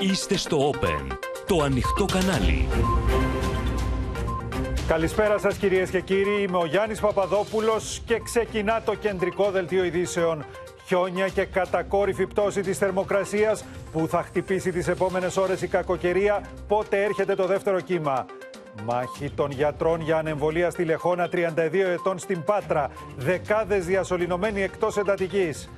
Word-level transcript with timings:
Είστε 0.00 0.36
στο 0.36 0.70
Open, 0.72 1.16
το 1.46 1.62
ανοιχτό 1.62 2.04
κανάλι. 2.04 2.68
Καλησπέρα 4.88 5.38
σας 5.38 5.56
κυρίες 5.56 5.90
και 5.90 6.00
κύριοι, 6.00 6.42
είμαι 6.42 6.56
ο 6.56 6.66
Γιάννης 6.66 7.00
Παπαδόπουλος 7.00 8.02
και 8.06 8.20
ξεκινά 8.24 8.82
το 8.84 8.94
κεντρικό 8.94 9.50
δελτίο 9.50 9.84
ειδήσεων. 9.84 10.44
Χιόνια 10.86 11.28
και 11.28 11.44
κατακόρυφη 11.44 12.26
πτώση 12.26 12.60
της 12.60 12.78
θερμοκρασίας 12.78 13.64
που 13.92 14.06
θα 14.08 14.22
χτυπήσει 14.22 14.72
τις 14.72 14.88
επόμενες 14.88 15.36
ώρες 15.36 15.62
η 15.62 15.68
κακοκαιρία, 15.68 16.42
πότε 16.68 17.04
έρχεται 17.04 17.34
το 17.34 17.46
δεύτερο 17.46 17.80
κύμα; 17.80 18.26
Μάχη 18.84 19.30
των 19.30 19.50
γιατρών 19.50 20.00
για 20.00 20.16
ανεμβολία 20.18 20.70
στη 20.70 20.84
Λεχόνα 20.84 21.28
32 21.28 21.88
ετών 21.88 22.18
στην 22.18 22.42
Πάτρα. 22.44 22.90
Δεκάδες 23.16 23.86
διασωληνωμένοι 23.86 24.62
εκτός 24.62 24.96
εντατικής. 24.96 25.68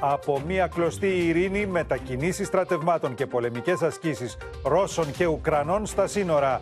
Από 0.00 0.42
μια 0.46 0.66
κλωστή 0.66 1.06
ειρήνη 1.06 1.66
μετακινήσεις 1.66 2.46
στρατευμάτων 2.46 3.14
και 3.14 3.26
πολεμικές 3.26 3.82
ασκήσεις 3.82 4.36
Ρώσων 4.64 5.10
και 5.10 5.26
Ουκρανών 5.26 5.86
στα 5.86 6.06
σύνορα. 6.06 6.60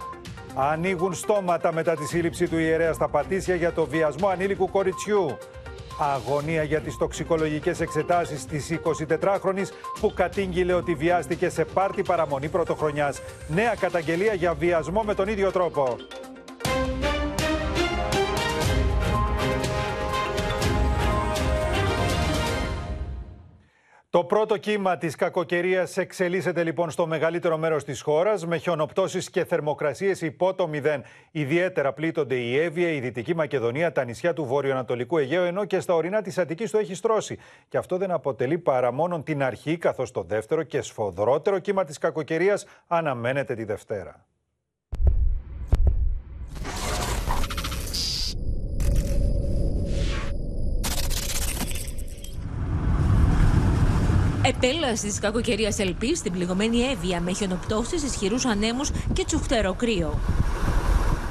Ανοίγουν 0.55 1.15
στόματα 1.15 1.73
μετά 1.73 1.95
τη 1.95 2.07
σύλληψη 2.07 2.49
του 2.49 2.59
ιερέα 2.59 2.93
στα 2.93 3.09
Πατήσια 3.09 3.55
για 3.55 3.73
το 3.73 3.87
βιασμό 3.87 4.29
ανήλικου 4.29 4.71
κοριτσιού. 4.71 5.39
Αγωνία 5.99 6.63
για 6.63 6.81
τις 6.81 6.97
τοξικολογικές 6.97 7.81
εξετάσεις 7.81 8.47
της 8.47 8.79
24χρονης 8.85 9.69
που 10.01 10.13
κατήγγειλε 10.15 10.73
ότι 10.73 10.95
βιάστηκε 10.95 11.49
σε 11.49 11.65
πάρτι 11.65 12.03
παραμονή 12.03 12.49
πρωτοχρονιάς. 12.49 13.21
Νέα 13.49 13.75
καταγγελία 13.81 14.35
για 14.35 14.55
βιασμό 14.55 15.03
με 15.03 15.15
τον 15.15 15.29
ίδιο 15.29 15.51
τρόπο. 15.51 15.97
Το 24.17 24.25
πρώτο 24.25 24.57
κύμα 24.57 24.99
της 24.99 25.15
κακοκαιρίας 25.15 25.97
εξελίσσεται 25.97 26.65
λοιπόν 26.65 26.91
στο 26.91 27.07
μεγαλύτερο 27.07 27.59
μέρος 27.59 27.85
της 27.85 28.01
χώρας 28.01 28.47
με 28.47 28.57
χιονοπτώσεις 28.57 29.31
και 29.31 29.45
θερμοκρασίες 29.45 30.21
υπό 30.21 30.55
το 30.55 30.69
μηδέν. 30.69 31.03
Ιδιαίτερα 31.31 31.93
πλήττονται 31.93 32.35
η 32.35 32.59
Εύβοια, 32.59 32.89
η 32.89 33.01
Δυτική 33.01 33.35
Μακεδονία, 33.35 33.93
τα 33.93 34.05
νησιά 34.05 34.33
του 34.33 34.45
βορειοανατολικού 34.45 35.19
Αιγαίου 35.19 35.43
ενώ 35.43 35.65
και 35.65 35.81
στα 35.81 35.95
ορεινά 35.95 36.23
της 36.23 36.39
Αττικής 36.39 36.71
το 36.71 36.79
έχει 36.79 36.95
στρώσει. 36.95 37.39
Και 37.69 37.79
αυτό 37.79 37.97
δεν 37.97 38.11
αποτελεί 38.11 38.59
παρά 38.59 38.93
μόνο 38.93 39.23
την 39.23 39.43
αρχή 39.43 39.77
καθώς 39.77 40.11
το 40.11 40.23
δεύτερο 40.23 40.63
και 40.63 40.81
σφοδρότερο 40.81 41.59
κύμα 41.59 41.85
της 41.85 41.99
κακοκαιρίας 41.99 42.67
αναμένεται 42.87 43.55
τη 43.55 43.65
Δευτέρα. 43.65 44.25
Επέλαση 54.49 55.07
της 55.07 55.19
κακοκαιρίας 55.19 55.79
Ελπή 55.79 56.17
στην 56.17 56.33
πληγωμένη 56.33 56.81
Εύβοια 56.81 57.21
με 57.21 57.33
χιονοπτώσεις, 57.33 58.03
ισχυρούς 58.03 58.45
ανέμους 58.45 58.91
και 59.13 59.25
τσουχτερό 59.25 59.75
κρύο. 59.75 60.19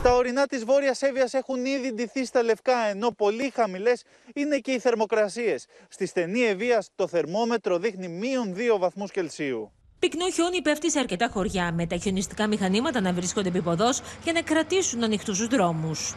Τα 0.03 0.15
ορεινά 0.15 0.45
της 0.45 0.65
Βόρειας 0.65 1.01
Εύβοιας 1.01 1.33
έχουν 1.33 1.65
ήδη 1.65 1.93
ντυθεί 1.93 2.25
στα 2.25 2.43
λευκά, 2.43 2.77
ενώ 2.89 3.11
πολύ 3.11 3.51
χαμηλές 3.55 4.03
είναι 4.35 4.57
και 4.57 4.71
οι 4.71 4.79
θερμοκρασίες. 4.79 5.65
Στη 5.87 6.05
στενή 6.05 6.41
Εβία 6.41 6.83
το 6.95 7.07
θερμόμετρο 7.07 7.77
δείχνει 7.77 8.07
μείον 8.07 8.53
2 8.53 8.77
βαθμούς 8.79 9.11
Κελσίου. 9.11 9.71
Πυκνό 9.99 10.29
χιόνι 10.29 10.61
πέφτει 10.61 10.91
σε 10.91 10.99
αρκετά 10.99 11.29
χωριά, 11.33 11.71
με 11.73 11.85
τα 11.85 11.95
χιονιστικά 11.95 12.47
μηχανήματα 12.47 13.01
να 13.01 13.13
βρίσκονται 13.13 13.47
επίποδο 13.47 13.89
για 14.23 14.33
να 14.33 14.41
κρατήσουν 14.41 15.03
ανοιχτούς 15.03 15.37
τους 15.37 15.47
δρόμους. 15.47 16.15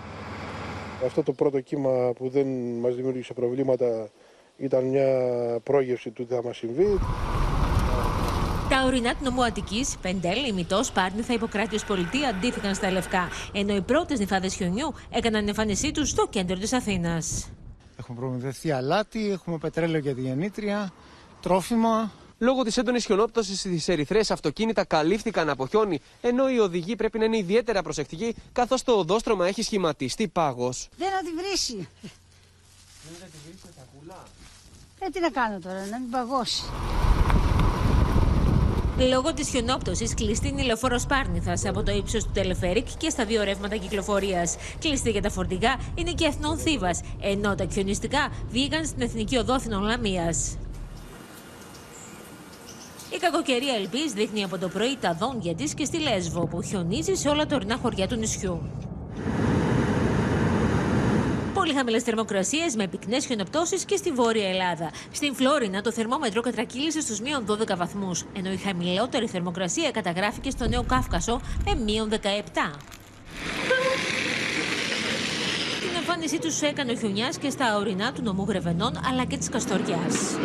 Αυτό 1.04 1.22
το 1.22 1.32
πρώτο 1.32 1.60
κύμα 1.60 2.12
που 2.16 2.28
δεν 2.28 2.46
μας 2.80 2.94
δημιούργησε 2.94 3.32
προβλήματα 3.32 4.10
ήταν 4.58 4.84
μια 4.84 5.08
πρόγευση 5.62 6.10
του 6.10 6.26
τι 6.26 6.34
θα 6.34 6.42
μας 6.42 6.56
συμβεί. 6.56 6.98
Τα 8.68 8.82
ορεινά 8.84 9.14
του 9.14 9.24
νομού 9.24 9.44
Αττικής, 9.44 9.96
Πεντέλ, 10.00 10.48
Ημιτό, 10.48 10.80
Πάρνηθα, 10.94 11.32
Υποκράτιο 11.32 11.78
Πολιτεία 11.86 12.28
αντίθηκαν 12.28 12.74
στα 12.74 12.90
λευκά, 12.90 13.28
ενώ 13.52 13.76
οι 13.76 13.80
πρώτες 13.80 14.18
νυφάδες 14.18 14.54
χιονιού 14.54 14.94
έκαναν 15.10 15.48
εμφάνισή 15.48 15.90
τους 15.90 16.08
στο 16.08 16.26
κέντρο 16.30 16.56
της 16.56 16.72
Αθήνας. 16.72 17.50
Έχουμε 17.96 18.18
προμηθευτεί 18.18 18.70
αλάτι, 18.70 19.30
έχουμε 19.30 19.58
πετρέλαιο 19.58 20.00
για 20.00 20.14
τη 20.14 20.20
γεννήτρια, 20.20 20.92
τρόφιμα. 21.42 22.12
Λόγω 22.38 22.62
της 22.62 22.76
έντονης 22.76 23.04
χιονόπτωσης 23.04 23.58
στι 23.58 23.82
Ερυθρές, 23.86 24.30
αυτοκίνητα 24.30 24.84
καλύφθηκαν 24.84 25.48
από 25.48 25.66
χιόνι, 25.66 26.00
ενώ 26.20 26.50
οι 26.50 26.58
οδηγοί 26.58 26.96
πρέπει 26.96 27.18
να 27.18 27.24
είναι 27.24 27.36
ιδιαίτερα 27.36 27.82
προσεκτικοί, 27.82 28.34
καθώς 28.52 28.82
το 28.82 28.92
οδόστρωμα 28.92 29.46
έχει 29.46 29.62
σχηματιστεί 29.62 30.28
πάγος. 30.28 30.88
Δεν 30.96 31.10
θα 31.10 31.18
τη 31.18 31.30
βρήσει. 31.30 31.88
Δεν 33.02 33.16
θα 33.20 33.24
τη 33.24 33.36
βρήσει 33.46 33.62
τα 33.76 33.86
κουλά. 33.98 34.22
Ε, 35.00 35.08
τι 35.10 35.20
να 35.20 35.30
κάνω 35.30 35.58
τώρα, 35.58 35.86
να 35.90 35.98
μην 35.98 36.10
παγώσει. 36.10 36.62
Λόγω 39.10 39.32
της 39.34 39.48
χιονόπτωσης, 39.48 40.14
κλειστή 40.14 40.48
είναι 40.48 40.62
η 40.62 40.64
λεωφόρος 40.64 41.06
Πάρνηθα 41.06 41.68
από 41.68 41.82
το 41.82 41.92
ύψος 41.92 42.24
του 42.24 42.30
Τελεφέρικ 42.34 42.86
και 42.96 43.10
στα 43.10 43.24
δύο 43.24 43.42
ρεύματα 43.42 43.76
κυκλοφορίας. 43.76 44.56
Κλειστή 44.78 45.10
για 45.10 45.22
τα 45.22 45.30
φορτηγά 45.30 45.76
είναι 45.94 46.12
και 46.12 46.24
εθνών 46.24 46.58
Θήβα, 46.58 46.90
ενώ 47.20 47.54
τα 47.54 47.66
χιονιστικά 47.72 48.28
βγήκαν 48.48 48.86
στην 48.86 49.02
Εθνική 49.02 49.36
Οδόθινων 49.36 49.82
Λαμία. 49.82 50.34
Η 53.14 53.16
κακοκαιρία 53.20 53.74
Ελπής 53.74 54.12
δείχνει 54.12 54.44
από 54.44 54.58
το 54.58 54.68
πρωί 54.68 54.96
τα 55.00 55.14
δόντια 55.14 55.54
της 55.54 55.74
και 55.74 55.84
στη 55.84 55.98
Λέσβο, 55.98 56.46
που 56.46 56.62
χιονίζει 56.62 57.14
σε 57.14 57.28
όλα 57.28 57.46
τα 57.46 57.56
ορεινά 57.56 57.76
χωριά 57.76 58.08
του 58.08 58.16
νησιού. 58.16 58.62
Πολύ 61.68 61.80
χαμηλές 61.80 62.02
θερμοκρασίες 62.02 62.74
με 62.76 62.86
πυκνές 62.86 63.26
χιονοπτώσεις 63.26 63.84
και 63.84 63.96
στη 63.96 64.10
Βόρεια 64.12 64.48
Ελλάδα. 64.48 64.90
Στην 65.12 65.34
Φλόρινα 65.34 65.82
το 65.82 65.92
θερμόμετρο 65.92 66.40
κατρακύλησε 66.40 67.00
στους 67.00 67.20
μείον 67.20 67.46
12 67.46 67.76
βαθμούς, 67.76 68.24
ενώ 68.36 68.52
η 68.52 68.56
χαμηλότερη 68.56 69.26
θερμοκρασία 69.26 69.90
καταγράφηκε 69.90 70.50
στο 70.50 70.68
Νέο 70.68 70.82
Κάφκασο 70.82 71.40
με 71.64 71.74
μείον 71.84 72.08
17. 72.10 72.16
Την 75.80 75.96
εμφάνισή 75.96 76.38
τους 76.38 76.60
έκανε 76.62 76.92
ο 76.92 76.96
χιονιά 76.96 77.28
και 77.40 77.50
στα 77.50 77.76
ορεινά 77.76 78.12
του 78.12 78.22
νομού 78.22 78.44
Γρεβενών 78.48 79.00
αλλά 79.08 79.24
και 79.24 79.36
της 79.36 79.48
Καστοριάς. 79.48 80.36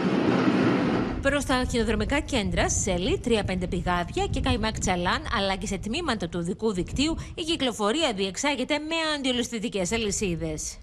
Προς 1.22 1.46
τα 1.46 1.66
χιονοδρομικά 1.70 2.20
κέντρα, 2.20 2.70
Σέλι, 2.70 3.22
3-5 3.26 3.70
πηγάδια 3.70 4.26
και 4.30 4.40
Καϊμάκ 4.40 4.80
Τσαλάν, 4.80 5.22
αλλά 5.38 5.56
και 5.56 5.68
σε 5.68 5.78
τμήματα 5.78 6.30
του 6.30 6.40
οδικού 6.42 6.74
δικτύου, 6.74 7.18
η 7.36 7.42
κυκλοφορία 7.42 8.14
διεξάγεται 8.16 8.78
με 8.80 8.96
αντιολισθητικέ 9.16 9.82
αλυσίδες. 9.94 10.78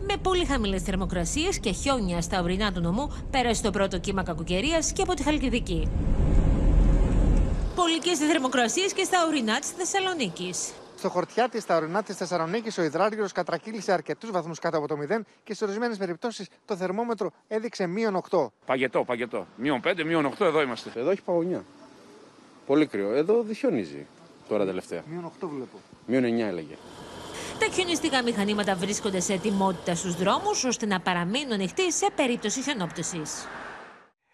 Με 0.00 0.16
πολύ 0.22 0.44
χαμηλές 0.44 0.82
θερμοκρασίες 0.82 1.58
και 1.58 1.70
χιόνια 1.70 2.20
στα 2.20 2.40
ορεινά 2.42 2.72
του 2.72 2.80
νομού, 2.80 3.26
πέρασε 3.30 3.62
το 3.62 3.70
πρώτο 3.70 3.98
κύμα 3.98 4.22
κακοκαιρίας 4.22 4.92
και 4.92 5.02
από 5.02 5.14
τη 5.14 5.22
Χαλκιδική. 5.22 5.88
Πολικέ 7.74 8.14
θερμοκρασίες 8.14 8.92
και 8.92 9.04
στα 9.04 9.26
ορεινά 9.26 9.58
της 9.58 9.70
Θεσσαλονίκης. 9.70 10.72
Στο 10.98 11.08
χορτιά 11.08 11.48
της, 11.48 11.62
στα 11.62 11.76
ορεινά 11.76 12.02
της 12.02 12.16
Θεσσαλονίκης, 12.16 12.78
ο 12.78 12.82
υδράργυρος 12.82 13.32
κατρακύλησε 13.32 13.92
αρκετούς 13.92 14.30
βαθμούς 14.30 14.58
κάτω 14.58 14.76
από 14.76 14.86
το 14.88 14.96
0 14.96 15.24
και 15.44 15.54
σε 15.54 15.64
ορισμένες 15.64 15.96
περιπτώσεις 15.96 16.48
το 16.64 16.76
θερμόμετρο 16.76 17.30
έδειξε 17.48 17.86
μείον 17.86 18.16
8. 18.30 18.46
Παγετό, 18.66 19.04
παγετό. 19.04 19.46
Μείον 19.56 19.80
5, 19.84 20.04
μείον 20.04 20.26
8, 20.26 20.46
εδώ 20.46 20.62
είμαστε. 20.62 20.92
Εδώ 20.94 21.10
έχει 21.10 21.22
παγωνιά. 21.22 21.64
Πολύ 22.66 22.86
κρύο. 22.86 23.12
Εδώ 23.12 23.42
δυσιονίζει 23.42 24.06
τώρα 24.48 24.64
τελευταία. 24.64 25.02
Μείον 25.10 25.24
8 25.24 25.48
βλέπω. 25.48 25.78
Μείον 26.06 26.24
9 26.24 26.48
έλεγε. 26.48 26.74
Τα 27.58 27.66
χιονιστικά 27.72 28.22
μηχανήματα 28.22 28.74
βρίσκονται 28.74 29.20
σε 29.20 29.32
ετοιμότητα 29.32 29.94
στους 29.94 30.14
δρόμους 30.14 30.64
ώστε 30.64 30.86
να 30.86 31.00
παραμείνουν 31.00 31.52
ανοιχτοί 31.52 31.92
σε 31.92 32.06
περίπτωση 32.16 32.62
χιονόπτωσης. 32.62 33.46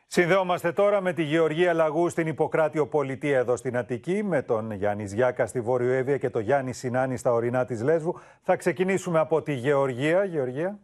Συνδέομαστε 0.06 0.72
τώρα 0.72 1.00
με 1.00 1.12
τη 1.12 1.22
Γεωργία 1.22 1.72
Λαγού 1.72 2.09
στην 2.09 2.26
Ιπποκράτιο 2.26 2.86
Πολιτεία 2.86 3.38
εδώ 3.38 3.56
στην 3.56 3.76
Αττική, 3.76 4.22
με 4.22 4.42
τον 4.42 4.72
Γιάννης 4.72 5.10
Ζιάκα 5.10 5.47
στη 5.47 5.60
Βόρειο 5.60 5.92
Εύβοια 5.92 6.16
και 6.16 6.30
τον 6.30 6.42
Γιάννη 6.42 6.72
Σινάνη 6.72 7.16
στα 7.16 7.32
ορεινά 7.32 7.64
της 7.64 7.82
Λέσβου. 7.82 8.20
Θα 8.42 8.56
ξεκινήσουμε 8.56 9.19
από 9.19 9.42
τη 9.42 9.53
Γεωργία. 9.53 10.25
Γεωργία. 10.25 10.78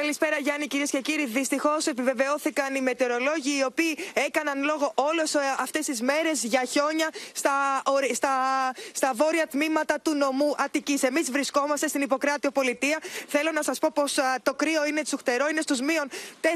Καλησπέρα 0.00 0.38
Γιάννη 0.38 0.66
κυρίες 0.66 0.90
και 0.90 1.00
κύριοι. 1.00 1.26
Δυστυχώς 1.26 1.86
επιβεβαιώθηκαν 1.86 2.74
οι 2.74 2.80
μετεωρολόγοι 2.80 3.58
οι 3.58 3.64
οποίοι 3.64 3.98
έκαναν 4.12 4.62
λόγο 4.62 4.92
όλες 4.94 5.34
αυτές 5.58 5.86
τις 5.86 6.00
μέρες 6.00 6.44
για 6.44 6.64
χιόνια 6.64 7.08
στα, 7.32 7.82
στα, 8.12 8.30
στα 8.92 9.12
βόρεια 9.14 9.46
τμήματα 9.46 10.00
του 10.00 10.14
νομού 10.14 10.54
Αττικής. 10.58 11.02
Εμείς 11.02 11.30
βρισκόμαστε 11.30 11.88
στην 11.88 12.00
Ιπποκράτιο 12.00 12.50
Πολιτεία. 12.50 12.98
Θέλω 13.28 13.50
να 13.52 13.62
σας 13.62 13.78
πω 13.78 13.88
πως 13.94 14.18
το 14.42 14.54
κρύο 14.54 14.86
είναι 14.86 15.02
τσουχτερό, 15.02 15.48
είναι 15.48 15.60
στους 15.60 15.80
μείον 15.80 16.08
4 16.40 16.46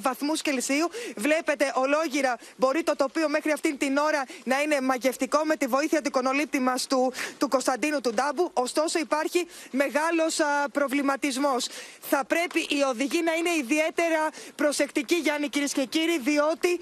βαθμούς 0.00 0.42
Κελσίου. 0.42 0.90
Βλέπετε 1.16 1.72
ολόγυρα 1.74 2.36
μπορεί 2.56 2.82
το 2.82 2.96
τοπίο 2.96 3.28
μέχρι 3.28 3.50
αυτή 3.52 3.76
την 3.76 3.96
ώρα 3.96 4.24
να 4.44 4.60
είναι 4.62 4.80
μαγευτικό 4.80 5.44
με 5.44 5.56
τη 5.56 5.66
βοήθεια 5.66 6.00
του 6.00 6.08
εικονολήπτη 6.08 6.60
μας 6.60 6.86
του, 6.86 7.12
του 7.38 7.48
Κωνσταντίνου 7.48 8.00
του 8.00 8.14
Ντάμπου. 8.14 8.50
Ωστόσο 8.52 8.98
υπάρχει 8.98 9.46
μεγάλος 9.70 10.40
προβληματισμός. 10.72 11.68
Θα 12.00 12.24
πρέπει 12.24 12.66
οι 12.76 12.82
οδηγοί 12.82 13.22
να 13.22 13.34
είναι 13.34 13.50
ιδιαίτερα 13.50 14.28
προσεκτικοί, 14.54 15.14
Γιάννη, 15.14 15.48
κυρίες 15.48 15.72
και 15.72 15.84
κύριοι, 15.84 16.18
διότι 16.18 16.80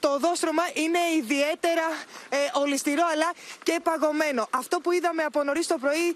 το 0.00 0.08
οδόστρωμα 0.08 0.62
είναι 0.74 0.98
ιδιαίτερα 1.16 1.86
ε, 2.28 2.36
ολιστηρό 2.52 3.02
αλλά 3.12 3.32
και 3.62 3.80
παγωμένο. 3.82 4.48
Αυτό 4.50 4.80
που 4.80 4.92
είδαμε 4.92 5.22
από 5.22 5.42
νωρίς 5.42 5.66
το 5.66 5.78
πρωί 5.78 6.14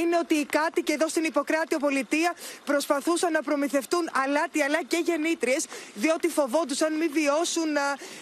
είναι 0.00 0.16
ότι 0.18 0.34
οι 0.34 0.44
κάτοικοι 0.44 0.92
εδώ 0.92 1.08
στην 1.08 1.24
Ιπποκράτιο 1.24 1.78
Πολιτεία 1.78 2.34
προσπαθούσαν 2.64 3.32
να 3.32 3.42
προμηθευτούν 3.42 4.10
αλάτι 4.24 4.62
αλλά 4.62 4.82
και 4.82 5.02
γεννήτριες, 5.04 5.66
διότι 5.94 6.28
φοβόντουσαν 6.28 6.96
μην 6.96 7.10
βιώσουν 7.12 7.74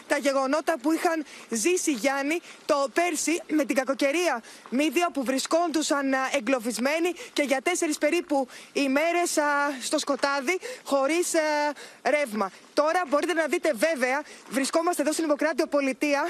τα 0.06 0.16
γεγονότα 0.18 0.78
που 0.82 0.92
είχαν 0.92 1.24
ζήσει, 1.48 1.92
Γιάννη, 1.92 2.40
το 2.64 2.88
πέρσι 2.92 3.40
με 3.48 3.64
την 3.64 3.76
κακοκαιρία 3.76 4.42
μύδια 4.70 5.10
που 5.12 5.24
βρισκόντουσαν 5.24 6.14
εγκλωβισμένοι 6.32 7.12
και 7.32 7.42
για 7.42 7.60
τέσσερις 7.62 7.98
περίπου 7.98 8.48
ημέρες 8.72 9.38
στο 9.82 9.98
σκοτάδι 9.98 10.30
χωρίς 10.84 11.32
ρεύμα. 12.02 12.50
Τώρα 12.74 13.02
μπορείτε 13.08 13.32
να 13.32 13.46
δείτε 13.46 13.72
βέβαια, 13.74 14.22
βρισκόμαστε 14.48 15.02
εδώ 15.02 15.12
στην 15.12 15.24
Δημοκράτιο 15.24 15.66
Πολιτεία. 15.66 16.22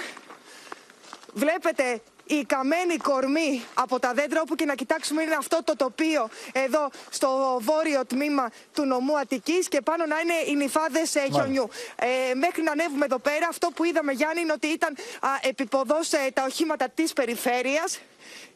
Βλέπετε 1.32 2.00
η 2.26 2.44
καμένη 2.44 2.96
κορμή 2.96 3.64
από 3.74 3.98
τα 3.98 4.12
δέντρα 4.12 4.40
όπου 4.40 4.54
και 4.54 4.64
να 4.64 4.74
κοιτάξουμε 4.74 5.22
είναι 5.22 5.34
αυτό 5.34 5.64
το 5.64 5.76
τοπίο 5.76 6.28
εδώ 6.52 6.90
στο 7.10 7.58
βόρειο 7.60 8.06
τμήμα 8.06 8.50
του 8.74 8.84
νομού 8.84 9.18
Αττικής 9.18 9.68
και 9.68 9.80
πάνω 9.80 10.06
να 10.06 10.20
είναι 10.20 10.34
οι 10.46 10.56
νυφάδες 10.56 11.14
ε, 11.14 11.26
χιονιού. 11.32 11.68
Ε, 11.96 12.34
μέχρι 12.34 12.62
να 12.62 12.72
ανέβουμε 12.72 13.04
εδώ 13.04 13.18
πέρα 13.18 13.46
αυτό 13.48 13.68
που 13.74 13.84
είδαμε 13.84 14.12
Γιάννη 14.12 14.40
είναι 14.40 14.52
ότι 14.52 14.66
ήταν 14.66 14.96
α, 15.20 15.28
επίποδος 15.42 16.12
ε, 16.12 16.30
τα 16.34 16.44
οχήματα 16.44 16.88
της 16.88 17.12
περιφέρειας 17.12 18.00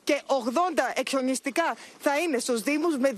και 0.08 0.22
80 0.26 0.32
εξονιστικά 0.94 1.68
θα 1.98 2.18
είναι 2.18 2.38
στους 2.38 2.62
Δήμους 2.62 2.96
με 2.98 3.10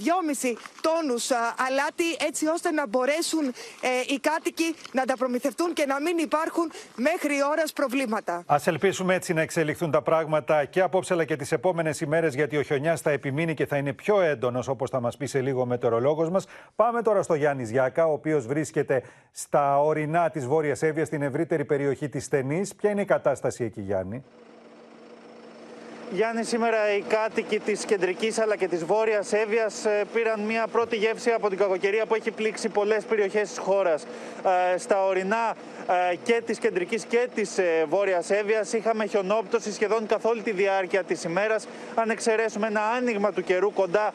2,5 0.42 0.52
τόνους 0.80 1.30
αλάτι 1.66 2.08
έτσι 2.28 2.46
ώστε 2.46 2.70
να 2.70 2.86
μπορέσουν 2.86 3.44
ε, 3.80 3.88
οι 4.06 4.18
κάτοικοι 4.18 4.74
να 4.92 5.04
τα 5.04 5.16
προμηθευτούν 5.16 5.72
και 5.72 5.86
να 5.86 6.00
μην 6.00 6.18
υπάρχουν 6.18 6.70
μέχρι 6.96 7.34
ώρας 7.50 7.72
προβλήματα. 7.72 8.42
Ας 8.46 8.66
ελπίσουμε 8.66 9.14
έτσι 9.14 9.32
να 9.32 9.40
εξελιχθούν 9.40 9.90
τα 9.90 10.02
πράγματα 10.02 10.64
και 10.64 10.80
απόψε 10.80 11.12
αλλά 11.12 11.24
και 11.24 11.36
τις 11.36 11.52
επόμενες 11.52 12.00
ημέρες 12.00 12.34
γιατί 12.34 12.56
ο 12.56 12.62
χιονιάς 12.62 13.00
θα 13.00 13.10
επιμείνει 13.10 13.54
και 13.54 13.66
θα 13.66 13.76
είναι 13.76 13.92
πιο 13.92 14.20
έντονος 14.20 14.68
όπως 14.68 14.90
θα 14.90 15.00
μας 15.00 15.16
πει 15.16 15.26
σε 15.26 15.40
λίγο 15.40 15.60
ο 15.60 15.66
μετεωρολόγος 15.66 16.30
μας. 16.30 16.46
Πάμε 16.76 17.02
τώρα 17.02 17.22
στο 17.22 17.34
Γιάννης 17.34 17.70
Γιάκα 17.70 18.06
ο 18.06 18.12
οποίος 18.12 18.46
βρίσκεται 18.46 19.02
στα 19.32 19.82
ορεινά 19.82 20.30
της 20.30 20.46
Βόρειας 20.46 20.82
Εύβοιας 20.82 21.06
στην 21.06 21.22
ευρύτερη 21.22 21.64
περιοχή 21.64 22.08
της 22.08 22.24
Στενής. 22.24 22.74
Ποια 22.74 22.90
είναι 22.90 23.00
η 23.00 23.04
κατάσταση 23.04 23.64
εκεί 23.64 23.80
Γιάννη; 23.80 24.24
Γιάννη, 26.12 26.44
σήμερα 26.44 26.94
οι 26.96 27.00
κάτοικοι 27.00 27.58
της 27.58 27.84
κεντρικής 27.84 28.38
αλλά 28.38 28.56
και 28.56 28.68
της 28.68 28.84
βόρειας 28.84 29.32
Εύβοιας 29.32 29.84
ε, 29.84 30.04
πήραν 30.12 30.40
μια 30.40 30.66
πρώτη 30.66 30.96
γεύση 30.96 31.30
από 31.30 31.48
την 31.48 31.58
κακοκαιρία 31.58 32.06
που 32.06 32.14
έχει 32.14 32.30
πλήξει 32.30 32.68
πολλές 32.68 33.04
περιοχές 33.04 33.48
της 33.48 33.58
χώρας. 33.58 34.06
Ε, 34.74 34.78
στα 34.78 35.04
ορεινά 35.04 35.56
ε, 36.10 36.14
και 36.22 36.42
της 36.46 36.58
κεντρικής 36.58 37.04
και 37.04 37.28
της 37.34 37.58
βόρειας 37.88 38.30
Εύβοιας 38.30 38.72
είχαμε 38.72 39.06
χιονόπτωση 39.06 39.72
σχεδόν 39.72 40.06
καθ' 40.06 40.24
όλη 40.24 40.42
τη 40.42 40.50
διάρκεια 40.50 41.02
της 41.04 41.24
ημέρας. 41.24 41.66
Αν 41.94 42.10
εξαιρέσουμε 42.10 42.66
ένα 42.66 42.80
άνοιγμα 42.80 43.32
του 43.32 43.42
καιρού 43.42 43.72
κοντά 43.72 44.10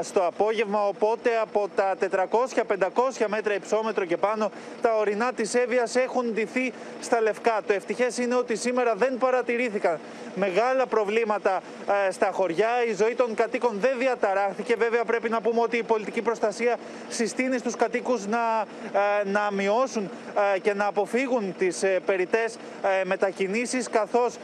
στο 0.00 0.26
απόγευμα, 0.26 0.86
οπότε 0.86 1.30
από 1.42 1.68
τα 1.74 1.94
400-500 2.00 3.26
μέτρα 3.26 3.54
υψόμετρο 3.54 4.04
και 4.04 4.16
πάνω, 4.16 4.50
τα 4.82 4.96
ορεινά 4.96 5.32
της 5.32 5.54
Εύβοιας 5.54 5.96
έχουν 5.96 6.32
ντυθεί 6.32 6.72
στα 7.00 7.20
λευκά. 7.20 7.60
Το 7.66 7.72
ευτυχές 7.72 8.18
είναι 8.18 8.34
ότι 8.34 8.56
σήμερα 8.56 8.94
δεν 8.94 9.18
παρατηρήθηκαν 9.18 9.98
μεγάλα 10.34 10.86
προβλήματα 10.86 11.20
ε, 11.28 12.10
στα 12.10 12.30
χωριά. 12.32 12.68
Η 12.88 12.94
ζωή 12.94 13.14
των 13.14 13.34
κατοίκων 13.34 13.78
δεν 13.80 13.98
διαταράχθηκε. 13.98 14.74
Βέβαια, 14.78 15.04
πρέπει 15.04 15.28
να 15.28 15.40
πούμε 15.40 15.60
ότι 15.60 15.76
η 15.76 15.82
πολιτική 15.82 16.22
προστασία 16.22 16.76
συστήνει 17.08 17.58
στους 17.58 17.76
κατοίκους 17.76 18.26
να, 18.26 18.64
ε, 18.92 19.28
να 19.28 19.48
μειώσουν 19.52 20.10
ε, 20.54 20.58
και 20.58 20.74
να 20.74 20.86
αποφύγουν 20.86 21.54
τις 21.58 21.84
περιττές 22.06 22.56
μετακινήσεις. 23.04 23.88
Καθώς, 23.88 24.36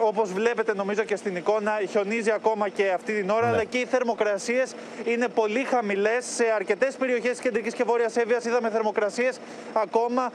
όπως 0.00 0.32
βλέπετε, 0.32 0.74
νομίζω 0.74 1.02
και 1.02 1.16
στην 1.16 1.36
εικόνα, 1.36 1.80
χιονίζει 1.90 2.30
ακόμα 2.30 2.68
και 2.68 2.90
αυτή 2.90 3.12
την 3.12 3.30
ώρα. 3.30 3.46
Ναι. 3.46 3.52
Αλλά 3.52 3.64
και 3.64 3.78
οι 3.78 3.84
θερμοκρασίες 3.84 4.74
είναι 5.04 5.28
πολύ 5.28 5.64
χαμηλές. 5.64 6.24
Σε 6.34 6.44
αρκετές 6.54 6.94
περιοχές 6.94 7.36
τη 7.36 7.42
κεντρικής 7.42 7.74
και 7.74 7.84
βόρειας 7.84 8.16
Εύβοιας 8.16 8.44
είδαμε 8.44 8.70
θερμοκρασίες 8.70 9.38
ακόμα 9.72 10.32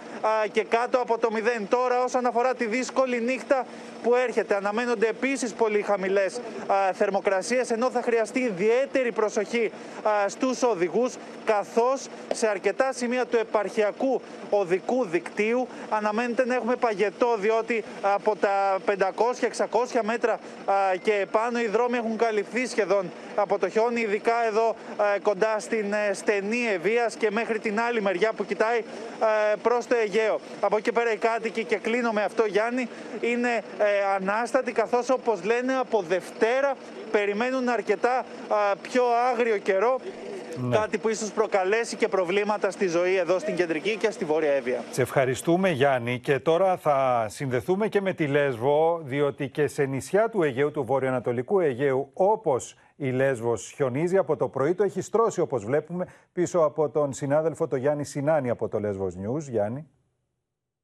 και 0.52 0.64
κάτω 0.64 0.98
από 0.98 1.18
το 1.18 1.32
μηδέν. 1.32 1.68
Τώρα, 1.70 2.04
όσον 2.04 2.26
αφορά 2.26 2.54
τη 2.54 2.66
δύσκολη 2.66 3.22
νύχτα 3.22 3.66
που 4.04 4.16
έρχεται, 4.16 4.56
αναμένονται 4.56 5.08
επίσης 5.08 5.49
πολύ 5.54 5.82
χαμηλές 5.82 6.40
θερμοκρασίες, 6.94 7.72
ενώ 7.72 7.90
θα 7.90 8.02
χρειαστεί 8.02 8.40
ιδιαίτερη 8.40 9.12
προσοχή 9.12 9.72
στους 10.28 10.64
οδηγούς, 10.64 11.14
καθώς 11.46 12.08
σε 12.34 12.48
αρκετά 12.48 12.94
σημεία 12.94 13.26
του 13.26 13.38
επαρχιακού 13.38 14.22
οδικού 14.50 15.06
δικτύου 15.06 15.68
αναμένεται 15.90 16.46
να 16.46 16.56
έχουμε 16.56 16.76
παγετό, 16.76 17.36
διότι 17.40 17.84
από 18.02 18.36
τα 18.36 18.78
500-600 19.96 20.02
μέτρα 20.02 20.40
και 21.02 21.26
πάνω 21.32 21.60
οι 21.60 21.68
δρόμοι 21.68 21.98
έχουν 21.98 22.18
καλυφθεί 22.18 22.68
σχεδόν 22.68 23.12
από 23.42 23.60
το 23.60 23.70
χιόνι, 23.70 24.02
ειδικά 24.02 24.46
εδώ 24.48 24.76
κοντά 25.22 25.60
στην 25.60 25.94
ε, 25.94 26.14
στενή 26.14 26.68
Ευεία 26.74 27.12
και 27.18 27.32
μέχρι 27.32 27.60
την 27.60 27.80
άλλη 27.80 28.02
μεριά 28.02 28.34
που 28.34 28.46
κοιτάει 28.46 28.82
προς 29.62 29.88
το 29.88 29.96
Αιγαίο. 29.96 30.40
Από 30.62 30.78
εκεί 30.78 30.92
πέρα 30.92 31.12
οι 31.14 31.18
κάτοικοι, 31.18 31.64
και 31.64 31.76
κλείνω 31.76 32.12
με 32.12 32.24
αυτό 32.24 32.46
Γιάννη, 32.46 32.90
είναι 33.22 33.62
ε, 33.78 33.86
ανάστατοι 34.16 34.72
καθώς 34.72 35.10
όπως 35.10 35.44
λένε 35.44 35.74
από 35.74 36.02
Δευτέρα 36.02 36.74
περιμένουν 37.12 37.70
αρκετά 37.70 38.26
πιο 38.82 39.04
άγριο 39.32 39.58
καιρό 39.58 40.00
ναι. 40.62 40.76
Κάτι 40.76 40.98
που 40.98 41.10
ίσως 41.10 41.32
προκαλέσει 41.32 41.96
και 41.96 42.08
προβλήματα 42.08 42.72
στη 42.72 42.88
ζωή 42.88 43.16
εδώ 43.16 43.40
στην 43.40 43.56
κεντρική 43.56 43.96
και 43.96 44.12
στη 44.12 44.26
Βόρεια 44.26 44.52
Εύβοια. 44.52 44.84
Σε 44.92 45.02
ευχαριστούμε 45.02 45.70
Γιάννη 45.70 46.20
και 46.20 46.40
τώρα 46.40 46.78
θα 46.78 47.26
συνδεθούμε 47.30 47.88
και 47.88 48.02
με 48.02 48.14
τη 48.14 48.28
Λέσβο 48.28 49.02
διότι 49.04 49.50
και 49.50 49.68
σε 49.68 49.84
νησιά 49.84 50.30
του 50.30 50.44
Αιγαίου, 50.44 50.72
του 50.72 50.84
Βορειοανατολικού 50.84 51.60
Αιγαίου 51.60 52.10
όπως 52.14 52.76
η 53.02 53.12
Λέσβος 53.12 53.72
χιονίζει 53.76 54.18
από 54.18 54.36
το 54.36 54.48
πρωί, 54.50 54.76
το 54.76 54.84
έχει 54.84 55.02
στρώσει 55.02 55.42
όπως 55.42 55.66
βλέπουμε 55.66 56.06
πίσω 56.34 56.60
από 56.60 56.90
τον 56.90 57.14
συνάδελφο 57.14 57.68
το 57.68 57.76
Γιάννη 57.76 58.06
Σινάνη 58.06 58.50
από 58.50 58.68
το 58.70 58.80
Λέσβος 58.80 59.16
News. 59.16 59.42
Γιάννη. 59.50 59.90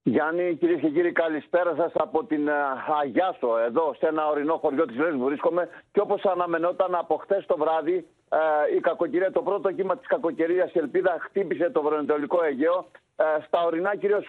Γιάννη, 0.04 0.56
κυρίες 0.56 0.80
και 0.82 0.90
κύριοι, 0.90 1.12
καλησπέρα 1.12 1.76
σας 1.76 1.92
από 1.96 2.24
την 2.24 2.48
ε, 2.48 2.54
Αγιάσο, 3.02 3.58
εδώ 3.68 3.94
σε 3.98 4.08
ένα 4.08 4.28
ορεινό 4.28 4.58
χωριό 4.58 4.86
της 4.86 4.98
Λέσβου 4.98 5.24
βρίσκομαι. 5.26 5.70
Και 5.92 6.00
όπως 6.00 6.26
αναμενόταν 6.26 6.96
από 6.96 7.16
χτε 7.16 7.44
το 7.48 7.58
βράδυ, 7.58 8.08
ε, 8.30 8.76
η 8.76 8.80
κακοκαιρία, 8.80 9.32
το 9.32 9.42
πρώτο 9.42 9.72
κύμα 9.72 9.98
της 9.98 10.08
κακοκαιρίας, 10.08 10.74
η 10.74 10.80
ελπίδα 10.80 11.18
χτύπησε 11.20 11.70
το 11.70 11.82
βορειοανατολικό 11.82 12.44
Αιγαίο. 12.44 12.86
Ε, 13.16 13.24
στα 13.48 13.66
ορεινά 13.66 13.96
κυρίως 13.96 14.26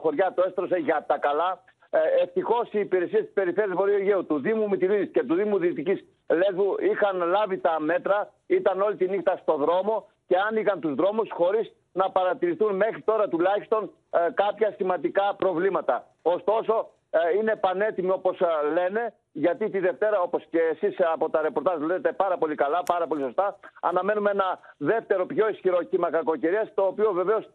χωριά 0.00 0.32
το 0.34 0.42
έστρωσε 0.46 0.76
για 0.76 1.04
τα 1.08 1.18
καλά. 1.18 1.64
Ευτυχώς 2.22 2.72
οι 2.72 2.78
υπηρεσίες 2.78 3.22
της 3.22 3.32
Περιφέρειας 3.32 3.76
Βορείου 3.76 3.94
Αιγαίου, 3.94 4.26
του 4.26 4.40
Δήμου 4.40 4.68
Μητυλίνη 4.68 5.06
και 5.06 5.22
του 5.24 5.34
Δήμου 5.34 5.58
Δυτικής 5.58 6.04
Λέσβου 6.28 6.76
είχαν 6.80 7.16
λάβει 7.28 7.58
τα 7.58 7.80
μέτρα, 7.80 8.32
ήταν 8.46 8.80
όλη 8.80 8.96
τη 8.96 9.08
νύχτα 9.08 9.36
στο 9.42 9.56
δρόμο 9.56 10.08
και 10.26 10.36
άνοιγαν 10.48 10.80
τους 10.80 10.94
δρόμους 10.94 11.28
χωρίς 11.32 11.72
να 11.92 12.10
παρατηρηθούν 12.10 12.76
μέχρι 12.76 13.02
τώρα 13.02 13.28
τουλάχιστον 13.28 13.90
ε, 14.10 14.18
κάποια 14.34 14.74
σημαντικά 14.76 15.34
προβλήματα. 15.34 16.06
Ωστόσο, 16.22 16.90
ε, 17.10 17.18
είναι 17.38 17.56
πανέτοιμοι 17.56 18.10
όπως 18.10 18.40
ε, 18.40 18.72
λένε, 18.72 19.14
γιατί 19.32 19.70
τη 19.70 19.78
Δευτέρα, 19.78 20.20
όπως 20.20 20.44
και 20.50 20.60
εσείς 20.72 20.96
από 21.12 21.30
τα 21.30 21.42
ρεπορτάζ 21.42 21.80
λέτε 21.80 22.12
πάρα 22.12 22.38
πολύ 22.38 22.54
καλά, 22.54 22.82
πάρα 22.82 23.06
πολύ 23.06 23.22
σωστά, 23.22 23.58
αναμένουμε 23.80 24.30
ένα 24.30 24.58
δεύτερο 24.76 25.26
πιο 25.26 25.48
ισχυρό 25.48 25.82
κύμα 25.82 26.10
κακοκαιρίας, 26.10 26.74
το 26.74 26.82
οποίο 26.82 27.12
βεβαίως 27.12 27.48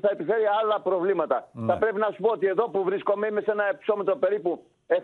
θα 0.00 0.08
επιφέρει 0.12 0.44
άλλα 0.62 0.80
προβλήματα. 0.80 1.48
Ναι. 1.52 1.72
Θα 1.72 1.78
πρέπει 1.78 1.98
να 1.98 2.10
σου 2.10 2.22
πω 2.22 2.30
ότι 2.30 2.46
εδώ 2.46 2.70
που 2.70 2.84
βρίσκομαι 2.84 3.26
είμαι 3.26 3.40
σε 3.40 3.50
ένα 3.50 3.70
υψόμετρο 3.70 4.16
περίπου 4.16 4.64
750 4.86 4.96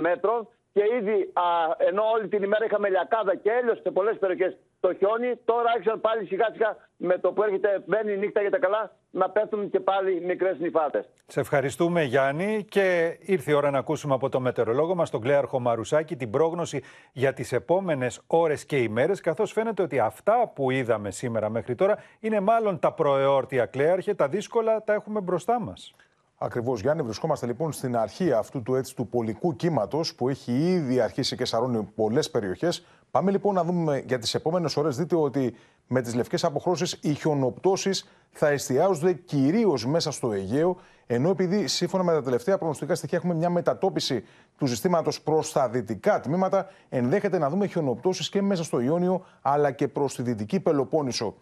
μέτρων 0.00 0.48
και 0.76 0.84
ήδη 0.98 1.30
α, 1.32 1.42
ενώ 1.88 2.02
όλη 2.14 2.28
την 2.28 2.42
ημέρα 2.42 2.64
είχαμε 2.64 2.88
λιακάδα 2.88 3.34
και 3.36 3.50
έλειο 3.50 3.74
σε 3.74 3.90
πολλές 3.90 4.18
περιοχές 4.18 4.56
το 4.80 4.94
χιόνι, 4.94 5.36
τώρα 5.44 5.70
άρχισαν 5.74 6.00
πάλι 6.00 6.26
σιγά 6.26 6.48
σιγά 6.52 6.76
με 6.96 7.18
το 7.18 7.32
που 7.32 7.42
έρχεται, 7.42 7.82
μπαίνει 7.86 8.12
η 8.12 8.16
νύχτα 8.16 8.40
για 8.40 8.50
τα 8.50 8.58
καλά, 8.58 8.92
να 9.10 9.30
πέφτουν 9.30 9.70
και 9.70 9.80
πάλι 9.80 10.20
μικρές 10.20 10.58
νυφάτες. 10.58 11.08
Σε 11.26 11.40
ευχαριστούμε 11.40 12.02
Γιάννη 12.02 12.64
και 12.68 13.16
ήρθε 13.20 13.50
η 13.50 13.54
ώρα 13.54 13.70
να 13.70 13.78
ακούσουμε 13.78 14.14
από 14.14 14.28
το 14.28 14.40
μετεωρολόγο 14.40 14.94
μας, 14.94 15.10
τον 15.10 15.20
Κλέαρχο 15.20 15.60
Μαρουσάκη, 15.60 16.16
την 16.16 16.30
πρόγνωση 16.30 16.82
για 17.12 17.32
τις 17.32 17.52
επόμενες 17.52 18.20
ώρες 18.26 18.66
και 18.66 18.76
ημέρες, 18.76 19.20
καθώς 19.20 19.52
φαίνεται 19.52 19.82
ότι 19.82 19.98
αυτά 19.98 20.52
που 20.54 20.70
είδαμε 20.70 21.10
σήμερα 21.10 21.50
μέχρι 21.50 21.74
τώρα 21.74 21.98
είναι 22.20 22.40
μάλλον 22.40 22.78
τα 22.78 22.92
προεόρτια 22.92 23.66
Κλέαρχε, 23.66 24.14
τα 24.14 24.28
δύσκολα 24.28 24.82
τα 24.84 24.92
έχουμε 24.92 25.20
μπροστά 25.20 25.60
μας. 25.60 25.94
Ακριβώς, 26.38 26.80
Γιάννη. 26.80 27.02
Βρισκόμαστε 27.02 27.46
λοιπόν 27.46 27.72
στην 27.72 27.96
αρχή 27.96 28.32
αυτού 28.32 28.62
του, 28.62 28.74
έτσι, 28.74 28.96
του 28.96 29.08
πολικού 29.08 29.56
κύματος 29.56 30.14
που 30.14 30.28
έχει 30.28 30.52
ήδη 30.52 31.00
αρχίσει 31.00 31.36
και 31.36 31.44
σαρώνει 31.44 31.88
πολλές 31.94 32.30
περιοχές. 32.30 32.86
Πάμε 33.10 33.30
λοιπόν 33.30 33.54
να 33.54 33.64
δούμε 33.64 34.02
για 34.06 34.18
τις 34.18 34.34
επόμενες 34.34 34.76
ώρες. 34.76 34.96
Δείτε 34.96 35.16
ότι 35.16 35.54
με 35.86 36.02
τις 36.02 36.14
λευκές 36.14 36.44
αποχρώσεις 36.44 36.98
οι 37.02 37.14
χιονοπτώσεις 37.14 38.08
θα 38.30 38.48
εστιάζονται 38.48 39.12
κυρίως 39.12 39.86
μέσα 39.86 40.10
στο 40.10 40.32
Αιγαίο. 40.32 40.76
Ενώ 41.06 41.30
επειδή 41.30 41.66
σύμφωνα 41.66 42.02
με 42.02 42.12
τα 42.12 42.22
τελευταία 42.22 42.56
προγνωστικά 42.56 42.94
στοιχεία 42.94 43.18
έχουμε 43.18 43.34
μια 43.34 43.50
μετατόπιση 43.50 44.24
του 44.58 44.66
συστήματος 44.66 45.20
προς 45.20 45.52
τα 45.52 45.68
δυτικά 45.68 46.20
τμήματα, 46.20 46.66
ενδέχεται 46.88 47.38
να 47.38 47.50
δούμε 47.50 47.66
χιονοπτώσεις 47.66 48.28
και 48.28 48.42
μέσα 48.42 48.64
στο 48.64 48.80
Ιόνιο 48.80 49.24
αλλά 49.42 49.70
και 49.70 49.88
προς 49.88 50.14
τη 50.14 50.22
δυτική 50.22 50.60
Πελοπόννησο. 50.60 51.34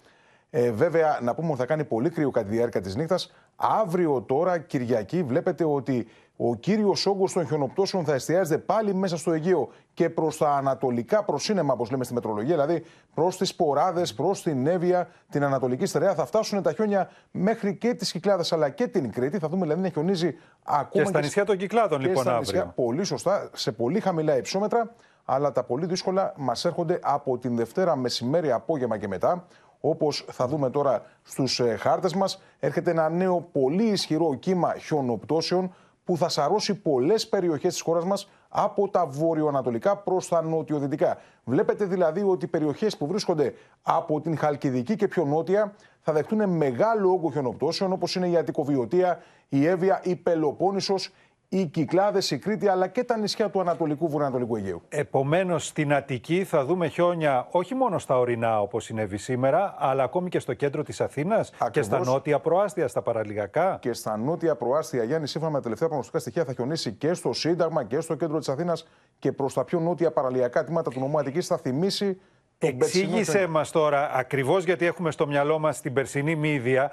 Ε, 0.57 0.71
βέβαια, 0.71 1.19
να 1.23 1.35
πούμε 1.35 1.49
ότι 1.49 1.59
θα 1.59 1.67
κάνει 1.67 1.85
πολύ 1.85 2.11
κρύο 2.11 2.31
κατά 2.31 2.47
τη 2.49 2.57
διάρκεια 2.57 2.81
της 2.81 2.97
νύχτας. 2.97 3.33
Αύριο 3.57 4.23
τώρα, 4.23 4.59
Κυριακή, 4.59 5.23
βλέπετε 5.23 5.65
ότι 5.65 6.07
ο 6.37 6.55
κύριος 6.55 7.07
όγκος 7.07 7.33
των 7.33 7.47
χιονοπτώσεων 7.47 8.05
θα 8.05 8.15
εστιάζεται 8.15 8.59
πάλι 8.59 8.95
μέσα 8.95 9.17
στο 9.17 9.33
Αιγαίο 9.33 9.69
και 9.95 10.11
προς 10.11 10.37
τα 10.37 10.51
ανατολικά 10.51 11.25
προσύνεμα, 11.25 11.73
όπως 11.73 11.91
λέμε 11.91 12.05
στη 12.05 12.15
μετρολογία, 12.15 12.55
δηλαδή 12.55 12.85
προς 13.15 13.37
τις 13.37 13.55
Ποράδες, 13.55 14.15
προς 14.15 14.43
την 14.43 14.67
Εύβοια, 14.67 15.09
την 15.31 15.45
Ανατολική 15.45 15.87
Στερεά. 15.87 16.15
Θα 16.15 16.27
φτάσουν 16.27 16.63
τα 16.63 16.73
χιόνια 16.73 17.11
μέχρι 17.31 17.77
και 17.77 17.95
τις 17.95 18.13
Κυκλάδες 18.13 18.53
αλλά 18.53 18.69
και 18.69 18.87
την 18.87 19.13
Κρήτη. 19.13 19.39
Θα 19.39 19.49
δούμε 19.49 19.63
δηλαδή 19.63 19.81
να 19.81 19.89
χιονίζει 19.89 20.35
ακόμα 20.65 21.05
και 21.05 21.05
στα 21.05 21.21
νησιά 21.21 21.45
των 21.45 21.57
Κυκλάδων, 21.57 22.01
και 22.01 22.07
λοιπόν, 22.07 22.23
στα 22.23 22.37
αύριο. 22.37 22.53
Νησιά, 22.53 22.73
πολύ 22.75 23.05
σωστά, 23.05 23.51
σε 23.53 23.73
πολύ 23.73 24.01
χαμηλά 24.01 24.37
υψόμετρα. 24.37 24.95
Αλλά 25.27 25.53
τα 25.53 25.65
πολύ 25.65 25.87
δύσκολα 25.87 26.33
μας 26.37 26.65
έρχονται 26.65 26.99
από 27.03 27.39
την 27.39 27.57
Δευτέρα 27.57 27.97
μεσημέρι, 27.97 28.53
απόγευμα 28.53 28.99
και 28.99 29.09
μετά. 29.09 29.47
Όπως 29.87 30.25
θα 30.31 30.47
δούμε 30.47 30.71
τώρα 30.71 31.03
στους 31.23 31.61
ε, 31.61 31.77
χάρτες 31.77 32.15
μας, 32.15 32.43
έρχεται 32.61 32.91
ένα 32.91 33.09
νέο 33.09 33.49
πολύ 33.53 33.85
ισχυρό 33.85 34.35
κύμα 34.35 34.75
χιονοπτώσεων 34.75 35.75
που 36.05 36.17
θα 36.17 36.29
σαρώσει 36.29 36.75
πολλές 36.75 37.29
περιοχές 37.29 37.73
της 37.73 37.81
χώρας 37.81 38.05
μας 38.05 38.29
από 38.49 38.89
τα 38.89 39.07
βορειοανατολικά 39.07 39.97
προς 39.97 40.29
τα 40.29 40.43
νοτιοδυτικά. 40.43 41.19
Βλέπετε 41.45 41.85
δηλαδή 41.85 42.23
ότι 42.23 42.45
οι 42.45 42.49
περιοχές 42.49 42.97
που 42.97 43.07
βρίσκονται 43.07 43.55
από 43.83 44.21
την 44.21 44.37
Χαλκιδική 44.37 44.97
και 44.97 45.09
πιο 45.09 45.25
νότια 45.25 45.75
θα 46.01 46.13
δεχτούν 46.13 46.49
μεγάλο 46.49 47.11
όγκο 47.11 47.31
χιονοπτώσεων 47.31 47.93
όπως 47.93 48.15
είναι 48.15 48.29
η 48.29 48.37
Αττικοβιωτία, 48.37 49.23
η 49.49 49.67
Εύβοια, 49.67 50.01
η 50.05 50.17
Πελοπόννησος, 50.17 51.13
οι 51.59 51.67
Κυκλάδες, 51.67 52.31
η 52.31 52.39
Κρήτη 52.39 52.69
αλλά 52.69 52.87
και 52.89 53.05
τα 53.05 53.17
νησιά 53.19 53.51
του 53.51 53.61
Ανατολικού 53.61 54.09
Βορειοανατολικού 54.09 54.57
Αιγαίου. 54.57 54.83
Επομένως, 54.89 55.67
στην 55.67 55.95
Αττική 55.95 56.45
θα 56.45 56.65
δούμε 56.65 56.89
χιόνια 56.89 57.47
όχι 57.51 57.75
μόνο 57.75 57.99
στα 57.99 58.19
ορεινά 58.19 58.61
όπως 58.61 58.85
συνέβη 58.85 59.17
σήμερα, 59.17 59.75
αλλά 59.79 60.03
ακόμη 60.03 60.29
και 60.29 60.39
στο 60.39 60.55
κέντρο 60.55 60.83
της 60.83 61.01
Αθήνας 61.01 61.53
και 61.71 61.83
στα 61.83 62.05
νότια 62.05 62.39
προάστια, 62.39 62.89
στα 62.89 63.03
παραλιακά. 63.03 63.79
Και 63.81 63.93
στα 63.93 64.17
νότια 64.17 64.57
προάστια, 64.57 65.05
Γιάννη, 65.05 65.27
σύμφωνα 65.27 65.53
με 65.53 65.57
τα 65.57 65.63
τελευταία 65.63 65.89
προγνωστικά 65.89 66.19
στοιχεία, 66.19 66.45
θα 66.45 66.53
χιονίσει 66.53 66.93
και 66.93 67.15
στο 67.15 67.33
Σύνταγμα 67.33 67.85
και 67.85 68.01
στο 68.01 68.15
κέντρο 68.15 68.39
της 68.39 68.49
Αθήνας 68.49 68.87
και 69.19 69.33
προς 69.33 69.55
τα 69.55 69.65
πιο 69.65 69.81
νότια 69.81 70.11
παραλιακά 70.11 70.65
τμήματα 70.65 70.91
του 70.91 71.01
νομού 71.01 71.19
Αττικής 71.19 71.47
θα 71.47 71.57
θυμίσει 71.57 72.21
τον 72.59 72.71
Εξήγησέ 72.71 73.47
μας 73.47 73.71
τώρα, 73.71 74.11
ακριβώς 74.15 74.65
γιατί 74.65 74.87
έχουμε 74.87 75.11
στο 75.11 75.27
μυαλό 75.27 75.59
μας 75.59 75.81
την 75.81 75.93
περσινή 75.93 76.37
μύδια, 76.37 76.91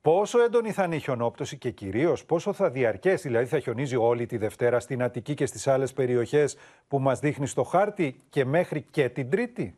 πόσο 0.00 0.42
έντονη 0.42 0.72
θα 0.72 0.84
είναι 0.84 0.96
η 0.96 0.98
χιονόπτωση 0.98 1.56
και 1.56 1.70
κυρίως 1.70 2.24
πόσο 2.24 2.52
θα 2.52 2.70
διαρκέσει. 2.70 3.28
Δηλαδή, 3.28 3.46
θα 3.46 3.58
χιονίζει 3.58 3.96
όλη 3.96 4.26
τη 4.26 4.36
Δευτέρα 4.36 4.80
στην 4.80 5.02
Αττική 5.02 5.34
και 5.34 5.46
στις 5.46 5.66
άλλες 5.66 5.92
περιοχές 5.92 6.56
που 6.88 6.98
μας 6.98 7.18
δείχνει 7.20 7.46
στο 7.46 7.62
χάρτη 7.62 8.22
και 8.30 8.44
μέχρι 8.44 8.82
και 8.90 9.08
την 9.08 9.30
Τρίτη; 9.30 9.74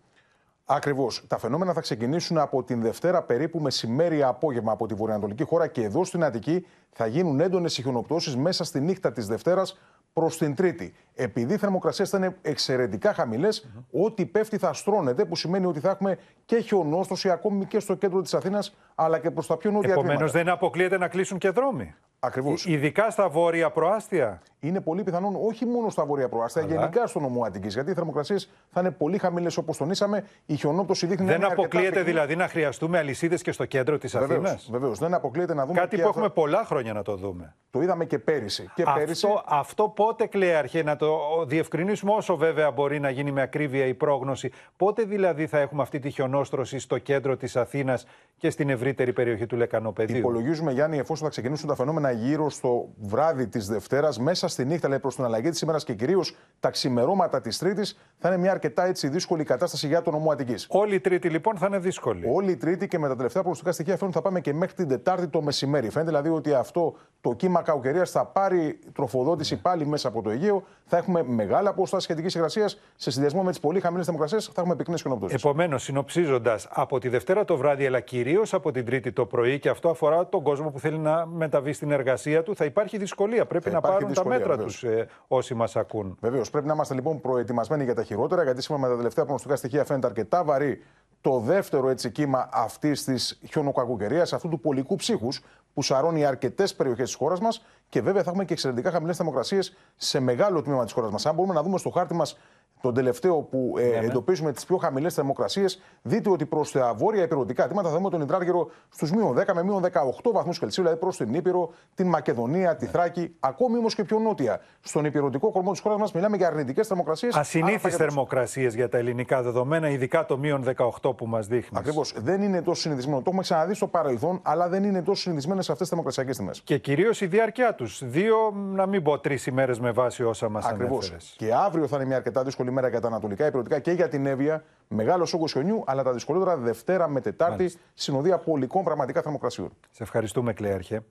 Ακριβώς. 0.65 1.25
Τα 1.27 1.39
φαινόμενα 1.39 1.73
θα 1.73 1.81
ξεκινήσουν 1.81 2.39
από 2.39 2.63
την 2.63 2.83
Δευτέρα 2.83 3.23
περίπου 3.23 3.61
μεσημέρι 3.61 4.23
απόγευμα 4.23 4.73
από 4.73 4.87
τη 4.87 4.95
βορειοανατολική 4.95 5.45
χώρα 5.45 5.67
και 5.67 5.83
εδώ 5.83 6.05
στην 6.05 6.25
Αττική 6.25 6.67
θα 6.91 7.07
γίνουν 7.07 7.41
έντονες 7.41 7.75
χιονοπτώσεις 7.75 8.37
μέσα 8.37 8.65
στη 8.65 8.81
νύχτα 8.81 9.13
της 9.13 9.27
Δευτέρας 9.27 9.79
προς 10.13 10.39
την 10.39 10.55
Τρίτη. 10.55 10.95
Επειδή 11.15 11.55
οι 11.55 11.57
θερμοκρασίες 11.57 12.11
θα 12.11 12.19
είναι 12.19 12.37
εξαιρετικά 12.43 13.15
χαμηλές, 13.15 13.69
ό,τι 13.91 14.27
πέφτει 14.27 14.59
θα 14.59 14.73
στρώνεται, 14.73 15.25
που 15.25 15.37
σημαίνει 15.37 15.67
ότι 15.67 15.81
θα 15.81 15.91
έχουμε 15.91 16.19
και 16.45 16.59
χιονόστοση 16.61 17.31
ακόμη 17.31 17.65
και 17.65 17.81
στο 17.81 17.95
κέντρο 17.95 18.21
της 18.23 18.35
Αθήνας, 18.35 18.75
αλλά 18.95 19.19
και 19.19 19.31
προς 19.31 19.47
τα 19.47 19.57
πιο 19.57 19.71
νότια 19.71 19.93
Επομένως, 19.93 20.17
τμήματα. 20.17 20.39
δεν 20.39 20.49
αποκλείεται 20.49 20.99
να 20.99 21.09
κλείσουν 21.09 21.39
και 21.39 21.51
δρόμοι. 21.51 21.95
Ακριβώς. 22.27 22.67
Ειδικά 22.67 23.11
στα 23.11 23.29
βόρεια 23.29 23.71
προάστια. 23.71 24.43
Είναι 24.61 24.81
πολύ 24.81 25.03
πιθανόν 25.03 25.37
όχι 25.47 25.67
μόνο 25.67 25.89
στα 25.91 26.05
βόρεια 26.05 26.29
προάστια, 26.29 26.63
Αλλά. 26.63 26.73
γενικά 26.75 27.07
στο 27.07 27.21
νομό 27.21 27.43
Αττικής, 27.45 27.75
Γιατί 27.75 27.91
οι 27.91 27.95
θερμοκρασίες 27.95 28.51
θα 28.71 28.81
είναι 28.81 28.91
πολύ 28.91 29.19
χαμηλές 29.19 29.57
όπως 29.57 29.77
τονίσαμε. 29.77 30.25
Η 30.47 30.55
χιονόπτωση 30.57 31.07
δείχνει 31.07 31.25
να 31.25 31.31
Δεν 31.31 31.37
είναι 31.41 31.47
αρκετά 31.51 31.63
αποκλείεται 31.67 31.97
πυκνή. 31.97 32.11
δηλαδή 32.11 32.37
να 32.37 32.49
χρειαστούμε 32.49 32.99
αλυσίδες 32.99 33.43
και 33.43 33.53
στο 33.53 33.65
κέντρο 33.65 33.99
της 33.99 34.15
Αθήνας; 34.15 34.69
Βεβαίως. 34.71 34.99
Δεν 34.99 35.15
αποκλείεται 35.15 35.55
να 35.55 35.67
δούμε. 35.67 35.79
Κάτι 35.79 35.97
και 35.97 36.03
που 36.03 36.09
αυτά- 36.09 36.21
έχουμε 36.21 36.43
πολλά 36.43 36.65
χρόνια 36.65 36.93
να 36.93 37.03
το 37.03 37.17
δούμε. 37.17 37.55
Το 37.71 37.83
είδαμε 37.83 38.05
και 38.05 38.19
πέρυσι. 38.19 38.71
Και 38.75 38.85
πέρυσι 38.95 39.27
Αυτό, 39.27 39.43
αυτό 39.47 39.89
πότε, 39.89 40.27
Κλέαρχε, 40.27 40.83
να 40.83 40.97
το 40.97 41.17
διευκρινίσουμε 41.47 42.13
όσο 42.13 42.37
βέβαια 42.37 42.71
μπορεί 42.71 43.01
να 43.01 43.11
γίνει 43.11 43.33
με 43.33 43.43
ακρίβεια 43.43 43.87
η 43.87 43.95
πρόγνωση. 43.95 44.51
Πότε 44.77 45.03
δηλαδή 45.03 45.47
θα 45.47 45.59
έχουμε 45.59 45.83
αυτή 45.83 45.99
τη 45.99 46.11
χιονόστρωση 46.11 46.79
στο 46.79 46.99
κέντρο 46.99 47.37
της 47.37 47.57
Αθήνας 47.57 48.07
και 48.37 48.51
στην 48.51 48.71
ευρύτερη 48.71 49.13
περιοχή 49.13 49.47
του 49.47 49.57
Λεκανοπεδίου; 49.57 50.17
Υπολογίζουμε, 50.17 50.73
Γιάννη, 50.73 50.99
εφόσον 50.99 51.25
θα 51.25 51.31
ξεκινήσουν 51.31 51.69
τα 51.69 51.75
φαινόμενα 51.75 52.12
γύρω 52.13 52.51
στο 52.51 52.89
βράδυ 53.01 53.47
της 53.47 53.67
Δευτέρας, 53.67 54.19
μέσα 54.19 54.49
στη 54.49 54.65
νύχτα, 54.65 54.89
λέει 54.89 54.99
προς 54.99 55.15
την 55.15 55.25
αλλαγή 55.25 55.51
της 55.51 55.61
ημέρας 55.61 55.85
και 55.85 55.95
κυρίως 55.95 56.37
τα 56.61 56.71
ξημερώματα 56.71 57.41
της 57.41 57.59
Τρίτης, 57.59 57.99
θα 58.19 58.29
είναι 58.29 58.37
μια 58.37 58.51
αρκετά 58.51 58.85
έτσι 58.87 59.09
δύσκολη 59.09 59.45
κατάσταση 59.45 59.87
για 59.87 60.03
τον 60.03 60.13
νομό 60.13 60.31
Αττικής. 60.31 60.67
Όλη 60.71 60.95
η 60.95 61.01
Τρίτη 61.01 61.29
λοιπόν 61.29 61.57
θα 61.57 61.67
είναι 61.67 61.79
δύσκολη. 61.79 62.27
Όλη 62.33 62.51
η 62.51 62.57
Τρίτη 62.57 62.89
και 62.89 62.99
με 62.99 63.09
τα 63.09 63.17
τελευταία 63.17 63.43
προγνωστικά 63.43 63.73
στοιχεία 63.73 63.97
φαίνεται 63.97 64.17
ότι 64.19 64.27
θα 64.27 64.31
πάμε 64.31 64.41
και 64.41 64.55
μέχρι 64.55 64.75
την 64.75 64.89
Τετάρτη 64.89 65.29
το 65.29 65.43
μεσημέρι. 65.43 65.91
Φαίνεται 65.91 66.11
δηλαδή 66.11 66.29
ότι 66.29 66.53
αυτό 66.53 66.95
το 67.21 67.33
κύμα 67.33 67.63
καουκαιρία 67.63 68.05
θα 68.05 68.25
πάρει 68.25 68.79
τροφοδότηση 68.93 69.61
πάλι 69.61 69.87
μέσα 69.87 70.09
από 70.09 70.23
το 70.23 70.31
Αιγαίο. 70.31 70.63
Θα 70.87 70.97
έχουμε 70.97 71.23
μεγάλα 71.23 71.73
ποσοστά 71.73 72.01
σχετικής 72.01 72.35
υγρασίας 72.35 72.81
σε 72.97 73.11
συνδυασμό 73.11 73.43
με 73.43 73.51
τις 73.51 73.61
πολύ 73.61 73.81
χαμηλές 73.81 74.05
θερμοκρασίες. 74.05 74.47
Θα 74.47 74.61
έχουμε 74.61 74.77
πυκνές 74.77 75.01
χιονοπτώσεις. 75.01 75.45
Επομένως, 75.45 75.83
συνοψίζοντας, 75.83 76.69
από 76.71 76.99
τη 76.99 77.09
Δευτέρα 77.09 77.45
το 77.45 77.57
βράδυ, 77.57 77.87
αλλά 77.87 78.01
κυρίως 78.01 78.55
από 78.55 78.71
την 78.71 78.85
Τρίτη 78.85 79.13
το 79.13 79.27
πρωί, 79.27 79.59
και 79.59 79.69
αυτό 79.69 79.89
αφορά 79.89 80.27
τον 80.27 80.43
κόσμο 80.43 80.71
που 80.71 80.79
θέλει 80.79 80.99
να 80.99 81.27
μεταβεί 81.27 81.73
στην 81.73 81.91
εργασία 81.91 82.02
του, 82.43 82.57
θα 82.57 82.65
υπάρχει 82.65 82.99
δυσκολία. 82.99 83.47
Πρέπει 83.47 83.65
Θα 83.65 83.71
να 83.71 83.77
υπάρχει 83.79 83.97
πάρουν 83.99 84.09
δυσκολία, 84.15 84.39
τα 84.39 84.45
μέτρα 84.45 84.57
βεβαίως. 84.57 84.81
τους 84.81 84.91
ε, 84.91 85.09
όσοι 85.29 85.55
μας 85.55 85.77
ακούν. 85.77 86.17
Βεβαίως, 86.21 86.51
πρέπει 86.51 86.67
να 86.67 86.73
είμαστε 86.73 86.95
λοιπόν 86.95 87.21
προετοιμασμένοι 87.21 87.85
για 87.85 87.95
τα 87.95 88.03
χειρότερα, 88.03 88.43
γιατί 88.43 88.63
σύμφωνα 88.63 88.87
με 88.87 88.93
τα 88.93 88.97
τελευταία 88.97 89.25
προγνωστικά 89.25 89.57
στοιχεία 89.57 89.85
φαίνεται 89.85 90.07
αρκετά 90.07 90.45
βαρύ 90.45 90.83
το 91.21 91.39
δεύτερο 91.39 91.89
έτσι 91.89 92.11
κύμα 92.11 92.49
αυτής 92.53 93.05
της 93.05 93.41
χιονοκακοκαιρία, 93.51 94.23
αυτού 94.23 94.49
του 94.49 94.61
πολικού 94.61 94.97
ψύχους 94.97 95.41
που 95.75 95.83
σαρώνει 95.83 96.25
αρκετές 96.25 96.75
περιοχές 96.75 97.05
της 97.05 97.15
χώρας 97.15 97.41
μας 97.41 97.65
και 97.89 98.01
βέβαια 98.01 98.23
θα 98.23 98.29
έχουμε 98.29 98.45
και 98.45 98.53
εξαιρετικά 98.53 98.91
χαμηλές 98.91 99.17
θερμοκρασίες 99.17 99.77
σε 99.97 100.21
μεγάλο 100.21 100.63
τμήμα 100.63 100.85
της 100.85 100.93
χώρας 100.93 101.11
μας. 101.11 101.27
Αν 101.27 101.35
μπορούμε 101.35 101.55
να 101.55 101.63
δούμε 101.63 101.79
στο 101.79 101.91
χάρτη 101.91 102.15
μας 102.15 102.39
τον 102.83 102.95
τελευταίο 102.95 103.37
που 103.41 103.75
ε, 103.79 103.83
Ναι, 103.83 103.89
ναι. 103.89 104.07
εντοπίζουμε 104.07 104.53
τις 104.53 104.65
πιο 104.65 104.77
χαμηλές 104.77 105.15
θερμοκρασίες, 105.15 105.81
δείτε 106.03 106.31
ότι 106.31 106.47
προς 106.47 106.71
τα 106.73 106.95
βόρεια 106.97 107.23
υπηρετικά 107.23 107.67
τμήματα 107.67 107.89
θα 107.89 107.95
δούμε 107.95 108.11
τον 108.11 108.21
υδράργυρο 108.21 108.71
στους 108.89 109.11
μείον 109.13 109.39
10 109.39 109.53
με 109.55 109.63
μείον 109.63 109.83
18 109.83 109.89
βαθμούς 110.33 110.59
Κελσίου, 110.59 110.83
δηλαδή 110.83 111.01
προς 111.01 111.17
την 111.17 111.35
Ήπειρο, 111.35 111.71
την 111.95 112.07
Μακεδονία, 112.09 112.77
τη 112.77 112.87
Θράκη, 112.87 113.35
ακόμη 113.41 113.79
όμως 113.79 113.95
και 113.95 114.05
πιο 114.05 114.19
νότια. 114.19 114.61
Στον 114.81 115.05
υπηρετικό 115.05 115.51
κορμό 115.51 115.71
της 115.71 115.81
χώρας 115.81 115.99
μας 115.99 116.13
μιλάμε 116.13 116.37
για 116.37 116.47
αρνητικές 116.47 116.87
θερμοκρασίες. 116.87 117.35
Ασυνήθεις 117.37 117.97
θερμοκρασίες 117.97 118.75
για 118.75 118.89
τα 118.89 118.99
ελληνικά 118.99 119.43
δεδομένα, 119.43 119.89
ειδικά 119.89 120.25
το 120.27 120.39
μείον 120.39 120.63
18 120.63 121.15
που 121.17 121.27
μας 121.27 121.47
δείχνεις. 121.47 121.79
Ακριβώς. 121.81 122.15
Δεν 122.17 122.43
είναι 122.43 122.63
τόσο 122.63 122.81
συνηθισμένο. 122.81 123.17
Το 123.19 123.25
έχουμε 123.27 123.43
ξαναδεί 123.43 123.75
στο 123.75 123.87
παρελθόν, 123.87 124.41
αλλά 124.43 124.69
δεν 124.69 124.85
είναι 124.85 125.03
τόσο 125.03 125.23
συνηθισμένες 125.23 125.61
αυτές 125.63 125.79
τις 125.79 125.89
θερμοκρασιακές 125.89 126.37
τιμές. 126.37 126.61
Και 126.65 126.79
κυρίως 126.79 127.21
η 127.21 127.27
διάρκεια 127.27 127.75
τους. 127.75 128.03
Δύο, 128.05 128.37
να 128.55 128.87
μην 128.87 129.03
πω 129.03 129.19
τρεις 129.19 129.47
ημέρες 129.47 129.81
με 129.81 129.91
βάση 129.91 130.25
όσα 130.25 130.49
μας 130.49 130.65
Ακριβώς. 130.67 130.99
ανέφερες. 130.99 131.35
Και 131.37 131.55
αύριο 131.55 131.87
θα 131.87 131.97
είναι 131.97 132.05
μια 132.07 132.17
αρκετά 132.17 132.43
δύσκολη 132.43 132.71
μέρα 132.73 132.89
για 132.89 133.01
τα 133.01 133.07
ανατολικά 133.07 133.47
υπηρετικά 133.47 133.79
και 133.79 133.93
για 133.93 134.09
την 134.09 134.27
Εύβοια. 134.27 134.65
Μεγάλο 134.89 135.31
όγκο 135.35 135.47
χιονιού, 135.47 135.83
αλλά 135.87 136.03
τα 136.03 136.13
δυσκολότερα 136.13 136.57
Δευτέρα 136.57 137.09
με 137.09 137.21
Τετάρτη, 137.21 137.73
συνοδεία 137.95 138.39
πολικών 138.39 138.85
πραγματικά 138.85 139.23
θερμοκρασιών. 139.23 139.71
Σε 139.91 140.03
ευχαριστούμε, 140.03 140.53
Κλέαρχε. 140.53 141.03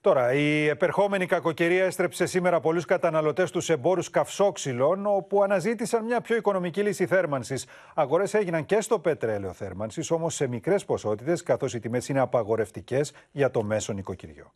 Τώρα, 0.00 0.32
η 0.32 0.66
επερχόμενη 0.68 1.26
κακοκαιρία 1.26 1.84
έστρεψε 1.84 2.26
σήμερα 2.26 2.60
πολλούς 2.60 2.84
καταναλωτές 2.84 3.48
στους 3.48 3.68
εμπόρους 3.68 4.10
καυσόξυλων, 4.10 5.06
όπου 5.06 5.42
αναζήτησαν 5.42 6.04
μια 6.04 6.20
πιο 6.20 6.36
οικονομική 6.36 6.82
λύση 6.82 7.06
θέρμανσης. 7.06 7.66
Αγορές 7.94 8.34
έγιναν 8.34 8.64
και 8.66 8.80
στο 8.80 8.98
πετρέλαιο 8.98 9.52
θέρμανσης, 9.52 10.10
όμως 10.10 10.34
σε 10.34 10.46
μικρές 10.46 10.84
ποσότητες, 10.84 11.42
καθώς 11.42 11.74
οι 11.74 11.80
τιμές 11.80 12.08
είναι 12.08 12.20
απαγορευτικές 12.20 13.12
για 13.32 13.50
το 13.50 13.62
μέσο 13.62 13.92
νοικοκυριό. 13.92 14.52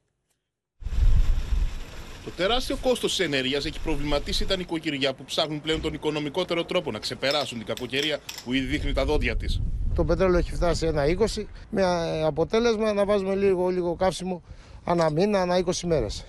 Το 2.28 2.35
τεράστιο 2.37 2.76
κόστος 2.76 3.16
της 3.16 3.26
ενέργειας 3.26 3.64
έχει 3.64 3.80
προβληματίσει 3.80 4.47
τα 4.47 4.56
νοικοκυριά 4.56 5.14
που 5.14 5.25
ψάχνουν 5.25 5.61
πλέον 5.61 5.80
τον 5.80 5.94
οικονομικότερο 5.94 6.64
τρόπο 6.64 6.90
να 6.90 6.99
ξεπεράσουν 6.99 7.58
την 7.58 7.66
κακοκαιρία 7.66 8.18
που 8.44 8.52
ήδη 8.52 8.66
δείχνει 8.66 8.92
τα 8.92 9.04
δόντια 9.04 9.37
της. 9.37 9.61
Το 9.94 10.04
πετρέλαιο 10.04 10.38
έχει 10.38 10.54
φτάσει 10.54 10.87
ένα 10.87 11.04
20 11.37 11.44
με 11.70 11.82
ε, 11.82 12.25
αποτέλεσμα 12.25 12.92
να 12.92 13.04
βάζουμε 13.04 13.35
λίγο, 13.35 13.68
λίγο 13.68 13.94
καύσιμο 13.94 14.42
ανά 14.85 15.11
μήνα, 15.11 15.40
ανά 15.40 15.64
20 15.64 15.73
μέρες. 15.85 16.25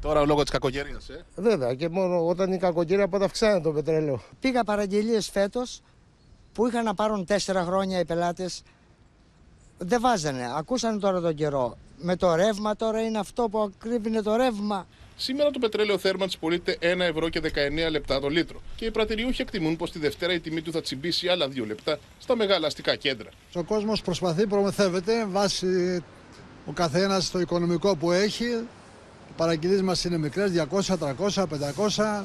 Τώρα 0.00 0.26
λόγω 0.26 0.42
της 0.42 0.50
κακοκαιρίας, 0.50 1.08
ε. 1.08 1.24
Βέβαια 1.36 1.74
και 1.74 1.88
μόνο 1.88 2.26
όταν 2.26 2.52
η 2.52 2.58
κακοκαιρία 2.58 3.08
πάντα 3.08 3.24
αυξάνεται 3.24 3.60
το 3.60 3.70
πετρέλαιο. 3.70 4.22
Πήγα 4.40 4.64
παραγγελίες 4.64 5.30
φέτος 5.30 5.82
που 6.52 6.66
είχαν 6.66 6.84
να 6.84 6.94
πάρουν 6.94 7.24
τέσσερα 7.24 7.64
χρόνια 7.64 7.98
οι 7.98 8.04
πελάτες. 8.04 8.62
Δεν 9.78 10.00
βάζανε. 10.00 10.52
Ακούσανε 10.56 10.98
τώρα 10.98 11.20
τον 11.20 11.34
καιρό. 11.34 11.76
Με 11.96 12.16
το 12.16 12.34
ρεύμα 12.34 12.76
τώρα 12.76 13.00
είναι 13.00 13.18
αυτό 13.18 13.48
που 13.48 13.58
ακρίβεινε 13.58 14.22
το 14.22 14.36
ρεύμα. 14.36 14.86
Σήμερα 15.22 15.50
το 15.50 15.58
πετρέλαιο 15.58 15.98
θέρμανση 15.98 16.38
πωλείται 16.38 16.78
1 16.80 16.84
ευρώ 17.00 17.28
και 17.28 17.40
19 17.86 17.90
λεπτά 17.90 18.20
το 18.20 18.28
λίτρο. 18.28 18.62
Και 18.76 18.84
οι 18.84 18.90
πρατηριούχοι 18.90 19.42
εκτιμούν 19.42 19.76
πως 19.76 19.90
τη 19.90 19.98
Δευτέρα 19.98 20.32
η 20.32 20.40
τιμή 20.40 20.62
του 20.62 20.72
θα 20.72 20.80
τσιμπήσει 20.80 21.28
άλλα 21.28 21.46
2 21.46 21.66
λεπτά 21.66 21.98
στα 22.18 22.36
μεγάλα 22.36 22.66
αστικά 22.66 22.96
κέντρα. 22.96 23.28
Ο 23.54 23.62
κόσμος 23.62 24.02
προσπαθεί, 24.02 24.46
προμηθεύεται 24.46 25.26
βάσει 25.26 26.02
ο 26.66 26.72
καθένας 26.72 27.30
το 27.30 27.40
οικονομικό 27.40 27.96
που 27.96 28.10
έχει. 28.10 28.44
Οι 28.44 29.32
παραγγελίες 29.36 29.82
μας 29.82 30.04
είναι 30.04 30.18
μικρές, 30.18 30.50
200, 30.50 30.96
300, 30.96 31.46
500. 31.46 32.24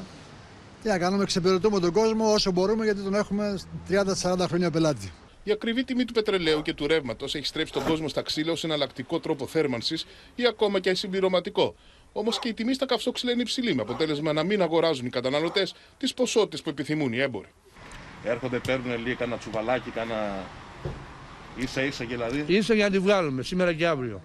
Τι 0.82 0.88
να 0.88 0.98
κάνουμε, 0.98 1.22
εξυπηρετούμε 1.22 1.80
τον 1.80 1.92
κόσμο 1.92 2.32
όσο 2.32 2.50
μπορούμε 2.50 2.84
γιατί 2.84 3.02
τον 3.02 3.14
έχουμε 3.14 3.58
30-40 3.88 4.46
χρόνια 4.48 4.70
πελάτη. 4.70 5.12
Η 5.42 5.52
ακριβή 5.52 5.84
τιμή 5.84 6.04
του 6.04 6.12
πετρελαίου 6.12 6.62
και 6.62 6.74
του 6.74 6.86
ρεύματος 6.86 7.34
έχει 7.34 7.46
στρέψει 7.46 7.72
τον 7.72 7.84
κόσμο 7.84 8.08
στα 8.08 8.22
ξύλα 8.22 8.52
ως 8.52 8.64
εναλλακτικό 8.64 9.20
τρόπο 9.20 9.46
θέρμανσης 9.46 10.06
ή 10.34 10.46
ακόμα 10.46 10.80
και 10.80 10.94
συμπληρωματικό. 10.94 11.74
Όμως 12.18 12.38
και 12.38 12.48
η 12.48 12.54
τιμή 12.54 12.74
στα 12.74 12.86
καυσόξυλα 12.86 13.32
είναι 13.32 13.42
υψηλή, 13.42 13.74
με 13.74 13.82
αποτέλεσμα 13.82 14.32
να 14.32 14.42
μην 14.42 14.62
αγοράζουν 14.62 15.06
οι 15.06 15.10
καταναλωτές 15.10 15.74
τις 15.98 16.14
ποσότητες 16.14 16.62
που 16.62 16.70
επιθυμούν 16.70 17.12
οι 17.12 17.18
έμποροι. 17.18 17.48
Έρχονται, 18.24 18.58
παίρνουν 18.58 19.04
λίγο 19.04 19.16
κανένα 19.16 19.38
τσουβαλάκι, 19.38 19.90
κανένα 19.90 20.44
ίσα 21.56 21.82
ίσα 21.82 22.04
δηλαδή. 22.04 22.44
Ίσα 22.46 22.74
για 22.74 22.84
να 22.84 22.90
τη 22.90 22.98
βγάλουμε 22.98 23.42
σήμερα 23.42 23.72
και 23.72 23.86
αύριο. 23.86 24.22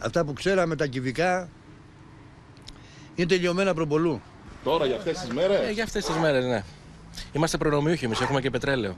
Αυτά 0.00 0.24
που 0.24 0.32
ξέραμε 0.32 0.76
τα 0.76 0.86
κυβικά 0.86 1.48
είναι 3.14 3.26
τελειωμένα 3.26 3.74
προπολού. 3.74 4.20
Τώρα 4.64 4.86
για 4.86 4.96
αυτές 4.96 5.18
τις 5.18 5.28
μέρες; 5.32 5.68
Ε, 5.68 5.70
για 5.70 5.84
αυτές 5.84 6.04
τις 6.04 6.16
μέρες, 6.16 6.44
ναι. 6.44 6.64
Είμαστε 7.32 7.56
προνομιούχοι 7.56 8.04
εμείς, 8.04 8.20
έχουμε 8.20 8.40
και 8.40 8.50
πετρέλαιο. 8.50 8.96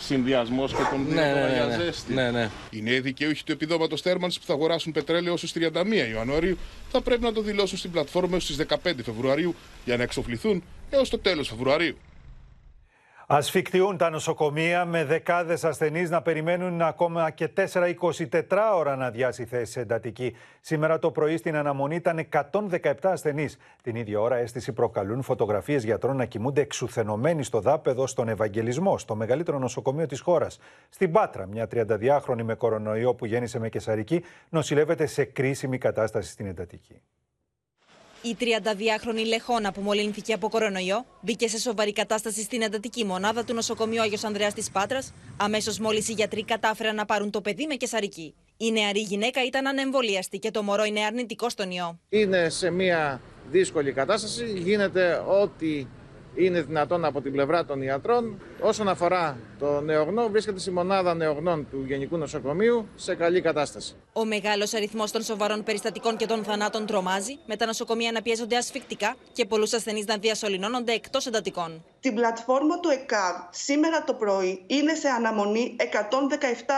Συνδυασμός 0.00 0.72
και 0.74 0.82
τον 0.90 1.06
δύο 1.06 1.14
ναι, 1.14 1.32
ναι, 1.32 1.40
ναι, 1.40 1.52
για 1.54 1.64
ναι. 1.66 1.84
ζέστη. 1.84 2.14
ναι, 2.14 2.30
ναι. 2.30 2.50
Οι 2.70 2.82
νέοι 2.82 3.00
δικαιούχοι 3.00 3.44
του 3.44 3.52
επιδόματος 3.52 4.00
θέρμανση 4.00 4.40
που 4.40 4.46
θα 4.46 4.52
αγοράσουν 4.52 4.92
πετρέλαιο 4.92 5.36
στου 5.36 5.48
31 5.48 6.10
Ιανουαρίου 6.14 6.58
θα 6.90 7.00
πρέπει 7.00 7.22
να 7.22 7.32
το 7.32 7.40
δηλώσουν 7.40 7.78
στην 7.78 7.90
πλατφόρμα 7.90 8.32
έως 8.32 8.44
στις 8.44 8.66
15 8.68 8.76
Φεβρουαρίου 9.04 9.54
για 9.84 9.96
να 9.96 10.02
εξοφληθούν 10.02 10.62
έως 10.90 11.08
το 11.08 11.18
τέλος 11.18 11.48
Φεβρουαρίου. 11.48 11.96
Ασφικτιούν 13.30 13.96
τα 13.96 14.10
νοσοκομεία 14.10 14.84
με 14.84 15.04
δεκάδες 15.04 15.64
ασθενείς 15.64 16.10
να 16.10 16.22
περιμένουν 16.22 16.82
ακόμα 16.82 17.30
και 17.30 17.50
4-24 17.56 18.30
ώρα 18.74 18.96
να 18.96 19.10
διάσει 19.10 19.44
θέση 19.44 19.80
εντατική. 19.80 20.36
Σήμερα 20.60 20.98
το 20.98 21.10
πρωί 21.10 21.36
στην 21.36 21.56
αναμονή 21.56 21.94
ήταν 21.94 22.28
117 22.80 22.92
ασθενείς. 23.02 23.58
Την 23.82 23.96
ίδια 23.96 24.20
ώρα 24.20 24.36
αίσθηση 24.36 24.72
προκαλούν 24.72 25.22
φωτογραφίες 25.22 25.84
γιατρών 25.84 26.16
να 26.16 26.24
κοιμούνται 26.24 26.60
εξουθενωμένοι 26.60 27.42
στο 27.42 27.60
δάπεδο 27.60 28.06
στον 28.06 28.28
Ευαγγελισμό, 28.28 28.98
στο 28.98 29.14
μεγαλύτερο 29.14 29.58
νοσοκομείο 29.58 30.06
της 30.06 30.20
χώρας. 30.20 30.58
Στην 30.88 31.12
Πάτρα, 31.12 31.46
μια 31.46 31.68
32χρονη 31.70 32.42
με 32.42 32.54
κορονοϊό 32.54 33.14
που 33.14 33.26
γέννησε 33.26 33.58
με 33.58 33.68
κεσαρική, 33.68 34.22
νοσηλεύεται 34.48 35.06
σε 35.06 35.24
κρίσιμη 35.24 35.78
κατάσταση 35.78 36.30
στην 36.30 36.46
εντατική. 36.46 37.02
Η 38.22 38.36
32χρονη 38.40 39.26
Λεχόνα 39.26 39.72
που 39.72 39.80
μολύνθηκε 39.80 40.32
από 40.32 40.48
κορονοϊό 40.48 41.04
μπήκε 41.20 41.48
σε 41.48 41.58
σοβαρή 41.58 41.92
κατάσταση 41.92 42.42
στην 42.42 42.62
εντατική 42.62 43.04
μονάδα 43.04 43.44
του 43.44 43.54
νοσοκομείου 43.54 44.02
Άγιος 44.02 44.24
Ανδρέας 44.24 44.54
της 44.54 44.70
Πάτρας, 44.70 45.12
αμέσως 45.36 45.78
μόλις 45.78 46.08
οι 46.08 46.12
γιατροί 46.12 46.44
κατάφεραν 46.44 46.94
να 46.94 47.04
πάρουν 47.04 47.30
το 47.30 47.40
παιδί 47.40 47.66
με 47.66 47.74
κεσαρική. 47.74 48.34
Η 48.56 48.70
νεαρή 48.72 49.00
γυναίκα 49.00 49.44
ήταν 49.44 49.66
ανεμβολίαστη 49.66 50.38
και 50.38 50.50
το 50.50 50.62
μωρό 50.62 50.84
είναι 50.84 51.00
αρνητικό 51.00 51.48
στον 51.48 51.70
ιό. 51.70 51.98
Είναι 52.08 52.48
σε 52.48 52.70
μια 52.70 53.20
δύσκολη 53.50 53.92
κατάσταση. 53.92 54.52
Γίνεται 54.56 55.22
ό,τι 55.28 55.86
είναι 56.34 56.62
δυνατόν 56.62 57.04
από 57.04 57.20
την 57.20 57.32
πλευρά 57.32 57.64
των 57.64 57.82
ιατρών. 57.82 58.40
Όσον 58.60 58.88
αφορά 58.88 59.38
το 59.58 59.80
νεογνώ, 59.80 60.28
βρίσκεται 60.28 60.58
στη 60.58 60.70
μονάδα 60.70 61.14
νεογνών 61.14 61.66
του 61.70 61.84
Γενικού 61.86 62.16
Νοσοκομείου 62.16 62.88
σε 62.96 63.14
καλή 63.14 63.40
κατάσταση. 63.40 63.94
Ο 64.12 64.24
μεγάλος 64.24 64.74
αριθμός 64.74 65.10
των 65.10 65.22
σοβαρών 65.22 65.64
περιστατικών 65.64 66.16
και 66.16 66.26
των 66.26 66.44
θανάτων 66.44 66.86
τρομάζει, 66.86 67.38
με 67.46 67.56
τα 67.56 67.66
νοσοκομεία 67.66 68.12
να 68.12 68.22
πιέζονται 68.22 68.56
ασφικτικά 68.56 69.16
και 69.32 69.44
πολλούς 69.44 69.72
ασθενείς 69.72 70.06
να 70.06 70.16
διασωληνώνονται 70.16 70.92
εκτός 70.92 71.26
εντατικών. 71.26 71.84
Την 72.00 72.14
πλατφόρμα 72.14 72.80
του 72.80 72.88
ΕΚΑΒ 72.88 73.36
σήμερα 73.50 74.04
το 74.04 74.14
πρωί 74.14 74.62
είναι 74.66 74.94
σε 74.94 75.08
αναμονή 75.08 75.76
117 75.78 75.84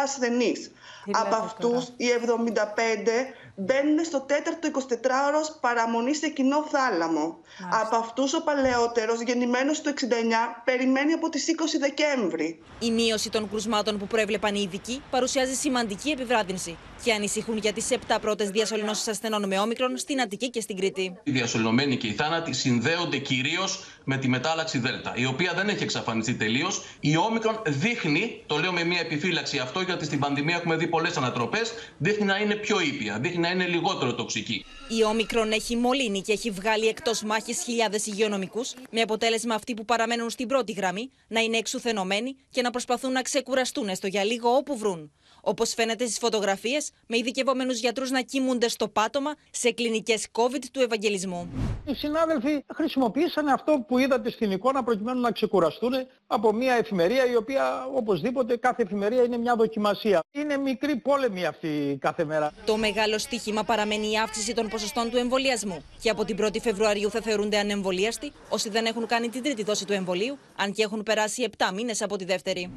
ασθενείς. 0.02 0.70
Από 1.10 1.34
αυτούς 1.34 1.88
οι 1.96 2.06
75 2.08 3.34
μπαίνουν 3.56 4.04
στο 4.04 4.20
τέταρτο 4.20 4.68
24ωρος 4.74 5.60
παραμονή 5.60 6.14
σε 6.14 6.28
κοινό 6.28 6.66
θάλαμο. 6.70 7.38
Από 7.82 7.96
αυτούς 7.96 8.34
ο 8.34 8.42
παλαιότερος, 8.42 9.20
γεννημένος 9.20 9.80
το 9.80 9.88
69, 9.88 10.62
περιμένει 10.64 11.12
από 11.12 11.28
τις 11.28 11.48
20 11.48 11.78
Δεκέμβρη. 11.80 12.62
Η 12.78 12.90
μείωση 12.90 13.30
των 13.30 13.50
κρουσμάτων 13.50 13.98
που 13.98 14.06
προέβλεπαν 14.06 14.54
οι 14.54 14.62
ειδικοί 14.66 15.02
παρουσιάζει 15.10 15.54
σημαντική 15.54 16.10
επιβράδυνση 16.10 16.76
και 17.04 17.12
ανησυχούν 17.12 17.56
για 17.56 17.72
τις 17.72 17.88
7 17.90 18.18
πρώτες 18.20 18.50
διασωληνώσεις 18.50 19.08
ασθενών 19.08 19.46
με 19.46 19.58
όμικρον 19.58 19.96
στην 19.98 20.20
Αττική 20.20 20.50
και 20.50 20.60
στην 20.60 20.76
Κρήτη. 20.76 21.16
Οι 21.22 21.30
διασωληνωμένοι 21.30 21.96
και 21.96 22.06
οι 22.06 22.12
θάνατοι 22.12 22.52
συνδέονται 22.52 23.16
κυρίως 23.16 23.84
με 24.04 24.16
τη 24.16 24.28
μετάλλαξη 24.28 24.78
Δέλτα, 24.78 25.12
η 25.16 25.26
οποία 25.26 25.52
δεν 25.56 25.68
έχει 25.68 25.82
εξαφανιστεί 25.82 26.34
τελείως. 26.34 26.84
Η 27.00 27.16
όμικρον 27.16 27.60
δείχνει, 27.66 28.42
το 28.46 28.56
λέω 28.56 28.72
με 28.72 28.84
μια 28.84 29.00
επιφύλαξη 29.00 29.58
αυτό, 29.58 29.80
γιατί 29.80 30.04
στην 30.04 30.18
πανδημία 30.18 30.56
έχουμε 30.56 30.76
δει 30.76 30.86
πολλές 30.86 31.16
ανατροπές, 31.16 31.72
δείχνει 31.98 32.24
να 32.24 32.36
είναι 32.36 32.54
πιο 32.54 32.80
ήπια, 32.80 33.18
δείχνει 33.18 33.38
να 33.38 33.49
είναι 33.50 33.66
λιγότερο 33.66 34.14
τοξική. 34.14 34.64
Η 34.88 35.04
όμικρον 35.04 35.52
έχει 35.52 35.76
μολύνει 35.76 36.20
και 36.20 36.32
έχει 36.32 36.50
βγάλει 36.50 36.86
εκτός 36.86 37.22
μάχης 37.22 37.62
χιλιάδες 37.62 38.06
υγειονομικούς, 38.06 38.74
με 38.90 39.00
αποτέλεσμα 39.00 39.54
αυτοί 39.54 39.74
που 39.74 39.84
παραμένουν 39.84 40.30
στην 40.30 40.48
πρώτη 40.48 40.72
γραμμή 40.72 41.10
να 41.28 41.40
είναι 41.40 41.56
εξουθενωμένοι 41.56 42.36
και 42.50 42.62
να 42.62 42.70
προσπαθούν 42.70 43.12
να 43.12 43.22
ξεκουραστούν 43.22 43.88
έστω 43.88 44.06
για 44.06 44.24
λίγο 44.24 44.48
όπου 44.48 44.78
βρουν. 44.78 45.12
Όπως 45.40 45.74
φαίνεται 45.74 46.04
στις 46.04 46.18
φωτογραφίες, 46.18 46.90
με 47.06 47.16
ειδικευόμενους 47.16 47.78
γιατρούς 47.80 48.10
να 48.10 48.20
κοιμούνται 48.20 48.68
στο 48.68 48.88
πάτωμα 48.88 49.34
σε 49.50 49.70
κλινικές 49.70 50.26
COVID 50.32 50.62
του 50.72 50.80
Ευαγγελισμού. 50.80 51.48
Οι 51.84 51.94
συνάδελφοι 51.94 52.64
χρησιμοποίησαν 52.74 53.48
αυτό 53.48 53.84
που 53.88 53.98
είδατε 53.98 54.30
στην 54.30 54.50
εικόνα 54.50 54.82
προκειμένου 54.84 55.20
να 55.20 55.30
ξεκουραστούν 55.30 55.92
από 56.26 56.52
μια 56.52 56.74
εφημερία 56.74 57.30
η 57.30 57.36
οποία 57.36 57.88
οπωσδήποτε 57.94 58.56
κάθε 58.56 58.82
εφημερία 58.82 59.22
είναι 59.22 59.38
μια 59.38 59.54
δοκιμασία. 59.56 60.20
Είναι 60.32 60.56
μικρή 60.56 60.96
πόλεμη 60.96 61.46
αυτή 61.46 61.98
κάθε 62.00 62.24
μέρα. 62.24 62.52
Το 62.66 62.76
μεγάλο 62.76 63.18
στίχημα 63.18 63.64
παραμένει 63.64 64.10
η 64.10 64.18
αύξηση 64.18 64.54
των 64.54 64.68
ποσοστών 64.68 65.10
του 65.10 65.16
εμβολιασμού. 65.16 65.84
Και 66.00 66.10
από 66.10 66.24
την 66.24 66.36
1η 66.40 66.60
Φεβρουαρίου 66.60 67.10
θα 67.10 67.20
θεωρούνται 67.20 67.58
ανεμβολίαστοι 67.58 68.32
όσοι 68.48 68.68
δεν 68.68 68.84
έχουν 68.86 69.06
κάνει 69.06 69.28
την 69.28 69.42
τρίτη 69.42 69.62
δόση 69.62 69.86
του 69.86 69.92
εμβολίου, 69.92 70.38
αν 70.56 70.72
και 70.72 70.82
έχουν 70.82 71.02
περάσει 71.02 71.48
7 71.56 71.70
μήνες 71.74 72.02
από 72.02 72.16
τη 72.16 72.24
δεύτερη. 72.24 72.70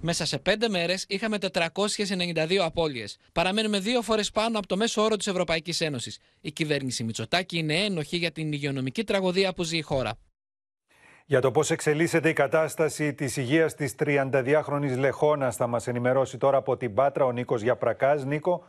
Μέσα 0.00 0.26
σε 0.26 0.38
πέντε 0.38 0.68
μέρες 0.68 1.04
είχαμε 1.08 1.38
492 2.08 2.56
απώλειες. 2.64 3.18
Παραμένουμε 3.32 3.78
δύο 3.78 4.02
φορές 4.02 4.30
πάνω 4.30 4.58
από 4.58 4.66
το 4.66 4.76
μέσο 4.76 5.02
όρο 5.02 5.16
της 5.16 5.26
Ευρωπαϊκής 5.26 5.80
Ένωσης. 5.80 6.18
Η 6.40 6.52
κυβέρνηση 6.52 7.04
Μητσοτάκη 7.04 7.58
είναι 7.58 7.74
ένοχη 7.74 8.16
για 8.16 8.30
την 8.30 8.52
υγειονομική 8.52 9.04
τραγωδία 9.04 9.52
που 9.52 9.62
ζει 9.62 9.76
η 9.76 9.82
χώρα. 9.82 10.12
Για 11.26 11.40
το 11.40 11.50
πώς 11.50 11.70
εξελίσσεται 11.70 12.28
η 12.28 12.32
κατάσταση 12.32 13.14
της 13.14 13.36
υγείας 13.36 13.74
της 13.74 13.94
32χρονη 13.98 14.96
Λεχόνα, 14.98 15.50
θα 15.50 15.66
μας 15.66 15.86
ενημερώσει 15.86 16.38
τώρα 16.38 16.56
από 16.56 16.76
την 16.76 16.94
Πάτρα 16.94 17.24
ο 17.24 17.32
Νίκος 17.32 17.62
Γιαπρακάς. 17.62 18.24
Νίκο. 18.24 18.64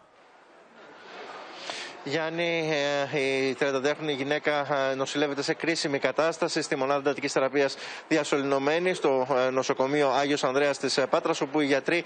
Γιάννη, 2.09 2.69
ε, 3.13 3.19
η 3.19 3.55
32χρονη 3.59 4.15
γυναίκα 4.17 4.67
ε, 4.91 4.95
νοσηλεύεται 4.95 5.41
σε 5.41 5.53
κρίσιμη 5.53 5.99
κατάσταση 5.99 6.61
στη 6.61 6.75
μονάδα 6.75 6.99
εντατικής 6.99 7.31
θεραπείας 7.31 7.75
διασωληνωμένη 8.07 8.93
στο 8.93 9.27
ε, 9.47 9.49
νοσοκομείο 9.49 10.09
Άγιος 10.09 10.43
Ανδρέας 10.43 10.77
της 10.77 10.99
Πάτρας, 11.09 11.41
όπου 11.41 11.59
οι 11.59 11.65
γιατροί 11.65 12.03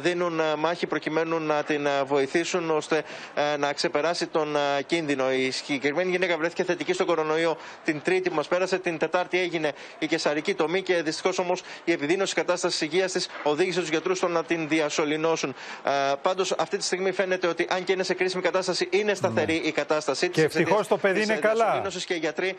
δίνουν 0.00 0.40
μάχη 0.58 0.86
προκειμένου 0.86 1.38
να 1.38 1.62
την 1.62 1.88
βοηθήσουν 2.06 2.70
ώστε 2.70 3.02
να 3.58 3.72
ξεπεράσει 3.72 4.26
τον 4.26 4.56
κίνδυνο. 4.86 5.32
Η 5.32 5.50
συγκεκριμένη 5.50 6.10
γυναίκα 6.10 6.36
βρέθηκε 6.36 6.64
θετική 6.64 6.92
στον 6.92 7.06
κορονοϊό 7.06 7.56
την 7.84 8.00
Τρίτη 8.02 8.28
που 8.28 8.34
μας 8.36 8.48
πέρασε. 8.48 8.78
Την 8.78 8.98
Τετάρτη 8.98 9.38
έγινε 9.40 9.72
η 9.98 10.06
κεσαρική 10.06 10.54
τομή 10.54 10.82
και 10.82 11.02
δυστυχώς 11.02 11.38
όμως 11.38 11.62
η 11.84 11.92
επιδείνωση 11.92 12.34
κατάστασης 12.34 12.80
υγείας 12.80 13.12
της 13.12 13.28
οδήγησε 13.42 13.80
τους 13.80 13.88
γιατρούς 13.88 14.16
στο 14.18 14.28
να 14.28 14.44
την 14.44 14.68
διασωληνώσουν. 14.68 15.54
Πάντως 16.22 16.52
αυτή 16.52 16.76
τη 16.76 16.84
στιγμή 16.84 17.12
φαίνεται 17.12 17.46
ότι 17.46 17.66
αν 17.70 17.84
και 17.84 17.92
είναι 17.92 18.02
σε 18.02 18.14
κρίσιμη 18.14 18.42
κατάσταση, 18.42 18.88
είναι 18.90 19.14
σταθερή 19.14 19.35
η 19.42 19.72
κατάστασή 19.72 20.26
τη. 20.26 20.32
Και 20.32 20.42
ευτυχώς 20.42 20.86
το 20.86 20.96
παιδί 20.96 21.22
είναι 21.22 21.34
καλά. 21.34 21.82
Και 22.06 22.14
οι 22.14 22.18
γιατροί 22.18 22.56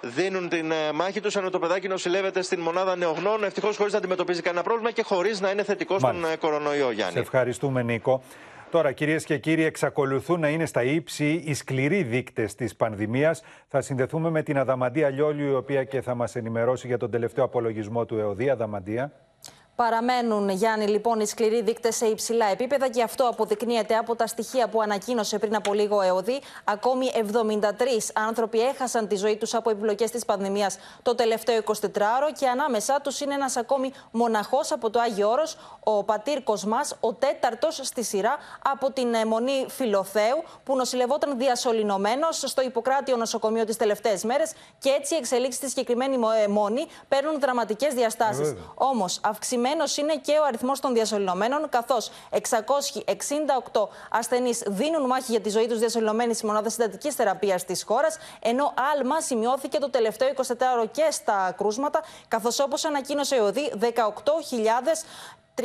δίνουν 0.00 0.48
την 0.48 0.72
μάχη 0.94 1.20
τους, 1.20 1.36
ενώ 1.36 1.50
το 1.50 1.58
παιδάκι 1.58 1.88
νοσηλεύεται 1.88 2.42
στην 2.42 2.60
μονάδα 2.60 2.96
νεογνών. 2.96 3.44
Ευτυχώς 3.44 3.76
χωρίς 3.76 3.92
να 3.92 3.98
αντιμετωπίζει 3.98 4.42
κανένα 4.42 4.62
πρόβλημα 4.62 4.90
και 4.90 5.02
χωρίς 5.02 5.40
να 5.40 5.50
είναι 5.50 5.62
θετικός 5.62 6.00
στον 6.00 6.24
κορονοϊό, 6.40 6.90
Γιάννη. 6.90 7.12
Σε 7.12 7.18
ευχαριστούμε, 7.18 7.82
Νίκο. 7.82 8.22
Τώρα, 8.70 8.92
κυρίες 8.92 9.24
και 9.24 9.38
κύριοι, 9.38 9.64
εξακολουθούν 9.64 10.40
να 10.40 10.48
είναι 10.48 10.66
στα 10.66 10.82
ύψη 10.82 11.42
οι 11.44 11.54
σκληροί 11.54 12.02
δείκτες 12.02 12.54
της 12.54 12.76
πανδημίας. 12.76 13.42
Θα 13.68 13.80
συνδεθούμε 13.80 14.30
με 14.30 14.42
την 14.42 14.58
Αδαμαντία 14.58 15.08
Λιόλιου, 15.08 15.50
η 15.50 15.54
οποία 15.54 15.84
και 15.84 16.00
θα 16.00 16.14
μας 16.14 16.36
ενημερώσει 16.36 16.86
για 16.86 16.98
τον 16.98 17.10
τελευταίο 17.10 17.44
απολογισμό 17.44 18.04
του 18.04 18.18
ΕΟΔΗ. 18.18 18.50
Αδαμαντία. 18.50 19.12
Παραμένουν, 19.76 20.48
Γιάννη, 20.48 20.86
λοιπόν, 20.86 21.20
οι 21.20 21.26
σκληροί 21.26 21.62
δείκτες 21.62 21.96
σε 21.96 22.06
υψηλά 22.06 22.46
επίπεδα 22.46 22.88
και 22.88 23.02
αυτό 23.02 23.24
αποδεικνύεται 23.28 23.96
από 23.96 24.16
τα 24.16 24.26
στοιχεία 24.26 24.68
που 24.68 24.82
ανακοίνωσε 24.82 25.38
πριν 25.38 25.56
από 25.56 25.74
λίγο 25.74 26.00
ΕΟΔΗ. 26.00 26.40
Ακόμη 26.64 27.10
73 27.14 28.10
άνθρωποι 28.12 28.60
έχασαν 28.60 29.08
τη 29.08 29.16
ζωή 29.16 29.36
τους 29.36 29.54
από 29.54 29.70
επιπλοκές 29.70 30.10
της 30.10 30.24
πανδημίας 30.24 30.78
το 31.02 31.14
τελευταίο 31.14 31.60
24ωρο 31.64 32.32
και 32.38 32.48
ανάμεσά 32.48 33.00
τους 33.00 33.20
είναι 33.20 33.34
ένας 33.34 33.56
ακόμη 33.56 33.92
μοναχός 34.10 34.72
από 34.72 34.90
το 34.90 35.00
Άγιο 35.00 35.30
Όρος, 35.30 35.56
ο 35.80 36.04
πατήρ 36.04 36.42
Κοσμά, 36.42 36.80
ο 37.00 37.12
τέταρτος 37.12 37.80
στη 37.82 38.02
σειρά 38.02 38.36
από 38.62 38.92
την 38.92 39.08
μονή 39.26 39.66
Φιλοθέου, 39.68 40.42
που 40.64 40.76
νοσηλευόταν 40.76 41.38
διασωληνωμένος 41.38 42.42
στο 42.46 42.62
Ιπποκράτιο 42.62 43.16
νοσοκομείο 43.16 43.64
τις 43.64 43.76
τελευταίες 43.76 44.24
μέρες 44.24 44.52
και 44.78 44.88
έτσι 44.88 45.14
οι 45.14 45.16
εξελίξεις 45.16 45.56
στη 45.56 45.68
συγκεκριμένη 45.68 46.18
μόνη 46.48 46.86
παίρνουν 47.08 47.40
δραματικές 47.40 47.94
διαστάσεις. 47.94 48.54
Όμως, 48.74 49.20
αυξημένη 49.22 49.62
αυξημένο 49.64 50.12
είναι 50.12 50.20
και 50.20 50.38
ο 50.38 50.44
αριθμός 50.44 50.80
των 50.80 50.94
διασωληνωμένων, 50.94 51.68
καθώς 51.68 52.10
668 52.30 53.88
ασθενείς 54.10 54.62
δίνουν 54.66 55.06
μάχη 55.06 55.30
για 55.30 55.40
τη 55.40 55.50
ζωή 55.50 55.66
τους 55.66 55.78
διασωληνωμένοι 55.78 56.34
στη 56.34 56.46
μονάδα 56.46 56.68
συντατικής 56.68 57.14
θεραπείας 57.14 57.64
της 57.64 57.82
χώρας, 57.82 58.18
ενώ 58.42 58.74
άλμα 58.92 59.20
σημειώθηκε 59.20 59.78
το 59.78 59.90
τελευταίο 59.90 60.28
24ωρο 60.28 60.86
και 60.90 61.08
στα 61.10 61.54
κρούσματα, 61.56 62.02
καθώς 62.28 62.58
όπως 62.60 62.84
ανακοίνωσε 62.84 63.36
η 63.36 63.38
ΟΔΗ, 63.38 63.72
18.000 63.80 65.04
333 65.56 65.62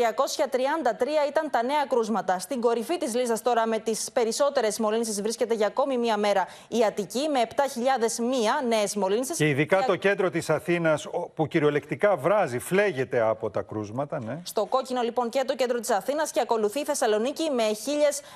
ήταν 1.29 1.49
τα 1.49 1.63
νέα 1.63 1.85
κρούσματα. 1.89 2.39
Στην 2.39 2.61
κορυφή 2.61 2.97
της 2.97 3.15
λίστα 3.15 3.37
τώρα 3.43 3.67
με 3.67 3.79
τις 3.79 4.11
περισσότερες 4.13 4.79
μολύνσει 4.79 5.21
βρίσκεται 5.21 5.53
για 5.53 5.67
ακόμη 5.67 5.97
μία 5.97 6.17
μέρα 6.17 6.47
η 6.67 6.83
Αττική 6.87 7.27
με 7.31 7.39
7.001 7.55 8.67
νέες 8.67 8.95
μολύνσει. 8.95 9.33
Και 9.33 9.49
ειδικά 9.49 9.83
το 9.83 9.95
κέντρο 9.95 10.29
της 10.29 10.49
Αθήνας 10.49 11.07
που 11.35 11.47
κυριολεκτικά 11.47 12.15
βράζει, 12.15 12.59
φλέγεται 12.59 13.19
από 13.21 13.49
τα 13.49 13.61
κρούσματα. 13.61 14.19
Ναι. 14.19 14.39
Στο 14.43 14.65
κόκκινο 14.65 15.01
λοιπόν 15.01 15.29
και 15.29 15.43
το 15.45 15.55
κέντρο 15.55 15.79
της 15.79 15.89
Αθήνας 15.89 16.31
και 16.31 16.39
ακολουθεί 16.39 16.79
η 16.79 16.85
Θεσσαλονίκη 16.85 17.49
με 17.49 17.63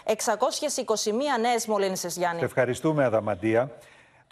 1.621 0.06 1.42
νέες 1.42 1.68
μολύνσει, 1.68 2.08
Γιάννη. 2.08 2.40
Σε 2.40 2.46
ευχαριστούμε, 2.46 3.04
Αδαμαντία. 3.04 3.72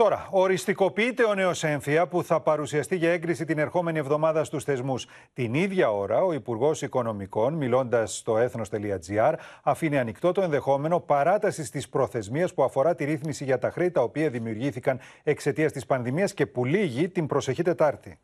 Τώρα, 0.01 0.27
οριστικοποιείται 0.31 1.23
ο 1.23 1.33
νέος 1.33 1.63
έμφυα 1.63 2.07
που 2.07 2.23
θα 2.23 2.39
παρουσιαστεί 2.39 2.95
για 2.95 3.11
έγκριση 3.11 3.45
την 3.45 3.57
ερχόμενη 3.57 3.99
εβδομάδα 3.99 4.43
στους 4.43 4.63
θεσμούς. 4.63 5.07
Την 5.33 5.53
ίδια 5.53 5.91
ώρα, 5.91 6.23
ο 6.23 6.33
Υπουργός 6.33 6.81
Οικονομικών, 6.81 7.53
μιλώντας 7.53 8.17
στο 8.17 8.37
έθνο.gr, 8.37 9.33
αφήνει 9.63 9.99
ανοιχτό 9.99 10.31
το 10.31 10.41
ενδεχόμενο 10.41 10.99
παράτασης 10.99 11.69
της 11.69 11.89
προθεσμίας 11.89 12.53
που 12.53 12.63
αφορά 12.63 12.95
τη 12.95 13.05
ρύθμιση 13.05 13.43
για 13.43 13.57
τα 13.57 13.71
χρέη 13.71 13.91
τα 13.91 14.01
οποία 14.01 14.29
δημιουργήθηκαν 14.29 14.99
εξαιτίας 15.23 15.71
της 15.71 15.85
πανδημίας 15.85 16.33
και 16.33 16.45
που 16.45 16.65
λύγει 16.65 17.09
την 17.09 17.25
προσεχή 17.25 17.63
Τετάρτη. 17.63 18.19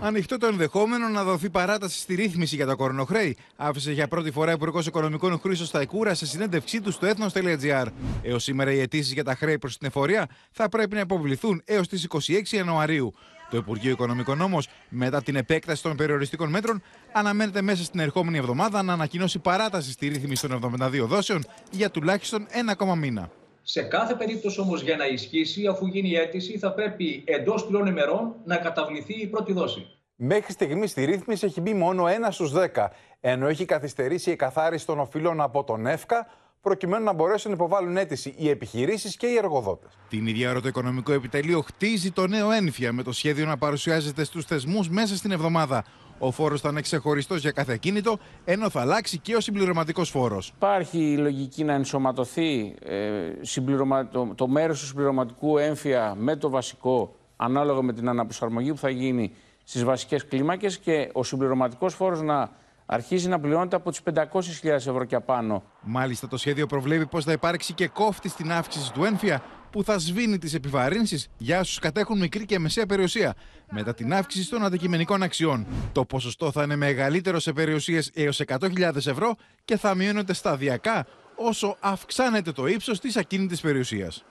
Ανοιχτό 0.00 0.38
το 0.38 0.46
ενδεχόμενο 0.46 1.08
να 1.08 1.24
δοθεί 1.24 1.50
παράταση 1.50 1.98
στη 1.98 2.14
ρύθμιση 2.14 2.54
για 2.54 2.66
τα 2.66 2.74
κορονοχρέη, 2.74 3.36
άφησε 3.56 3.92
για 3.92 4.08
πρώτη 4.08 4.30
φορά 4.30 4.52
Υπουργός 4.52 4.86
Οικονομικών 4.86 5.38
Χρήσο 5.38 5.64
Σταϊκούρα 5.64 6.14
σε 6.14 6.26
συνέντευξή 6.26 6.80
του 6.80 6.90
στο 6.90 7.06
έθνο.gr. 7.06 7.86
Έως 8.22 8.42
σήμερα 8.42 8.72
οι 8.72 8.80
αιτήσεις 8.80 9.12
για 9.12 9.24
τα 9.24 9.34
χρέη 9.34 9.58
προς 9.58 9.78
την 9.78 9.86
εφορία 9.86 10.26
θα 10.50 10.68
πρέπει 10.68 10.94
να 10.94 11.00
υποβληθούν 11.00 11.62
έως 11.64 11.88
τις 11.88 12.06
26 12.08 12.42
Ιανουαρίου. 12.50 13.14
Το 13.50 13.56
Υπουργείο 13.56 13.90
Οικονομικών 13.90 14.40
όμως, 14.40 14.68
μετά 14.88 15.22
την 15.22 15.36
επέκταση 15.36 15.82
των 15.82 15.96
περιοριστικών 15.96 16.50
μέτρων, 16.50 16.82
αναμένεται 17.12 17.62
μέσα 17.62 17.84
στην 17.84 18.00
ερχόμενη 18.00 18.38
εβδομάδα 18.38 18.82
να 18.82 18.92
ανακοινώσει 18.92 19.38
παράταση 19.38 19.92
στη 19.92 20.08
ρύθμιση 20.08 20.48
των 20.48 20.78
72 20.80 21.06
δόσεων 21.06 21.44
για 21.70 21.90
τουλάχιστον 21.90 22.46
ένα 22.50 22.72
ακόμα 22.72 22.94
μήνα. 22.94 23.30
Σε 23.70 23.82
κάθε 23.82 24.14
περίπτωση 24.14 24.60
όμως 24.60 24.82
για 24.82 24.96
να 24.96 25.06
ισχύσει, 25.06 25.66
αφού 25.66 25.86
γίνει 25.86 26.08
η 26.08 26.16
αίτηση, 26.16 26.58
θα 26.58 26.72
πρέπει 26.72 27.24
εντός 27.26 27.66
τριών 27.66 27.86
ημερών 27.86 28.34
να 28.44 28.56
καταβληθεί 28.56 29.14
η 29.20 29.26
πρώτη 29.26 29.52
δόση. 29.52 29.86
Μέχρι 30.16 30.52
στιγμής 30.52 30.90
στη 30.90 31.04
ρύθμιση 31.04 31.46
έχει 31.46 31.60
μπει 31.60 31.74
μόνο 31.74 32.06
ένα 32.06 32.30
στους 32.30 32.52
10, 32.52 32.88
ενώ 33.20 33.48
έχει 33.48 33.64
καθυστερήσει 33.64 34.28
η 34.30 34.32
εκαθάριση 34.32 34.86
των 34.86 34.98
οφειλών 34.98 35.40
από 35.40 35.64
τον 35.64 35.86
ΕΦΚΑ, 35.86 36.26
προκειμένου 36.60 37.04
να 37.04 37.12
μπορέσουν 37.12 37.50
να 37.50 37.56
υποβάλουν 37.56 37.96
αίτηση 37.96 38.34
οι 38.36 38.48
επιχειρήσεις 38.48 39.16
και 39.16 39.26
οι 39.26 39.36
εργοδότες. 39.36 39.98
Την 40.08 40.26
ίδια 40.26 40.50
ώρα 40.50 40.60
το 40.60 40.68
Οικονομικό 40.68 41.12
Επιτελείο 41.12 41.60
χτίζει 41.60 42.10
το 42.10 42.26
νέο 42.26 42.50
ένφια 42.50 42.92
με 42.92 43.02
το 43.02 43.12
σχέδιο 43.12 43.46
να 43.46 43.58
παρουσιάζεται 43.58 44.24
στους 44.24 44.44
θεσμούς 44.44 44.88
μέσα 44.88 45.16
στην 45.16 45.30
εβδομάδα. 45.30 45.84
Ο 46.18 46.30
φόρος 46.30 46.60
θα 46.60 46.68
είναι 46.68 46.80
ξεχωριστός 46.80 47.40
για 47.40 47.50
κάθε 47.50 47.76
κίνητο, 47.76 48.18
ενώ 48.44 48.70
θα 48.70 48.80
αλλάξει 48.80 49.18
και 49.18 49.36
ο 49.36 49.40
συμπληρωματικός 49.40 50.10
φόρος. 50.10 50.52
Υπάρχει 50.56 51.12
η 51.12 51.16
λογική 51.16 51.64
να 51.64 51.72
ενσωματωθεί 51.72 52.74
ε, 52.84 53.32
συμπληρωμα... 53.40 54.08
το, 54.08 54.32
το 54.34 54.48
μέρος 54.48 54.80
του 54.80 54.86
συμπληρωματικού 54.86 55.58
έμφυα 55.58 56.14
με 56.16 56.36
το 56.36 56.50
βασικό, 56.50 57.14
ανάλογα 57.36 57.82
με 57.82 57.92
την 57.92 58.08
αναπροσαρμογή 58.08 58.70
που 58.70 58.78
θα 58.78 58.90
γίνει 58.90 59.32
στις 59.64 59.84
βασικές 59.84 60.26
κλίμακες 60.26 60.78
και 60.78 61.10
ο 61.12 61.22
συμπληρωματικός 61.22 61.94
φόρος 61.94 62.22
να 62.22 62.50
αρχίζει 62.86 63.28
να 63.28 63.40
πληρώνεται 63.40 63.76
από 63.76 63.90
τις 63.90 64.00
500.000 64.14 64.68
ευρώ 64.68 65.04
και 65.04 65.14
απάνω. 65.14 65.62
Μάλιστα, 65.82 66.28
το 66.28 66.36
σχέδιο 66.36 66.66
προβλέπει 66.66 67.06
πως 67.06 67.24
θα 67.24 67.32
υπάρξει 67.32 67.72
και 67.72 67.88
κόφτη 67.88 68.28
στην 68.28 68.52
αύξηση 68.52 68.92
του 68.92 69.04
ένφια 69.04 69.42
που 69.78 69.84
θα 69.84 69.98
σβήνει 69.98 70.38
τις 70.38 70.54
επιβαρύνσεις 70.54 71.28
για 71.36 71.60
όσους 71.60 71.78
κατέχουν 71.78 72.18
μικρή 72.18 72.44
και 72.44 72.58
μεσαία 72.58 72.86
περιουσία 72.86 73.34
μετά 73.70 73.94
την 73.94 74.12
αύξηση 74.12 74.50
των 74.50 74.64
αντικειμενικών 74.64 75.22
αξιών. 75.22 75.66
Το 75.92 76.04
ποσοστό 76.04 76.50
θα 76.50 76.62
είναι 76.62 76.76
μεγαλύτερο 76.76 77.38
σε 77.38 77.52
περιουσίες 77.52 78.10
έως 78.14 78.42
100.000 78.46 78.96
ευρώ 78.96 79.36
και 79.64 79.76
θα 79.76 79.94
μειώνεται 79.94 80.32
σταδιακά 80.32 81.06
όσο 81.34 81.76
αυξάνεται 81.80 82.52
το 82.52 82.66
ύψος 82.66 83.00
της 83.00 83.16
ακίνητης 83.16 83.60
περιουσίας. 83.60 84.24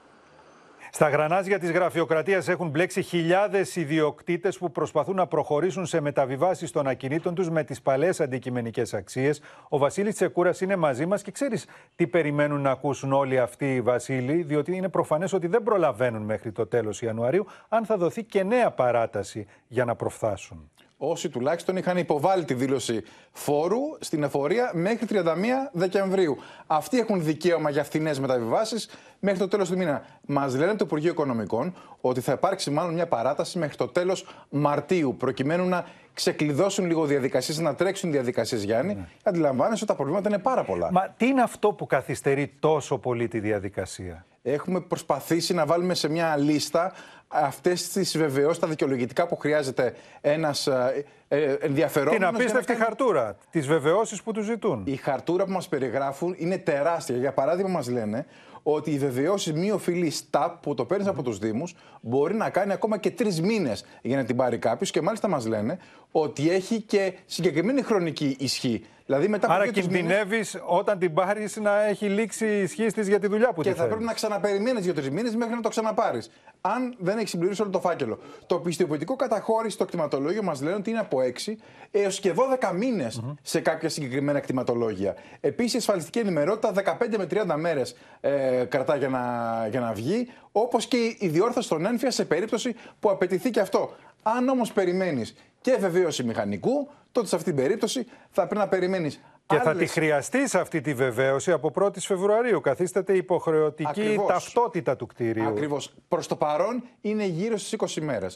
Στα 0.92 1.10
γρανάζια 1.10 1.60
της 1.60 1.72
γραφειοκρατίας 1.72 2.48
έχουν 2.48 2.70
μπλέξει 2.70 3.02
χιλιάδες 3.02 3.76
ιδιοκτήτες 3.76 4.58
που 4.58 4.72
προσπαθούν 4.72 5.16
να 5.16 5.28
προχωρήσουν 5.28 5.86
σε 5.86 6.00
μεταβιβάσεις 6.02 6.72
των 6.72 6.88
ακινήτων 6.88 7.36
τους 7.36 7.50
με 7.50 7.64
τις 7.64 7.82
παλές 7.82 8.20
αντικειμενικές 8.20 8.94
αξίες. 8.94 9.42
Ο 9.70 9.78
Βασίλης 9.78 10.16
Τσεκούρας 10.16 10.62
είναι 10.62 10.76
μαζί 10.76 11.06
μας 11.06 11.22
και 11.22 11.32
ξέρεις 11.32 11.66
τι 11.96 12.08
περιμένουν 12.08 12.62
να 12.62 12.72
ακούσουν 12.72 13.14
όλοι 13.14 13.40
αυτοί, 13.40 13.82
Βασίλη, 13.82 14.44
διότι 14.44 14.76
είναι 14.76 14.90
προφανές 14.90 15.34
ότι 15.34 15.48
δεν 15.48 15.64
προλαβαίνουν 15.64 16.22
μέχρι 16.22 16.52
το 16.52 16.68
τέλος 16.68 17.02
Ιανουαρίου, 17.02 17.46
αν 17.70 17.86
θα 17.86 17.98
δοθεί 17.98 18.24
και 18.24 18.44
νέα 18.44 18.72
παράταση 18.72 19.48
για 19.68 19.86
να 19.86 19.96
προφθάσουν 19.96 20.72
όσοι 20.98 21.30
τουλάχιστον 21.30 21.78
είχαν 21.78 21.98
υποβάλει 21.98 22.46
τη 22.46 22.54
δήλωση 22.54 23.04
φόρου 23.32 23.82
στην 24.00 24.24
εφορία 24.24 24.72
μέχρι 24.74 25.08
31 25.10 25.24
Δεκεμβρίου. 25.72 26.38
Αυτοί 26.68 27.00
έχουν 27.00 27.24
δικαίωμα 27.24 27.70
για 27.70 27.84
φθηνές 27.84 28.20
μεταβιβάσεις 28.20 28.90
μέχρι 29.20 29.40
το 29.40 29.48
τέλος 29.48 29.70
του 29.70 29.78
μήνα. 29.78 30.06
Μας 30.26 30.56
λένε 30.56 30.76
το 30.76 30.86
Υπουργείο 30.86 31.12
Οικονομικών 31.12 31.76
ότι 32.02 32.22
θα 32.22 32.32
υπάρξει 32.32 32.70
μάλλον 32.70 32.94
μια 32.94 33.08
παράταση 33.08 33.58
μέχρι 33.58 33.76
το 33.76 33.88
τέλος 33.88 34.26
Μαρτίου, 34.50 35.16
προκειμένου 35.18 35.66
να 35.66 35.86
ξεκλειδώσουν 36.14 36.86
λίγο 36.86 37.06
διαδικασίες, 37.06 37.60
να 37.60 37.76
τρέξουν 37.76 38.12
διαδικασίες, 38.12 38.64
Γιάννη. 38.64 38.94
Ναι. 38.94 39.08
Αντιλαμβάνεσαι 39.24 39.84
ότι 39.84 39.86
τα 39.86 39.96
προβλήματα 39.96 40.30
είναι 40.30 40.38
πάρα 40.38 40.64
πολλά. 40.64 40.92
Μα 40.92 41.14
τι 41.18 41.26
είναι 41.26 41.42
αυτό 41.42 41.72
που 41.72 41.86
καθυστερεί 41.86 42.54
τόσο 42.60 42.98
πολύ 42.98 43.28
τη 43.28 43.40
διαδικασία; 43.40 44.26
Έχουμε 44.50 44.82
προσπαθήσει 44.82 45.54
να 45.54 45.66
βάλουμε 45.66 45.94
σε 45.94 46.10
μια 46.10 46.38
λίστα 46.38 46.94
αυτές 47.28 47.90
τις 47.90 48.18
βεβαιώσεις, 48.18 48.60
τα 48.60 48.68
δικαιολογητικά 48.68 49.28
που 49.28 49.36
χρειάζεται 49.36 49.94
ένας 50.22 50.68
ε, 50.68 51.06
ε, 51.28 51.56
ενδιαφερόμενος. 51.60 52.28
Την 52.28 52.36
απίστευτη 52.36 52.66
κάνει... 52.66 52.80
χαρτούρα, 52.84 53.38
τις 53.50 53.68
βεβαιώσεις 53.68 54.24
που 54.24 54.32
τους 54.32 54.46
ζητούν. 54.46 54.84
Η 54.86 54.96
χαρτούρα 54.96 55.46
που 55.46 55.52
μας 55.52 55.68
περιγράφουν 55.68 56.36
είναι 56.38 56.58
τεράστια. 56.58 57.18
Για 57.18 57.32
παράδειγμα, 57.32 57.72
μας 57.72 57.90
λένε 57.90 58.26
ότι 58.64 58.92
οι 58.92 58.98
βεβαιώσεις 58.98 59.54
μη 59.54 59.72
οφειλή 59.72 60.10
ΣΤΑΠ 60.10 60.62
που 60.62 60.74
το 60.74 60.86
παίρνεις 60.86 61.08
mm. 61.08 61.12
από 61.12 61.24
τους 61.24 61.38
Δήμους 61.38 61.76
μπορεί 62.02 62.36
να 62.36 62.50
κάνει 62.50 62.74
ακόμα 62.74 62.98
και 62.98 63.12
τρεις 63.12 63.42
μήνες 63.42 63.86
για 64.02 64.18
να 64.18 64.24
την 64.24 64.36
πάρει 64.36 64.58
κάποιος 64.58 64.92
και 64.92 65.02
μάλιστα 65.02 65.28
μας 65.28 65.46
λένε 65.46 65.78
ότι 66.12 66.50
έχει 66.50 66.82
και 66.82 67.14
συγκεκριμένη 67.26 67.82
χρονική 67.82 68.36
ισχύ. 68.40 68.86
Δηλαδή 69.08 69.28
μετά 69.28 69.48
Άρα 69.50 69.68
κινδυνεύεις 69.68 70.58
όταν 70.66 71.00
την 71.00 71.14
πάρεις 71.14 71.56
να 71.56 71.84
έχει 71.84 72.06
λήξει 72.06 72.46
η 72.46 72.62
ισχύ 72.62 72.86
της 72.86 73.08
για 73.08 73.20
τη 73.20 73.28
δουλειά 73.28 73.54
που 73.54 73.62
Και 73.62 73.70
θα 73.70 73.76
θέλεις. 73.76 73.90
πρέπει 73.90 74.06
να 74.06 74.14
ξαναπεριμένεις 74.14 74.84
δύο-τρεις 74.84 75.10
μήνες 75.10 75.36
μέχρι 75.36 75.56
να 75.56 75.62
το 75.62 75.70
ξαναπάρεις. 75.70 76.32
Αν 76.62 76.96
δεν 76.98 77.18
έχεις 77.18 77.30
συμπληρώσει 77.30 77.62
όλο 77.62 77.72
το 77.72 77.80
φάκελο. 77.80 78.20
Το 78.46 78.60
πιστοποιητικό 78.60 79.16
καταχώρηση 79.16 79.76
στο 79.76 79.86
κτηματολόγιο 79.86 80.44
μας 80.44 80.62
λένε 80.62 80.76
ότι 80.76 80.90
είναι 80.90 81.00
από 81.00 81.18
6 81.46 81.56
έως 81.92 82.20
και 82.20 82.34
12 82.60 82.72
μήνες 82.76 83.22
mm-hmm. 83.24 83.34
σε 83.42 83.60
κάποια 83.60 83.90
συγκεκριμένα 83.90 84.40
κτηματολόγια. 84.40 85.16
Επίσης, 85.42 85.74
η 85.74 85.78
ασφαλιστική 85.78 86.20
ενημερότητα 86.20 86.98
15 87.00 87.18
με 87.18 87.28
30 87.32 87.56
μέρες 87.56 87.96
ε, 88.22 88.64
κρατά 88.70 88.96
για 88.96 89.10
να, 89.10 89.22
για 89.70 89.80
να 89.80 89.94
βγει, 89.94 90.28
όπως 90.52 90.86
και 90.86 91.16
η 91.20 91.28
διόρθωση 91.28 91.70
των 91.70 91.86
ένφια 91.86 92.12
σε 92.12 92.26
περίπτωση 92.26 92.76
που 93.00 93.10
απαιτηθεί 93.10 93.50
και 93.50 93.60
αυτό. 93.60 93.96
Αν 94.24 94.48
όμως 94.48 94.72
περιμένεις 94.72 95.36
και 95.62 95.78
βεβαίωση 95.80 96.24
μηχανικού, 96.24 96.90
τότε 97.18 97.30
σε 97.30 97.36
αυτή 97.36 97.54
την 97.54 97.64
περίπτωση 97.64 98.06
θα 98.30 98.48
πρέπει 98.48 98.62
να 98.62 98.68
περιμένεις. 98.68 99.22
Και 99.46 99.58
θα 99.58 99.76
τη 99.76 99.88
χρειαστείς 99.88 100.56
αυτή 100.56 100.82
τη 100.82 100.94
βεβαίωση 100.94 101.52
από 101.52 101.72
1η 101.76 101.98
Φεβρουαρίου. 102.00 102.62
Καθίσταται 102.62 103.14
υποχρεωτική 103.14 103.90
Ακριβώς. 103.90 104.28
ταυτότητα 104.28 104.96
του 104.96 105.06
κτίριου. 105.06 105.48
Ακριβώς. 105.48 105.94
Προς 106.08 106.28
το 106.28 106.36
παρόν 106.36 106.84
είναι 107.02 107.26
γύρω 107.26 107.58
στις 107.58 107.72
20 107.72 108.02
μέρε. 108.02 108.28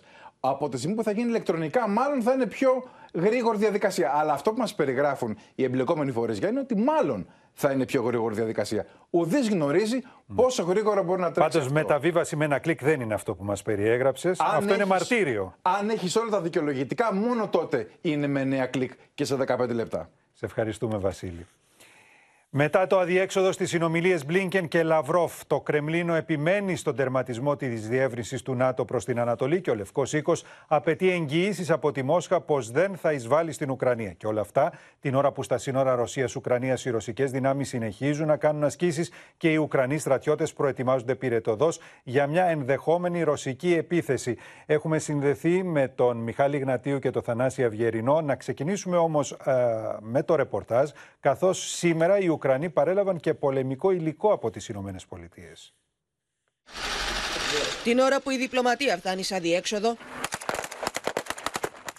Από 0.44 0.70
τη 0.70 0.78
στιγμή 0.78 0.96
που 0.96 1.04
θα 1.04 1.12
γίνει 1.12 1.28
ηλεκτρονικά, 1.28 1.90
μάλλον 1.90 2.22
θα 2.22 2.34
είναι 2.34 2.46
πιο 2.46 2.84
γρήγορη 3.14 3.58
διαδικασία. 3.58 4.12
Αλλά 4.16 4.34
αυτό 4.34 4.52
που 4.52 4.58
μας 4.58 4.76
περιγράφουν 4.76 5.38
οι 5.56 5.64
εμπλεκόμενοι 5.64 6.12
φορείς 6.12 6.38
είναι 6.38 6.60
ότι 6.60 6.76
μάλλον 6.76 7.28
θα 7.54 7.72
είναι 7.72 7.86
πιο 7.86 8.02
γρήγορη 8.02 8.36
διαδικασία. 8.36 8.86
Ουδείς 9.10 9.50
γνωρίζει 9.50 10.02
πόσο 10.36 10.64
γρήγορα 10.64 11.04
μπορεί 11.04 11.22
να 11.22 11.32
τρέξει. 11.32 11.58
Πάντως, 11.58 11.72
μεταβίβαση 11.72 12.36
με 12.36 12.46
ένα 12.46 12.60
κλικ 12.60 12.84
δεν 12.84 13.02
είναι 13.02 13.14
αυτό 13.14 13.36
που 13.36 13.44
μας 13.44 13.62
περιέγραψες. 13.62 14.40
Αυτό 14.40 14.64
έχεις, 14.64 14.76
είναι 14.76 14.86
μαρτύριο. 14.86 15.56
Αν 15.62 15.90
έχεις 15.90 16.16
όλα 16.16 16.30
τα 16.30 16.42
δικαιολογητικά, 16.42 17.14
μόνο 17.14 17.48
τότε 17.48 17.90
είναι 18.02 18.28
με 18.28 18.44
ένα 18.44 18.66
κλικ 18.66 18.92
και 19.14 19.26
σε 19.26 19.36
15 19.36 19.74
λεπτά. 19.74 20.10
Σε 20.34 20.46
ευχαριστούμε, 20.46 20.98
Βασίλη. 20.98 21.48
Μετά 22.54 22.88
το 22.88 23.00
αδιέξοδο 23.00 23.52
στις 23.52 23.70
συνομιλίες 23.70 24.26
Μπλίνκεν 24.26 24.68
και 24.68 24.84
Λαυρόφ, 24.84 25.46
το 25.48 25.62
Κρεμλίνο 25.62 26.16
επιμένει 26.16 26.76
στον 26.76 26.96
τερματισμό 26.96 27.56
της 27.56 27.88
διεύρυνσης 27.88 28.42
του 28.42 28.56
ΝΑΤΟ 28.56 28.86
προς 28.86 29.06
την 29.06 29.20
Ανατολή 29.20 29.62
και 29.62 29.70
ο 29.70 29.76
Λευκός 29.76 30.14
Οίκος 30.14 30.44
απαιτεί 30.68 31.12
εγγυήσεις 31.12 31.72
από 31.72 31.92
τη 31.92 32.04
Μόσχα 32.04 32.42
πως 32.42 32.72
δεν 32.72 32.96
θα 32.96 33.12
εισβάλλει 33.12 33.52
στην 33.52 33.70
Ουκρανία. 33.70 34.12
Και 34.12 34.28
όλα 34.28 34.42
αυτά 34.42 34.72
την 35.00 35.16
ώρα 35.16 35.32
που 35.32 35.44
στα 35.44 35.58
σύνορα 35.58 35.96
Ρωσία-Ουκρανία 35.96 36.78
οι 36.84 36.90
ρωσικές 36.90 37.32
δυνάμεις 37.32 37.68
συνεχίζουν 37.68 38.28
να 38.28 38.38
κάνουν 38.38 38.64
ασκήσεις 38.64 39.12
και 39.38 39.52
οι 39.52 39.56
Ουκρανοί 39.56 39.98
στρατιώτες 39.98 40.54
προετοιμάζονται 40.54 41.16
πυρετοδός 41.16 41.80
για 42.04 42.28
μια 42.28 42.46
ενδεχόμενη 42.46 43.24
ρωσική 43.24 43.74
επίθεση. 43.74 44.38
Έχουμε 44.66 45.00
συνδεθεί 45.00 45.64
με 45.64 45.88
τον 45.88 46.18
Μιχάλη 46.18 46.58
Γνατίου 46.58 47.00
και 47.00 47.10
τον 47.10 47.22
Θανάση 47.22 47.64
Αυγερινό. 47.64 48.22
Να 48.22 48.36
ξεκινήσουμε 48.36 48.98
όμως 48.98 49.32
ε, 49.32 49.54
με 50.00 50.24
το 50.24 50.36
ρεπορτάζ, 50.36 50.90
καθώς 51.20 51.76
σήμερα 51.76 52.20
η 52.20 52.30
Ουκρανοί 52.44 52.70
παρέλαβαν 52.70 53.20
και 53.20 53.34
πολεμικό 53.34 53.92
υλικό 53.92 54.34
από 54.34 54.50
τις 54.50 54.68
Ηνωμένες 54.68 55.06
Πολιτείες. 55.06 55.74
Την 57.84 58.00
ώρα 58.00 58.22
που 58.22 58.30
η 58.30 58.38
διπλωματία 58.38 58.98
φτάνει 58.98 59.24
σαν 59.24 59.42
διέξοδο, 59.42 59.98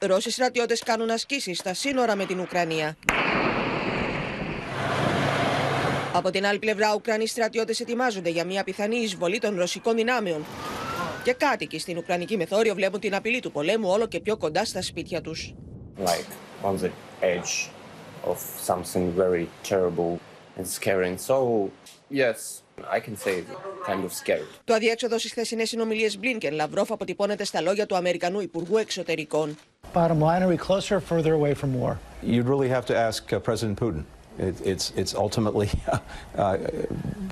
Ρώσοι 0.00 0.30
στρατιώτες 0.30 0.82
κάνουν 0.82 1.10
ασκήσεις 1.10 1.58
στα 1.58 1.74
σύνορα 1.74 2.16
με 2.16 2.24
την 2.24 2.40
Ουκρανία. 2.40 2.96
Από 6.12 6.30
την 6.30 6.46
άλλη 6.46 6.58
πλευρά, 6.58 6.94
Ουκρανοί 6.94 7.26
στρατιώτες 7.26 7.80
ετοιμάζονται 7.80 8.30
για 8.30 8.44
μια 8.44 8.64
πιθανή 8.64 8.96
εισβολή 8.96 9.38
των 9.38 9.56
ρωσικών 9.56 9.94
δυνάμεων. 9.94 10.44
Και 11.24 11.32
κάτοικοι 11.32 11.78
στην 11.78 11.98
Ουκρανική 11.98 12.36
μεθόριο 12.36 12.74
βλέπουν 12.74 13.00
την 13.00 13.14
απειλή 13.14 13.40
του 13.40 13.52
πολέμου 13.52 13.88
όλο 13.88 14.06
και 14.06 14.20
πιο 14.20 14.36
κοντά 14.36 14.64
στα 14.64 14.82
σπίτια 14.82 15.20
τους. 15.20 15.54
Like 15.98 16.26
on 16.62 16.76
the 16.78 16.90
edge 17.20 17.70
of 18.26 18.38
something 18.70 19.04
very 19.16 19.46
terrible 19.68 20.18
and 20.56 20.66
scary. 20.66 21.16
So, 21.18 21.70
yes, 22.10 22.62
I 22.90 23.00
can 23.00 23.16
say 23.16 23.44
kind 23.86 24.04
of 24.04 24.12
scary. 24.12 24.46
Το 24.64 24.74
αδιέξοδο 24.74 25.18
στι 25.18 25.28
χθεσινέ 25.28 25.64
συνομιλίε 25.64 26.10
Blinken 26.22 26.52
Λαυρόφ 26.52 26.92
αποτυπώνεται 26.92 27.44
στα 27.44 27.60
λόγια 27.60 27.86
του 27.86 27.96
Αμερικανού 27.96 28.40
Υπουργού 28.40 28.76
Εξωτερικών. 28.76 29.56
Bottom 29.94 30.20
line, 30.20 30.42
are 30.42 30.48
we 30.48 30.56
closer 30.56 30.96
or 30.96 31.00
further 31.00 31.34
away 31.34 31.54
from 31.54 31.74
war? 31.74 31.98
You'd 32.22 32.48
really 32.48 32.68
have 32.68 32.86
to 32.86 32.96
ask 32.96 33.32
uh, 33.32 33.38
President 33.48 33.78
Putin. 33.78 34.04
It, 34.39 34.55
it's, 34.71 34.93
it's 34.95 35.13
ultimately 35.15 35.69
uh, 36.37 36.57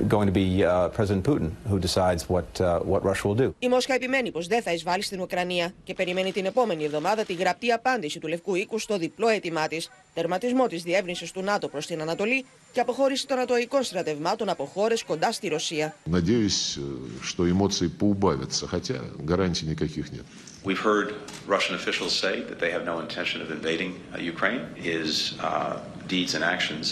going 0.08 0.26
to 0.26 0.32
be 0.32 0.64
uh, 0.64 0.90
President 0.90 1.24
Putin 1.24 1.52
who 1.70 1.78
decides 1.80 2.28
what, 2.28 2.50
uh, 2.60 2.80
what 2.80 3.04
Russia 3.04 3.28
will 3.28 3.36
do. 3.36 3.54
Η 3.60 3.68
Μόσχα 3.68 3.94
επιμένει 3.94 4.32
πως 4.32 4.48
δεν 4.48 4.62
θα 4.62 4.74
εισβάλλει 4.74 5.04
στην 5.04 5.22
Ουκρανία 5.22 5.74
και 5.84 5.94
περιμένει 5.94 6.32
την 6.32 6.46
επόμενη 6.46 6.84
εβδομάδα 6.84 7.24
τη 7.24 7.34
γραπτή 7.34 7.72
απάντηση 7.72 8.20
του 8.20 8.28
Λευκού 8.28 8.56
Οίκου 8.56 8.80
στο 8.80 8.98
διπλό 8.98 9.28
αίτημά 9.28 9.68
τη, 9.68 9.78
τερματισμό 10.14 10.68
τη 10.68 10.76
διεύρυνση 10.76 11.34
του 11.34 11.42
ΝΑΤΟ 11.42 11.68
προ 11.68 11.80
την 11.80 12.02
Ανατολή 12.02 12.46
και 12.72 12.80
αποχώρηση 12.80 13.28
των 13.28 13.40
ατοικών 13.40 13.84
στρατευμάτων 13.84 14.50
από 14.50 14.66
χώρε 14.66 14.96
κοντά 15.08 15.32
στη 15.32 15.48
Ρωσία. 15.48 15.96
Надеюсь, 16.06 16.80
что 17.22 17.50
эмоции 17.50 17.88
поубавятся, 17.88 18.68
хотя 18.68 18.96
гарантий 19.24 19.66
никаких 19.66 20.12
нет. 20.12 20.26
We've 20.66 20.86
heard 20.92 21.14
Russian 21.48 21.76
officials 21.76 22.14
say 22.26 22.42
that 22.50 22.58
they 22.60 22.72
have 22.72 22.86
no 22.86 23.00
intention 23.06 23.40
of 23.44 23.52
invading 23.52 23.92
uh, 23.94 24.18
Ukraine. 24.34 24.64
Is 24.98 25.36
uh, 25.40 25.80
deeds 26.15 26.33
and 26.37 26.45
actions, 26.57 26.87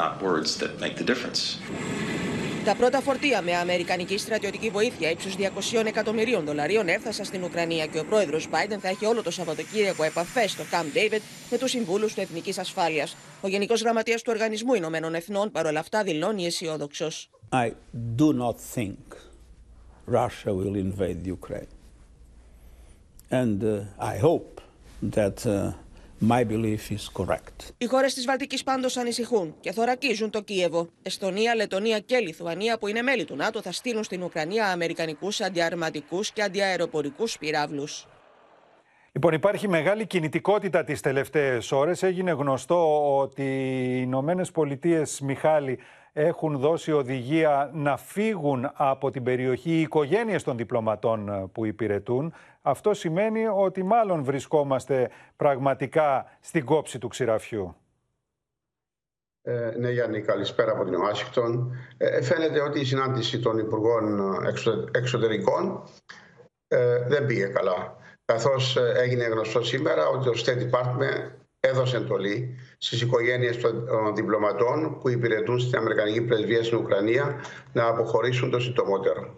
not 0.00 0.12
words, 0.28 0.50
that 0.60 0.72
make 0.84 0.94
the 1.00 1.06
difference. 1.10 1.40
Τα 2.64 2.74
πρώτα 2.74 3.00
φορτία 3.00 3.42
με 3.42 3.54
αμερικανική 3.56 4.18
στρατιωτική 4.18 4.70
βοήθεια 4.70 5.10
ύψου 5.10 5.28
200 5.74 5.86
εκατομμυρίων 5.86 6.44
δολαρίων 6.44 6.88
έφτασαν 6.88 7.24
στην 7.24 7.42
Ουκρανία 7.44 7.86
και 7.86 7.98
ο 7.98 8.04
πρόεδρος 8.04 8.48
Biden 8.50 8.76
θα 8.80 8.88
έχει 8.88 9.06
όλο 9.06 9.22
το 9.22 9.30
Σαββατοκύριακο 9.30 10.02
επαφές 10.04 10.50
στο 10.50 10.62
Camp 10.70 10.96
David 10.96 11.20
με 11.50 11.58
τους 11.58 11.70
συμβούλους 11.70 12.14
του 12.14 12.20
Εθνικής 12.20 12.58
Ασφάλειας. 12.58 13.16
Ο 13.40 13.48
Γενικός 13.48 13.82
Γραμματέας 13.82 14.22
του 14.22 14.30
Οργανισμού 14.34 14.74
Ηνωμένων 14.74 15.14
Εθνών 15.14 15.50
παρόλα 15.50 15.80
αυτά 15.80 16.02
δηλώνει 16.02 16.46
αισιόδοξος. 16.46 17.30
I 17.52 17.70
do 18.16 18.32
not 18.32 18.56
think 18.74 18.96
Russia 20.06 20.52
will 20.54 20.76
invade 20.86 21.26
Ukraine. 21.26 21.72
And 23.30 23.58
uh, 23.64 24.12
I 24.12 24.16
hope 24.28 24.60
that 25.16 25.46
uh, 25.46 25.72
my 26.28 26.44
belief 26.44 26.90
is 26.90 27.22
correct. 27.22 27.72
Οι 27.78 27.86
χώρες 27.86 28.14
της 28.14 28.24
Βαλτικής 28.24 28.62
πάντως 28.62 28.96
ανησυχούν 28.96 29.54
και 29.60 29.72
θωρακίζουν 29.72 30.30
το 30.30 30.40
Κίεβο. 30.42 30.88
Εστονία, 31.02 31.54
Λετωνία 31.54 31.98
και 31.98 32.18
Λιθουανία, 32.18 32.78
που 32.78 32.86
είναι 32.86 33.02
μέλη 33.02 33.24
του 33.24 33.36
ΝΑΤΟ, 33.36 33.62
θα 33.62 33.72
στείλουν 33.72 34.04
στην 34.04 34.22
Ουκρανία 34.22 34.66
αμερικανικούς 34.66 35.40
αντιαρματικούς 35.40 36.32
και 36.32 36.42
αντιαεροπορικούς 36.42 37.38
πυράβλους. 37.38 38.06
Λοιπόν, 39.12 39.32
υπάρχει 39.32 39.68
μεγάλη 39.68 40.06
κινητικότητα 40.06 40.84
τις 40.84 41.00
τελευταίες 41.00 41.72
ώρες. 41.72 42.02
Έγινε 42.02 42.30
γνωστό 42.30 43.16
ότι 43.18 43.42
οι 43.42 43.98
Ηνωμένες 44.02 44.50
Πολιτείες 44.50 45.20
Μιχάλη 45.20 45.78
έχουν 46.16 46.58
δώσει 46.58 46.92
οδηγία 46.92 47.70
να 47.74 47.96
φύγουν 47.96 48.70
από 48.74 49.10
την 49.10 49.22
περιοχή 49.22 49.70
οι 49.70 49.80
οικογένειες 49.80 50.42
των 50.42 50.56
διπλωματών 50.56 51.50
που 51.52 51.64
υπηρετούν. 51.64 52.34
Αυτό 52.62 52.94
σημαίνει 52.94 53.46
ότι 53.46 53.82
μάλλον 53.82 54.24
βρισκόμαστε 54.24 55.10
πραγματικά 55.36 56.26
στην 56.40 56.64
κόψη 56.64 56.98
του 56.98 57.08
ξηραφιού. 57.08 57.76
Ε, 59.42 59.74
ναι, 59.78 59.90
Γιάννη, 59.90 60.20
καλησπέρα 60.20 60.72
από 60.72 60.84
την 60.84 60.94
Ουάσιγκτον. 60.94 61.76
Ε, 61.96 62.22
φαίνεται 62.22 62.60
ότι 62.60 62.80
η 62.80 62.84
συνάντηση 62.84 63.40
των 63.40 63.58
Υπουργών 63.58 64.20
Εξωτερικών 64.92 65.82
ε, 66.68 67.06
δεν 67.08 67.26
πήγε 67.26 67.46
καλά. 67.46 67.96
Καθώς 68.24 68.76
έγινε 68.76 69.24
γνωστό 69.24 69.64
σήμερα 69.64 70.08
ότι 70.08 70.24
το 70.24 70.32
State 70.44 70.70
Department 70.70 71.30
έδωσε 71.60 71.96
εντολή 71.96 72.58
στις 72.78 73.00
οικογένειες 73.00 73.60
των 73.60 74.14
διπλωματών 74.14 74.98
που 75.00 75.08
υπηρετούν 75.08 75.60
στην 75.60 75.78
Αμερικανική 75.78 76.22
Πρεσβεία 76.22 76.64
στην 76.64 76.78
Ουκρανία 76.78 77.40
να 77.72 77.86
αποχωρήσουν 77.86 78.50
το 78.50 78.60
συντομότερο. 78.60 79.34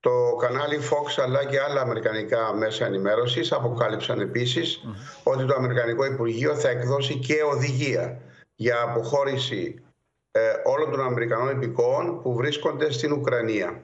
Το 0.00 0.36
κανάλι 0.40 0.78
Fox 0.90 1.22
αλλά 1.22 1.44
και 1.44 1.60
άλλα 1.60 1.80
αμερικανικά 1.80 2.54
μέσα 2.54 2.86
ενημέρωσης 2.86 3.52
αποκάλυψαν 3.52 4.20
επίσης 4.20 4.80
ότι 5.22 5.44
το 5.44 5.54
Αμερικανικό 5.54 6.04
Υπουργείο 6.04 6.54
θα 6.54 6.68
εκδώσει 6.68 7.18
και 7.18 7.42
οδηγία 7.52 8.20
για 8.54 8.82
αποχώρηση 8.82 9.82
ε, 10.30 10.40
όλων 10.64 10.90
των 10.90 11.00
Αμερικανών 11.00 11.50
υπηκόων 11.50 12.22
που 12.22 12.34
βρίσκονται 12.34 12.92
στην 12.92 13.12
Ουκρανία. 13.12 13.82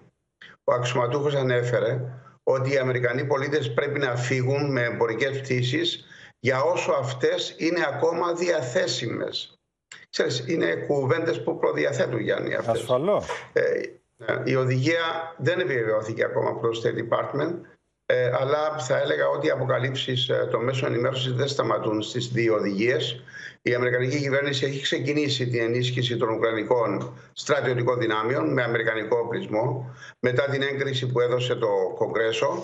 Ο 0.64 0.72
αξιωματούχος 0.72 1.34
ανέφερε 1.34 2.00
ότι 2.42 2.72
οι 2.72 2.78
Αμερικανοί 2.78 3.24
πολίτες 3.24 3.74
πρέπει 3.74 3.98
να 3.98 4.16
φύγουν 4.16 4.72
με 4.72 4.82
εμπορικές 4.82 5.40
πτήσεις 5.40 6.04
για 6.44 6.62
όσο 6.62 6.92
αυτές 6.92 7.54
είναι 7.58 7.84
ακόμα 7.88 8.32
διαθέσιμες. 8.32 9.58
Ξέρεις, 10.10 10.44
είναι 10.46 10.74
κουβέντες 10.86 11.42
που 11.42 11.58
προδιαθέτουν, 11.58 12.20
Γιάννη, 12.20 12.54
αυτές. 12.54 12.80
Ασφαλώς. 12.80 13.26
Ε, 13.52 13.62
η 14.44 14.54
οδηγία 14.54 15.34
δεν 15.38 15.60
επιβεβαιώθηκε 15.60 16.24
ακόμα 16.24 16.58
προς 16.58 16.80
το 16.80 16.88
State 16.88 16.98
Department, 16.98 17.54
ε, 18.06 18.30
αλλά 18.40 18.78
θα 18.78 18.98
έλεγα 19.00 19.28
ότι 19.28 19.46
οι 19.46 19.50
αποκαλύψεις 19.50 20.28
ε, 20.28 20.48
των 20.50 20.64
μέσων 20.64 20.92
ενημέρωσης 20.92 21.32
δεν 21.32 21.48
σταματούν 21.48 22.02
στις 22.02 22.28
δύο 22.28 22.54
οδηγίες. 22.54 23.22
Η 23.62 23.74
Αμερικανική 23.74 24.18
κυβέρνηση 24.18 24.64
έχει 24.64 24.82
ξεκινήσει 24.82 25.46
την 25.46 25.60
ενίσχυση 25.60 26.16
των 26.16 26.28
Ουκρανικών 26.28 27.18
στρατιωτικών 27.32 27.98
δυνάμεων 27.98 28.52
με 28.52 28.62
Αμερικανικό 28.62 29.18
οπλισμό 29.18 29.94
μετά 30.20 30.44
την 30.50 30.62
έγκριση 30.62 31.06
που 31.06 31.20
έδωσε 31.20 31.54
το 31.54 31.68
Κογκρέσο. 31.94 32.62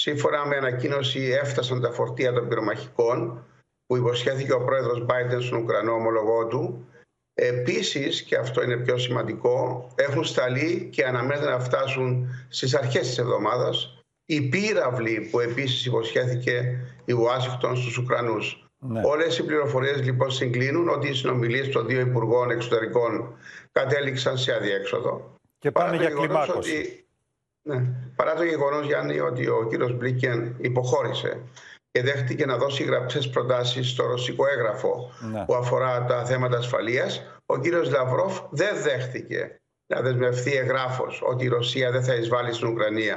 Σύμφωνα 0.00 0.46
με 0.46 0.56
ανακοίνωση 0.56 1.20
έφτασαν 1.42 1.80
τα 1.80 1.90
φορτία 1.90 2.32
των 2.32 2.48
πυρομαχικών 2.48 3.44
που 3.86 3.96
υποσχέθηκε 3.96 4.52
ο 4.52 4.64
πρόεδρος 4.64 5.06
Biden 5.08 5.42
στον 5.42 5.62
Ουκρανό 5.62 5.92
ομολογό 5.92 6.46
του. 6.46 6.88
Επίσης, 7.34 8.22
και 8.22 8.36
αυτό 8.36 8.62
είναι 8.62 8.76
πιο 8.76 8.98
σημαντικό, 8.98 9.88
έχουν 9.94 10.24
σταλεί 10.24 10.88
και 10.92 11.04
αναμένεται 11.04 11.50
να 11.50 11.60
φτάσουν 11.60 12.28
στις 12.48 12.74
αρχές 12.74 13.06
της 13.06 13.18
εβδομάδας 13.18 14.02
οι 14.24 14.40
πύραυλοι 14.40 15.28
που 15.30 15.40
επίσης 15.40 15.86
υποσχέθηκε 15.86 16.80
η 17.04 17.12
Ουάσιγκτον 17.12 17.76
στους 17.76 17.98
Ουκρανούς. 17.98 18.68
Ναι. 18.78 19.00
Όλες 19.04 19.38
οι 19.38 19.44
πληροφορίες 19.44 20.02
λοιπόν 20.04 20.30
συγκλίνουν 20.30 20.88
ότι 20.88 21.08
οι 21.08 21.14
συνομιλίες 21.14 21.68
των 21.68 21.86
δύο 21.86 22.00
Υπουργών 22.00 22.50
Εξωτερικών 22.50 23.34
κατέληξαν 23.72 24.38
σε 24.38 24.52
αδιέξοδο. 24.52 25.34
Και 25.58 25.70
πάνε 25.70 25.96
για 25.96 26.10
κλιμάκωση. 26.10 26.76
Ότι, 26.76 27.07
ναι, 27.68 27.82
παρά 28.16 28.34
το 28.34 28.44
γεγονός 28.44 28.86
Γιάννη 28.86 29.20
ότι 29.20 29.48
ο 29.48 29.66
κύριος 29.70 29.92
Μπλίκεν 29.96 30.56
υποχώρησε 30.60 31.40
και 31.90 32.02
δέχτηκε 32.02 32.46
να 32.46 32.56
δώσει 32.56 32.82
γραπτές 32.82 33.28
προτάσεις 33.30 33.90
στο 33.90 34.06
ρωσικό 34.06 34.46
έγγραφο 34.46 35.10
Ναι. 35.32 35.44
που 35.44 35.54
αφορά 35.54 36.04
τα 36.04 36.24
θέματα 36.24 36.56
ασφαλείας, 36.56 37.40
ο 37.46 37.58
κύριος 37.58 37.90
Λαυρόφ 37.90 38.40
δεν 38.50 38.82
δέχτηκε 38.82 39.60
να 39.94 40.00
δεσμευτεί 40.00 40.56
εγγράφος 40.56 41.22
ότι 41.24 41.44
η 41.44 41.48
Ρωσία 41.48 41.90
δεν 41.90 42.02
θα 42.04 42.14
εισβάλλει 42.14 42.52
στην 42.52 42.68
Ουκρανία. 42.68 43.16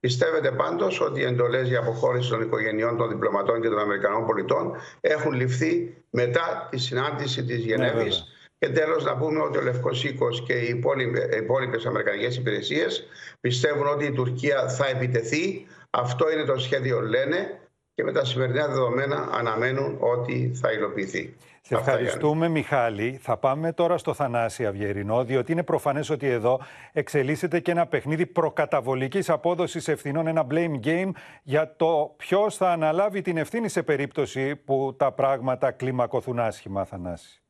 Πιστεύετε 0.00 0.50
πάντως 0.50 1.00
ότι 1.00 1.20
οι 1.20 1.24
εντολές 1.24 1.68
για 1.68 1.78
αποχώρηση 1.78 2.30
των 2.30 2.40
οικογενειών 2.40 2.96
των 2.96 3.08
διπλωματών 3.08 3.60
και 3.60 3.68
των 3.68 3.78
Αμερικανών 3.78 4.26
πολιτών 4.26 4.76
έχουν 5.00 5.32
ληφθεί 5.32 5.94
μετά 6.10 6.68
τη 6.70 6.78
συνάντηση 6.78 7.44
της 7.44 7.58
Γενέβης. 7.58 8.24
Και 8.62 8.68
τέλος 8.68 9.04
να 9.04 9.16
πούμε 9.16 9.40
ότι 9.40 9.58
ο 9.58 9.62
Λευκός 9.62 10.04
Οίκος 10.04 10.42
και 10.42 10.52
οι 10.52 10.82
υπόλοιπες 11.38 11.86
Αμερικανικές 11.86 12.36
υπηρεσίες 12.36 13.06
πιστεύουν 13.40 13.86
ότι 13.86 14.04
η 14.04 14.12
Τουρκία 14.12 14.68
θα 14.68 14.86
επιτεθεί. 14.86 15.66
Αυτό 15.90 16.30
είναι 16.32 16.44
το 16.44 16.58
σχέδιο 16.58 17.00
λένε 17.00 17.60
και 17.94 18.02
με 18.02 18.12
τα 18.12 18.24
σημερινά 18.24 18.66
δεδομένα 18.66 19.28
αναμένουν 19.32 19.96
ότι 20.00 20.52
θα 20.54 20.72
υλοποιηθεί. 20.72 21.36
Σε 21.62 21.74
ευχαριστούμε, 21.74 22.48
Μιχάλη. 22.48 23.18
Θα 23.22 23.36
πάμε 23.36 23.72
τώρα 23.72 23.98
στο 23.98 24.14
Θανάση 24.14 24.66
Αυγερινό, 24.66 25.24
διότι 25.24 25.52
είναι 25.52 25.62
προφανές 25.62 26.10
ότι 26.10 26.26
εδώ 26.26 26.60
εξελίσσεται 26.92 27.60
και 27.60 27.70
ένα 27.70 27.86
παιχνίδι 27.86 28.26
προκαταβολικής 28.26 29.30
απόδοσης 29.30 29.88
ευθυνών, 29.88 30.26
ένα 30.26 30.46
blame 30.50 30.86
game 30.86 31.10
για 31.42 31.74
το 31.76 32.14
ποιος 32.16 32.56
θα 32.56 32.70
αναλάβει 32.70 33.22
την 33.22 33.36
ευθύνη 33.36 33.68
σε 33.68 33.82
περίπτωση 33.82 34.56
που 34.56 34.94
τα 34.98 35.12
πράγματα 35.12 35.70
κλιμακωθούν 35.70 36.38
άσχημα, 36.38 36.84
Θανάση. 36.84 37.41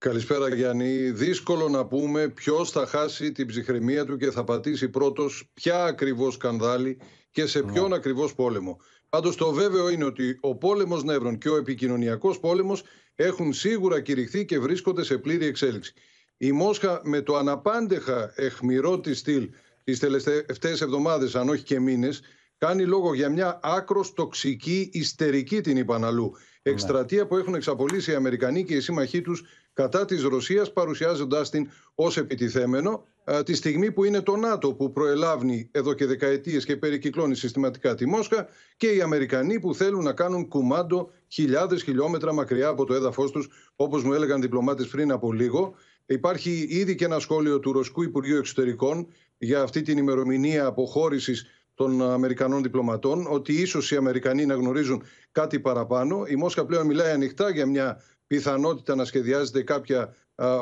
Καλησπέρα 0.00 0.54
Γιάννη. 0.54 1.10
Δύσκολο 1.10 1.68
να 1.68 1.86
πούμε 1.86 2.28
ποιος 2.28 2.70
θα 2.70 2.86
χάσει 2.86 3.32
την 3.32 3.46
ψυχραιμία 3.46 4.04
του 4.04 4.16
και 4.16 4.30
θα 4.30 4.44
πατήσει 4.44 4.88
πρώτος 4.88 5.50
ποια 5.54 5.84
ακριβώς 5.84 6.34
σκανδάλη 6.34 7.00
και 7.30 7.46
σε 7.46 7.62
ποιον 7.62 7.88
ναι. 7.88 7.94
ακριβώς 7.94 8.34
πόλεμο. 8.34 8.80
Πάντως 9.08 9.36
το 9.36 9.52
βέβαιο 9.52 9.88
είναι 9.88 10.04
ότι 10.04 10.38
ο 10.40 10.56
πόλεμος 10.56 11.04
νεύρων 11.04 11.38
και 11.38 11.48
ο 11.48 11.56
επικοινωνιακός 11.56 12.40
πόλεμος 12.40 12.82
έχουν 13.14 13.52
σίγουρα 13.52 14.00
κηρυχθεί 14.00 14.44
και 14.44 14.58
βρίσκονται 14.58 15.04
σε 15.04 15.18
πλήρη 15.18 15.46
εξέλιξη. 15.46 15.92
Η 16.36 16.52
Μόσχα 16.52 17.00
με 17.04 17.20
το 17.20 17.36
αναπάντεχα 17.36 18.32
εχμηρό 18.36 19.00
της 19.00 19.18
στυλ 19.18 19.50
τις 19.84 19.98
τελευταίες 19.98 20.80
εβδομάδες, 20.80 21.34
αν 21.34 21.48
όχι 21.48 21.62
και 21.62 21.80
μήνες, 21.80 22.20
κάνει 22.58 22.84
λόγο 22.84 23.14
για 23.14 23.28
μια 23.28 23.60
άκρος 23.62 24.12
τοξική, 24.12 24.90
ιστερική 24.92 25.60
την 25.60 25.76
είπαν 25.76 26.04
αλλού. 26.04 26.32
Ναι. 26.62 26.72
Εκστρατεία 26.72 27.26
που 27.26 27.36
έχουν 27.36 27.54
εξαπολύσει 27.54 28.10
οι 28.10 28.14
Αμερικανοί 28.14 28.64
και 28.64 28.74
οι 28.74 28.80
σύμμαχοί 28.80 29.20
τους 29.20 29.44
κατά 29.72 30.04
της 30.04 30.22
Ρωσίας 30.22 30.72
παρουσιάζοντάς 30.72 31.50
την 31.50 31.70
ως 31.94 32.16
επιτιθέμενο 32.16 33.04
τη 33.44 33.54
στιγμή 33.54 33.92
που 33.92 34.04
είναι 34.04 34.20
το 34.20 34.36
ΝΑΤΟ 34.36 34.74
που 34.74 34.92
προελάβνει 34.92 35.68
εδώ 35.72 35.92
και 35.92 36.06
δεκαετίες 36.06 36.64
και 36.64 36.76
περικυκλώνει 36.76 37.34
συστηματικά 37.34 37.94
τη 37.94 38.06
Μόσχα 38.06 38.46
και 38.76 38.86
οι 38.86 39.00
Αμερικανοί 39.00 39.60
που 39.60 39.74
θέλουν 39.74 40.04
να 40.04 40.12
κάνουν 40.12 40.48
κουμάντο 40.48 41.10
χιλιάδες 41.28 41.82
χιλιόμετρα 41.82 42.32
μακριά 42.32 42.68
από 42.68 42.84
το 42.84 42.94
έδαφος 42.94 43.30
τους 43.30 43.48
όπως 43.76 44.04
μου 44.04 44.12
έλεγαν 44.12 44.40
διπλωμάτες 44.40 44.86
πριν 44.86 45.12
από 45.12 45.32
λίγο. 45.32 45.74
Υπάρχει 46.06 46.66
ήδη 46.68 46.94
και 46.94 47.04
ένα 47.04 47.18
σχόλιο 47.18 47.60
του 47.60 47.72
Ρωσικού 47.72 48.02
Υπουργείου 48.02 48.36
Εξωτερικών 48.36 49.06
για 49.38 49.62
αυτή 49.62 49.82
την 49.82 49.98
ημερομηνία 49.98 50.66
αποχώρησης 50.66 51.46
των 51.74 52.02
Αμερικανών 52.02 52.62
διπλωματών, 52.62 53.26
ότι 53.30 53.52
ίσως 53.52 53.90
οι 53.90 53.96
Αμερικανοί 53.96 54.46
να 54.46 54.54
γνωρίζουν 54.54 55.02
κάτι 55.32 55.60
παραπάνω. 55.60 56.24
Η 56.28 56.36
Μόσχα 56.36 56.64
πλέον 56.66 56.86
μιλάει 56.86 57.12
ανοιχτά 57.12 57.50
για 57.50 57.66
μια 57.66 58.02
πιθανότητα 58.30 58.94
να 58.94 59.04
σχεδιάζεται 59.04 59.62
κάποια 59.62 60.14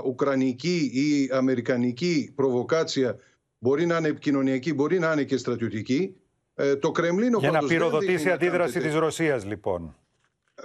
ουκρανική 0.05 0.91
ή 0.95 1.31
αμερικανική 1.33 2.33
προβοκάτσια 2.35 3.19
μπορεί 3.59 3.87
να 3.87 3.97
είναι 3.97 4.09
επικοινωνιακή, 4.09 4.75
μπορεί 4.75 4.99
να 4.99 5.13
είναι 5.13 5.25
και 5.25 5.37
στρατιωτική. 5.37 6.17
Ε, 6.55 6.77
το 6.77 6.91
Κρεμλίνο 6.91 7.39
Για 7.39 7.51
να 7.51 7.59
πυροδοτήσει 7.59 8.31
αντίδραση 8.31 8.81
της 8.81 8.95
Ρωσίας 8.95 9.45
λοιπόν. 9.45 9.97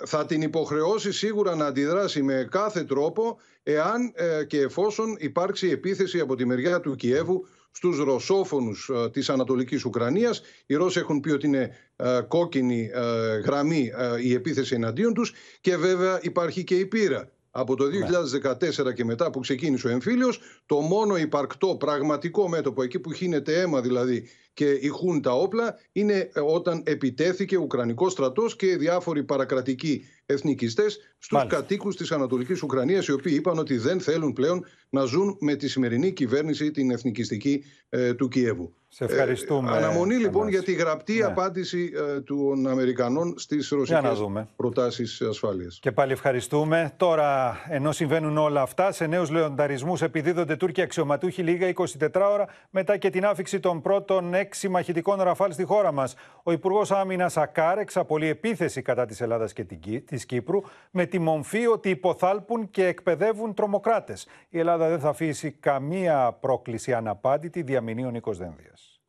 Θα 0.05 0.25
την 0.25 0.41
υποχρεώσει 0.41 1.11
σίγουρα 1.11 1.55
να 1.55 1.65
αντιδράσει 1.65 2.23
με 2.23 2.47
κάθε 2.51 2.83
τρόπο 2.83 3.39
εάν 3.63 4.11
ε, 4.15 4.43
και 4.43 4.59
εφόσον 4.59 5.15
υπάρξει 5.19 5.69
επίθεση 5.69 6.19
από 6.19 6.35
τη 6.35 6.45
μεριά 6.45 6.79
του 6.79 6.95
Κιέβου 6.95 7.47
στους 7.75 7.97
ρωσόφωνους 7.97 8.89
ε, 8.93 9.09
της 9.09 9.29
Ανατολικής 9.29 9.85
Ουκρανίας. 9.85 10.41
Οι 10.65 10.75
Ρώσοι 10.75 10.99
έχουν 10.99 11.19
πει 11.19 11.29
ότι 11.29 11.47
είναι 11.47 11.75
ε, 11.95 12.19
κόκκινη 12.27 12.89
ε, 12.93 13.37
γραμμή 13.37 13.91
η 14.21 14.33
επίθεση 14.33 14.75
εναντίον 14.75 15.13
τους 15.13 15.33
και 15.61 15.77
βέβαια 15.77 16.19
υπάρχει 16.21 16.63
και 16.63 16.75
η 16.75 16.85
πείρα. 16.85 17.31
Από 17.55 17.75
το 17.75 17.85
2014 17.85 18.83
ναι. 18.83 18.93
και 18.93 19.05
μετά 19.05 19.29
που 19.29 19.39
ξεκίνησε 19.39 19.87
ο 19.87 19.89
εμφύλιος, 19.89 20.39
το 20.65 20.75
μόνο 20.75 21.17
υπαρκτό 21.17 21.75
πραγματικό 21.75 22.49
μέτωπο, 22.49 22.83
εκεί 22.83 22.99
που 22.99 23.11
χύνεται 23.11 23.61
αίμα 23.61 23.81
δηλαδή 23.81 24.29
και 24.53 24.65
ηχούν 24.65 25.21
τα 25.21 25.31
όπλα, 25.31 25.79
είναι 25.91 26.29
όταν 26.45 26.83
επιτέθηκε 26.85 27.57
ο 27.57 27.61
Ουκρανικός 27.61 28.11
στρατός 28.11 28.55
και 28.55 28.77
διάφοροι 28.77 29.23
παρακρατικοί 29.23 30.05
εθνικιστές 30.25 30.99
στους 31.17 31.45
κατοίκους 31.47 31.95
της 31.95 32.11
Ανατολικής 32.11 32.61
Ουκρανίας, 32.63 33.07
οι 33.07 33.11
οποίοι 33.11 33.33
είπαν 33.35 33.57
ότι 33.57 33.77
δεν 33.77 34.01
θέλουν 34.01 34.33
πλέον 34.33 34.65
να 34.89 35.03
ζουν 35.03 35.37
με 35.39 35.55
τη 35.55 35.67
σημερινή 35.67 36.11
κυβέρνηση 36.11 36.71
την 36.71 36.91
εθνικιστική 36.91 37.63
ε, 37.89 38.13
του 38.13 38.27
Κιέβου. 38.27 38.73
Σε 38.87 39.03
ευχαριστούμε. 39.03 39.71
Ε, 39.71 39.75
αναμονή 39.75 40.15
λοιπόν 40.15 40.47
για 40.47 40.63
τη 40.63 40.73
γραπτή 40.73 41.17
ναι. 41.17 41.23
απάντηση 41.23 41.91
ε, 41.95 42.21
των 42.21 42.67
Αμερικανών 42.67 43.33
στις 43.37 43.69
ρωσικές 43.69 44.23
προτάσεις 44.55 45.21
ασφάλειας. 45.21 45.79
Και 45.81 45.91
πάλι 45.91 46.11
ευχαριστούμε. 46.11 46.93
Τώρα, 46.97 47.57
ενώ 47.69 47.91
συμβαίνουν 47.91 48.37
όλα 48.37 48.61
αυτά, 48.61 48.91
σε 48.91 49.05
νέους 49.05 49.29
λεονταρισμούς 49.29 50.01
επιδίδονται 50.01 50.55
Τούρκοι 50.55 50.81
αξιωματούχοι 50.81 51.41
λίγα 51.41 51.73
24 51.73 51.85
ώρα 52.31 52.47
μετά 52.69 52.97
και 52.97 53.09
την 53.09 53.25
άφηξη 53.25 53.59
των 53.59 53.81
πρώτων 53.81 54.33
έξι 54.43 54.67
μαχητικών 54.67 55.21
ραφάλ 55.21 55.51
στη 55.51 55.63
χώρα 55.63 55.91
μας. 55.91 56.15
Ο 56.43 56.51
Υπουργός 56.51 56.91
Άμυνας 56.91 57.37
Ακάρ 57.37 57.77
εξαπολύει 57.77 58.29
επίθεση 58.31 58.81
κατά 58.81 59.05
της 59.05 59.21
Ελλάδας 59.21 59.53
και 59.53 59.65
της 60.05 60.25
Κύπρου 60.25 60.61
με 60.91 61.05
τη 61.05 61.19
μομφή 61.19 61.67
ότι 61.67 61.89
υποθάλπουν 61.89 62.69
και 62.69 62.85
εκπαιδεύουν 62.85 63.53
τρομοκράτες. 63.53 64.27
Η 64.49 64.59
Ελλάδα 64.59 64.89
δεν 64.89 64.99
θα 64.99 65.09
αφήσει 65.09 65.51
καμία 65.51 66.37
πρόκληση 66.39 66.93
αναπάντητη 66.93 67.61
διαμηνύων 67.61 68.11
Νίκος 68.11 68.37
Δένδιας. 68.37 69.01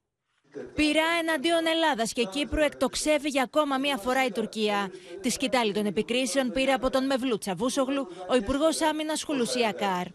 Πειρά 0.74 1.08
εναντίον 1.20 1.66
Ελλάδας 1.74 2.12
και 2.12 2.24
Κύπρου 2.24 2.60
εκτοξεύει 2.60 3.28
για 3.28 3.42
ακόμα 3.42 3.78
μία 3.78 3.96
φορά 3.96 4.24
η 4.24 4.30
Τουρκία. 4.30 4.90
Τη 5.20 5.30
σκητάλη 5.30 5.72
των 5.72 5.86
επικρίσεων 5.86 6.50
πήρε 6.50 6.72
από 6.72 6.90
τον 6.90 7.06
Μευλού 7.06 7.38
Τσαβούσογλου 7.38 8.06
ο 8.28 8.34
Υπουργός 8.34 8.80
Άμυνας 8.82 9.22
Χουλουσία 9.22 9.72
Κάρ. 9.72 10.06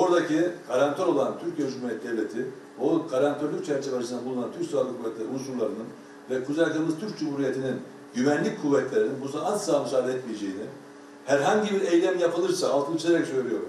Oradaki 0.00 0.38
garantör 0.68 1.06
olan 1.12 1.38
Türkiye 1.40 1.66
Cumhuriyeti 1.72 2.06
Devleti, 2.06 2.42
o 2.82 3.08
garantörlük 3.10 3.66
çerçevesinde 3.66 4.24
bulunan 4.24 4.52
Türk 4.52 4.70
Silahlı 4.70 4.88
Kuvvetleri 4.98 5.28
unsurlarının 5.28 5.86
ve 6.30 6.44
Kuzey 6.44 6.64
Kıbrıs 6.64 7.00
Türk 7.00 7.18
Cumhuriyeti'nin 7.18 7.80
güvenlik 8.14 8.62
kuvvetlerinin 8.62 9.14
buna 9.20 9.42
asla 9.42 9.82
müsaade 9.82 10.12
etmeyeceğini, 10.12 10.64
herhangi 11.24 11.74
bir 11.74 11.80
eylem 11.80 12.18
yapılırsa, 12.18 12.68
altını 12.68 12.98
çizerek 12.98 13.26
söylüyorum, 13.26 13.68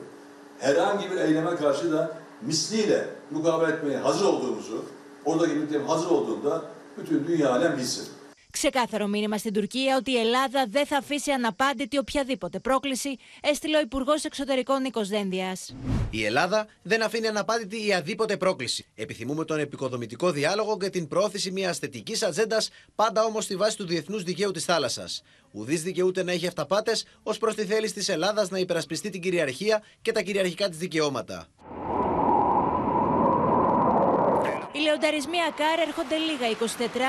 herhangi 0.59 1.11
bir 1.11 1.17
eyleme 1.17 1.55
karşı 1.55 1.91
da 1.91 2.11
misliyle 2.41 3.05
mukabele 3.31 3.71
etmeye 3.71 3.97
hazır 3.97 4.25
olduğumuzu, 4.25 4.81
oradaki 5.25 5.53
müttem 5.53 5.87
hazır 5.87 6.09
olduğunda 6.09 6.61
bütün 6.97 7.27
dünya 7.27 7.51
alem 7.51 7.77
bilsin. 7.77 8.07
Ξεκάθαρο 8.51 9.07
μήνυμα 9.07 9.37
στην 9.37 9.53
Τουρκία 9.53 9.97
ότι 9.97 10.11
η 10.11 10.17
Ελλάδα 10.17 10.65
δεν 10.69 10.85
θα 10.85 10.97
αφήσει 10.97 11.31
αναπάντητη 11.31 11.97
οποιαδήποτε 11.97 12.59
πρόκληση, 12.59 13.17
έστειλε 13.41 13.77
ο 13.77 13.79
Υπουργός 13.79 14.23
Εξωτερικών 14.23 14.81
Νίκος 14.81 15.07
Δένδιας. 15.07 15.75
Η 16.09 16.25
Ελλάδα 16.25 16.67
δεν 16.81 17.03
αφήνει 17.03 17.27
αναπάντητη 17.27 17.87
η 17.87 17.93
αδίποτε 17.93 18.37
πρόκληση. 18.37 18.85
Επιθυμούμε 18.95 19.45
τον 19.45 19.59
επικοδομητικό 19.59 20.31
διάλογο 20.31 20.77
και 20.77 20.89
την 20.89 21.07
πρόθεση 21.07 21.51
μιας 21.51 21.77
θετικής 21.77 22.23
ατζέντας, 22.23 22.69
πάντα 22.95 23.23
όμως 23.23 23.43
στη 23.43 23.55
βάση 23.55 23.77
του 23.77 23.85
διεθνούς 23.85 24.23
δικαίου 24.23 24.51
της 24.51 24.65
θάλασσας. 24.65 25.23
Ουδής 25.51 25.83
δικαιούται 25.83 26.23
να 26.23 26.31
έχει 26.31 26.47
αυταπάτες 26.47 27.05
ως 27.23 27.37
προς 27.37 27.55
τη 27.55 27.65
θέληση 27.65 27.93
της 27.93 28.09
Ελλάδας 28.09 28.49
να 28.49 28.59
υπερασπιστεί 28.59 29.09
την 29.09 29.21
κυριαρχία 29.21 29.83
και 30.01 30.11
τα 30.11 30.21
κυριαρχικά 30.21 30.69
της 30.69 30.77
δικαιώματα. 30.77 31.47
Οι 34.79 34.81
λεονταρισμοί 34.81 35.37
ΑΚΑΡ 35.41 35.79
έρχονται 35.87 36.15
λίγα 36.15 36.47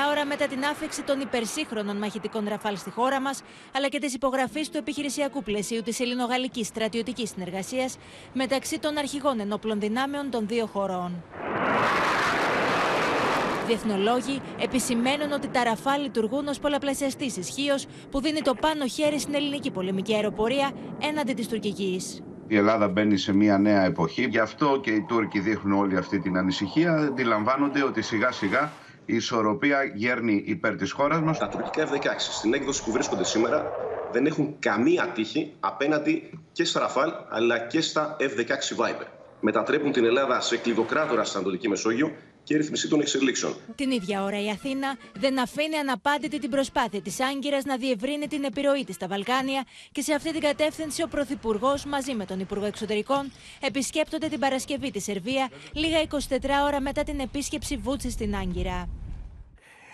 24 0.07 0.09
ώρα 0.09 0.25
μετά 0.25 0.47
την 0.47 0.63
άφηξη 0.63 1.03
των 1.03 1.19
υπερσύγχρονων 1.19 1.97
μαχητικών 1.97 2.47
ραφάλ 2.47 2.77
στη 2.77 2.89
χώρα 2.89 3.21
μας, 3.21 3.41
αλλά 3.75 3.87
και 3.87 3.99
τη 3.99 4.11
υπογραφή 4.13 4.69
του 4.69 4.77
επιχειρησιακού 4.77 5.43
πλαισίου 5.43 5.81
της 5.81 5.99
ελληνογαλλικής 5.99 6.67
στρατιωτικής 6.67 7.29
συνεργασίας 7.29 7.97
μεταξύ 8.33 8.79
των 8.79 8.97
αρχηγών 8.97 9.39
ενόπλων 9.39 9.79
δυνάμεων 9.79 10.29
των 10.29 10.47
δύο 10.47 10.65
χωρών. 10.65 11.23
Διεθνολόγοι 13.67 14.41
επισημαίνουν 14.59 15.31
ότι 15.31 15.47
τα 15.47 15.63
ραφάλ 15.63 16.01
λειτουργούν 16.01 16.47
ως 16.47 16.59
πολλαπλασιαστής 16.59 17.37
ισχύως 17.37 17.85
που 18.11 18.21
δίνει 18.21 18.41
το 18.41 18.53
πάνω 18.53 18.87
χέρι 18.87 19.19
στην 19.19 19.33
ελληνική 19.33 19.71
πολεμική 19.71 20.13
αεροπορία 20.13 20.71
έναντι 21.01 21.33
της 21.33 21.47
τουρκικής 21.47 22.21
η 22.51 22.57
Ελλάδα 22.57 22.87
μπαίνει 22.87 23.17
σε 23.17 23.33
μια 23.33 23.57
νέα 23.57 23.83
εποχή. 23.83 24.27
Γι' 24.27 24.39
αυτό 24.39 24.79
και 24.83 24.91
οι 24.91 25.01
Τούρκοι 25.01 25.39
δείχνουν 25.39 25.79
όλη 25.79 25.97
αυτή 25.97 26.19
την 26.19 26.37
ανησυχία. 26.37 26.93
Αντιλαμβάνονται 26.95 27.83
ότι 27.83 28.01
σιγά 28.01 28.31
σιγά 28.31 28.71
η 29.05 29.15
ισορροπία 29.15 29.83
γέρνει 29.83 30.43
υπέρ 30.45 30.75
της 30.75 30.91
χώρας 30.91 31.21
μας. 31.21 31.37
Τα 31.37 31.47
τουρκικά 31.47 31.87
F-16 31.87 31.97
στην 32.17 32.53
έκδοση 32.53 32.83
που 32.83 32.91
βρίσκονται 32.91 33.23
σήμερα 33.23 33.71
δεν 34.07 34.25
έχουν 34.25 34.55
καμία 34.59 35.11
τύχη 35.13 35.53
απέναντι 35.59 36.29
και 36.51 36.63
στα 36.63 36.79
Ραφάλ 36.79 37.11
αλλά 37.29 37.59
και 37.59 37.81
στα 37.81 38.15
F-16 38.19 38.77
Viper. 38.77 39.07
Μετατρέπουν 39.39 39.91
την 39.91 40.05
Ελλάδα 40.05 40.41
σε 40.41 40.57
κλειδοκράτορα 40.57 41.23
στην 41.23 41.35
Ανατολική 41.37 41.69
Μεσόγειο 41.69 42.11
και 42.51 42.57
ρυθμιστή 42.57 42.87
των 42.87 42.99
εξελίξεων. 42.99 43.55
Την 43.75 43.91
ίδια 43.91 44.23
ώρα 44.23 44.43
η 44.43 44.49
Αθήνα 44.49 44.97
δεν 45.19 45.39
αφήνει 45.39 45.75
αναπάντητη 45.75 46.39
την 46.39 46.49
προσπάθεια 46.49 47.01
της 47.01 47.19
Άγκυρας 47.19 47.63
να 47.63 47.77
διευρύνει 47.77 48.27
την 48.27 48.43
επιρροή 48.43 48.83
της 48.83 48.95
στα 48.95 49.07
Βαλκάνια 49.07 49.63
και 49.91 50.01
σε 50.01 50.13
αυτή 50.13 50.31
την 50.31 50.41
κατεύθυνση 50.41 51.03
ο 51.03 51.07
Πρωθυπουργός 51.07 51.85
μαζί 51.85 52.13
με 52.13 52.25
τον 52.25 52.39
Υπουργό 52.39 52.65
Εξωτερικών 52.65 53.31
επισκέπτονται 53.61 54.27
την 54.27 54.39
Παρασκευή 54.39 54.91
τη 54.91 54.99
Σερβία 54.99 55.49
λίγα 55.73 56.03
24 56.09 56.17
ώρα 56.65 56.81
μετά 56.81 57.03
την 57.03 57.19
επίσκεψη 57.19 57.77
Βούτση 57.77 58.09
στην 58.09 58.35
Άγκυρα. 58.35 59.00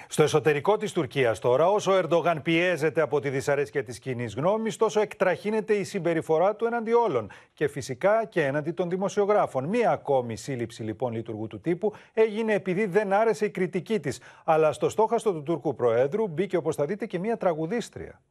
Στο 0.09 0.23
εσωτερικό 0.23 0.77
της 0.77 0.91
Τουρκίας 0.91 1.39
τώρα, 1.39 1.67
όσο 1.69 1.91
ο 1.91 1.95
Ερντογάν 1.97 2.41
πιέζεται 2.43 3.01
από 3.01 3.19
τη 3.19 3.29
δυσαρέσκεια 3.29 3.83
της 3.83 3.99
κοινή 3.99 4.25
γνώμης, 4.25 4.75
τόσο 4.75 5.01
εκτραχύνεται 5.01 5.73
η 5.73 5.83
συμπεριφορά 5.83 6.55
του 6.55 6.65
έναντι 6.65 6.93
όλων 6.93 7.31
και 7.53 7.67
φυσικά 7.67 8.25
και 8.25 8.43
έναντι 8.43 8.71
των 8.71 8.89
δημοσιογράφων. 8.89 9.65
Μία 9.65 9.91
ακόμη 9.91 10.35
σύλληψη 10.35 10.83
λοιπόν 10.83 11.13
λειτουργού 11.13 11.47
του 11.47 11.59
τύπου 11.59 11.93
έγινε 12.13 12.53
επειδή 12.53 12.85
δεν 12.85 13.13
άρεσε 13.13 13.45
η 13.45 13.49
κριτική 13.49 13.99
της. 13.99 14.19
Αλλά 14.43 14.71
στο 14.71 14.89
στόχαστο 14.89 15.33
του 15.33 15.43
Τούρκου 15.43 15.75
Προέδρου 15.75 16.27
μπήκε 16.27 16.57
όπως 16.57 16.75
θα 16.75 16.85
δείτε 16.85 17.05
και 17.05 17.19
μία 17.19 17.37
τραγουδίστρια. 17.37 18.21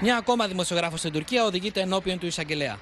Μια 0.00 0.16
ακόμα 0.16 0.46
δημοσιογράφος 0.46 0.98
στην 0.98 1.12
Τουρκία 1.12 1.44
οδηγείται 1.44 1.80
ενώπιον 1.80 2.18
του 2.18 2.26
εισαγγελέα. 2.26 2.78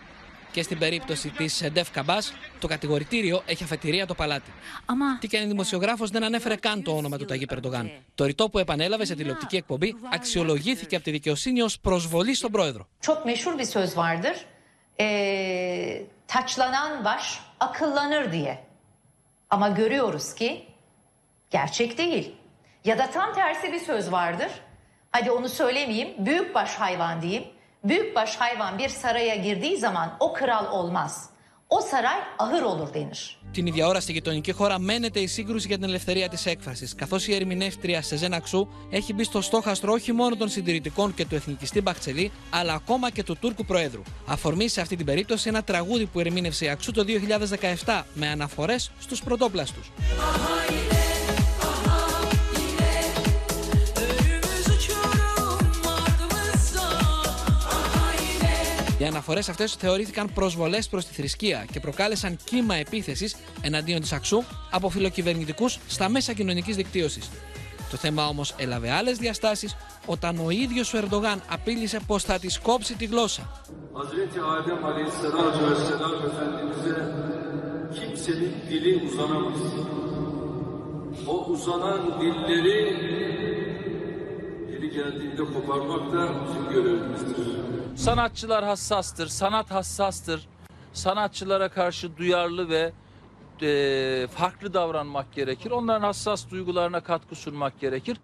Και 0.57 0.63
στην 0.63 0.79
περίπτωση 0.79 1.31
της 1.31 1.63
Ντεφ 1.73 1.91
Καμπάς, 1.91 2.33
το 2.59 2.67
κατηγορητήριο 2.67 3.43
έχει 3.47 3.65
αφετηρία 3.65 4.07
το 4.07 4.15
παλάτι. 4.15 4.53
Αμα... 4.87 5.19
Τι 5.19 5.29
και 5.29 5.37
αν 5.37 5.45
η 5.45 5.47
δημοσιογράφος 5.47 6.11
δεν 6.11 6.25
ανέφερε 6.25 6.57
καν 6.57 6.83
το 6.83 6.97
όνομα 6.97 7.17
του 7.17 7.25
Ταγί 7.25 7.47
Περντογάν. 7.47 7.91
Το 8.15 8.25
ρητό 8.25 8.49
που 8.51 8.59
επανέλαβε 8.59 9.05
σε 9.05 9.15
τηλεοπτική 9.15 9.57
εκπομπή 9.57 9.97
αξιολογήθηκε 10.13 10.95
από 10.97 11.05
τη 11.05 11.11
δικαιοσύνη 11.11 11.63
ως 11.63 11.81
προσβολή 11.81 12.35
στον 12.35 12.51
πρόεδρο. 12.51 12.89
Çok 13.01 13.25
meşhur 13.27 13.59
bir 13.59 13.65
söz 13.65 13.97
vardır. 13.97 14.37
Ee, 15.01 16.07
taçlanan 16.27 17.05
baş 17.05 17.41
akıllanır 17.61 18.33
diye. 18.33 18.65
Ama 19.51 19.69
görüyoruz 19.69 20.35
ki 20.35 20.67
gerçek 21.51 21.99
değil. 21.99 22.35
Ya 22.85 22.99
da 22.99 23.11
tam 23.11 23.35
tersi 23.35 23.73
bir 23.73 23.81
söz 23.81 24.13
vardır. 24.13 24.51
Hadi 25.13 25.31
onu 25.31 25.49
söylemeyeyim. 25.49 26.09
Büyükbaş 26.19 26.75
hayvan 26.75 27.23
diyeyim. 27.23 27.45
Büyükbaş 27.85 28.37
hayvan 28.37 28.79
bir 28.79 28.89
saraya 28.89 29.37
girdiği 29.37 29.77
zaman 29.77 30.17
o 30.21 30.33
kral 30.33 30.73
olmaz. 30.73 31.31
O 31.69 31.81
saray 31.81 32.19
ahır 32.39 32.63
olur 32.63 32.95
denir. 32.95 33.39
Την 33.53 33.67
ίδια 33.67 33.87
ώρα 33.87 34.01
στη 34.01 34.13
γειτονική 34.13 34.53
χώρα 34.53 34.79
μένεται 34.79 35.21
η 35.21 35.27
σύγκρουση 35.27 35.67
για 35.67 35.77
την 35.77 35.89
ελευθερία 35.89 36.29
τη 36.29 36.51
έκφραση, 36.51 36.95
καθώ 36.97 37.17
η 37.27 37.35
ερμηνεύτρια 37.35 38.03
Σεζέν 38.03 38.35
Αξού 38.35 38.69
έχει 38.91 39.13
μπει 39.15 39.25
στο 39.25 39.41
στόχαστρο 39.41 39.93
όχι 39.93 40.13
μόνο 40.13 40.37
των 40.37 40.49
συντηρητικών 40.49 41.15
και 41.15 41.27
του 41.27 41.35
εθνικιστή 41.35 41.81
Μπαχτσελή, 41.81 42.33
αλλά 42.51 42.73
ακόμα 42.73 43.11
και 43.11 43.23
του 43.23 43.37
Τούρκου 43.41 43.65
Προέδρου. 43.65 44.03
Αφορμή 44.27 44.69
σε 44.69 44.81
αυτή 44.81 44.97
την 44.97 45.07
περίπτωση 45.07 45.49
ένα 45.49 45.63
τραγούδι 45.63 46.07
που 46.07 46.21
ερμήνευσε 46.21 46.65
η 46.65 46.69
Αξού 46.69 46.93
το 46.93 47.05
2017 47.85 48.03
με 48.15 48.29
αναφορέ 48.29 48.77
στου 48.79 49.17
πρωτόπλαστου. 49.25 49.81
Οι 58.99 59.05
αναφορέ 59.05 59.39
αυτέ 59.39 59.67
θεωρήθηκαν 59.79 60.33
προσβολέ 60.35 60.79
προ 60.91 61.01
τη 61.01 61.13
θρησκεία 61.13 61.67
και 61.73 61.81
προκάλεσαν 61.81 62.37
κύμα 62.45 62.75
επίθεση 62.75 63.37
εναντίον 63.61 64.01
τη 64.01 64.09
Αξού 64.13 64.43
από 64.71 64.89
φιλοκυβερνητικού 64.89 65.69
στα 65.69 66.09
μέσα 66.09 66.33
κοινωνική 66.33 66.73
δικτύωση. 66.73 67.21
Το 67.91 67.97
θέμα 67.97 68.29
όμω 68.29 68.43
έλαβε 68.57 68.91
άλλε 68.91 69.13
διαστάσει 69.13 69.69
όταν 70.07 70.39
ο 70.39 70.51
ίδιο 70.51 70.85
ο 70.95 70.99
Ερντογάν 70.99 71.43
απείλησε 71.49 72.01
πω 72.07 72.19
θα 72.19 72.39
τη 72.39 72.59
κόψει 72.63 72.95
τη 72.95 73.05
γλώσσα. 73.05 73.63
Hazreti 73.99 74.39
Adem 74.55 74.81
Aleyhisselatü 74.89 75.61
Vesselam 75.69 76.15
Efendimiz'e 76.29 76.95
kimsenin 77.95 78.55
dili 78.69 78.93
uzanamaz. 79.07 79.61
O 81.27 81.37
uzanan 81.53 82.03
dilleri 82.21 82.79
dili 84.69 84.91
geldiğinde 84.91 85.45
koparmak 85.55 86.13
da 86.13 86.23
bizim 86.49 86.65
görevimizdir. 86.71 87.66
Sanatçılar 87.97 88.65
hassastır, 88.65 89.27
sanat 89.27 89.71
hassastır. 89.71 90.49
Sanatçılara 90.93 91.69
karşı 91.69 92.17
duyarlı 92.17 92.69
ve 92.69 92.93
e, 93.63 94.27
farklı 94.27 94.75
davranmak 94.75 95.35
gerekir. 95.35 95.71
Onların 95.71 96.03
hassas 96.03 96.51
duygularına 96.51 97.01
katkı 97.01 97.35
sunmak 97.35 97.81
gerekir. 97.81 98.17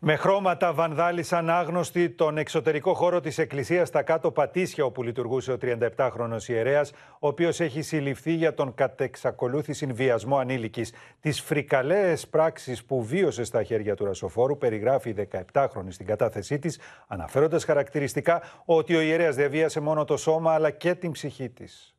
Με 0.00 0.16
χρώματα 0.16 0.72
βανδάλισαν 0.72 1.50
άγνωστοι 1.50 2.10
τον 2.10 2.38
εξωτερικό 2.38 2.94
χώρο 2.94 3.20
της 3.20 3.38
εκκλησίας 3.38 3.88
στα 3.88 4.02
κάτω 4.02 4.30
Πατήσια 4.30 4.84
όπου 4.84 5.02
λειτουργούσε 5.02 5.52
ο 5.52 5.56
37χρονος 5.62 6.48
ιερέας 6.48 6.90
ο 7.18 7.28
οποίος 7.28 7.60
έχει 7.60 7.82
συλληφθεί 7.82 8.32
για 8.32 8.54
τον 8.54 8.74
κατεξακολούθηση 8.74 9.86
βιασμό 9.86 10.38
ανήλικης. 10.38 10.92
Τις 11.20 11.40
φρικαλαίες 11.40 12.28
πράξεις 12.28 12.84
που 12.84 13.04
βίωσε 13.04 13.44
στα 13.44 13.62
χέρια 13.62 13.94
του 13.94 14.04
Ρασοφόρου 14.04 14.58
περιγράφει 14.58 15.10
η 15.10 15.28
17χρονη 15.52 15.88
στην 15.88 16.06
κατάθεσή 16.06 16.58
της 16.58 16.80
αναφέροντας 17.06 17.64
χαρακτηριστικά 17.64 18.42
ότι 18.64 18.96
ο 18.96 19.00
ιερέας 19.00 19.36
δεν 19.36 19.50
βίασε 19.50 19.80
μόνο 19.80 20.04
το 20.04 20.16
σώμα 20.16 20.52
αλλά 20.52 20.70
και 20.70 20.94
την 20.94 21.10
ψυχή 21.12 21.48
της. 21.48 21.94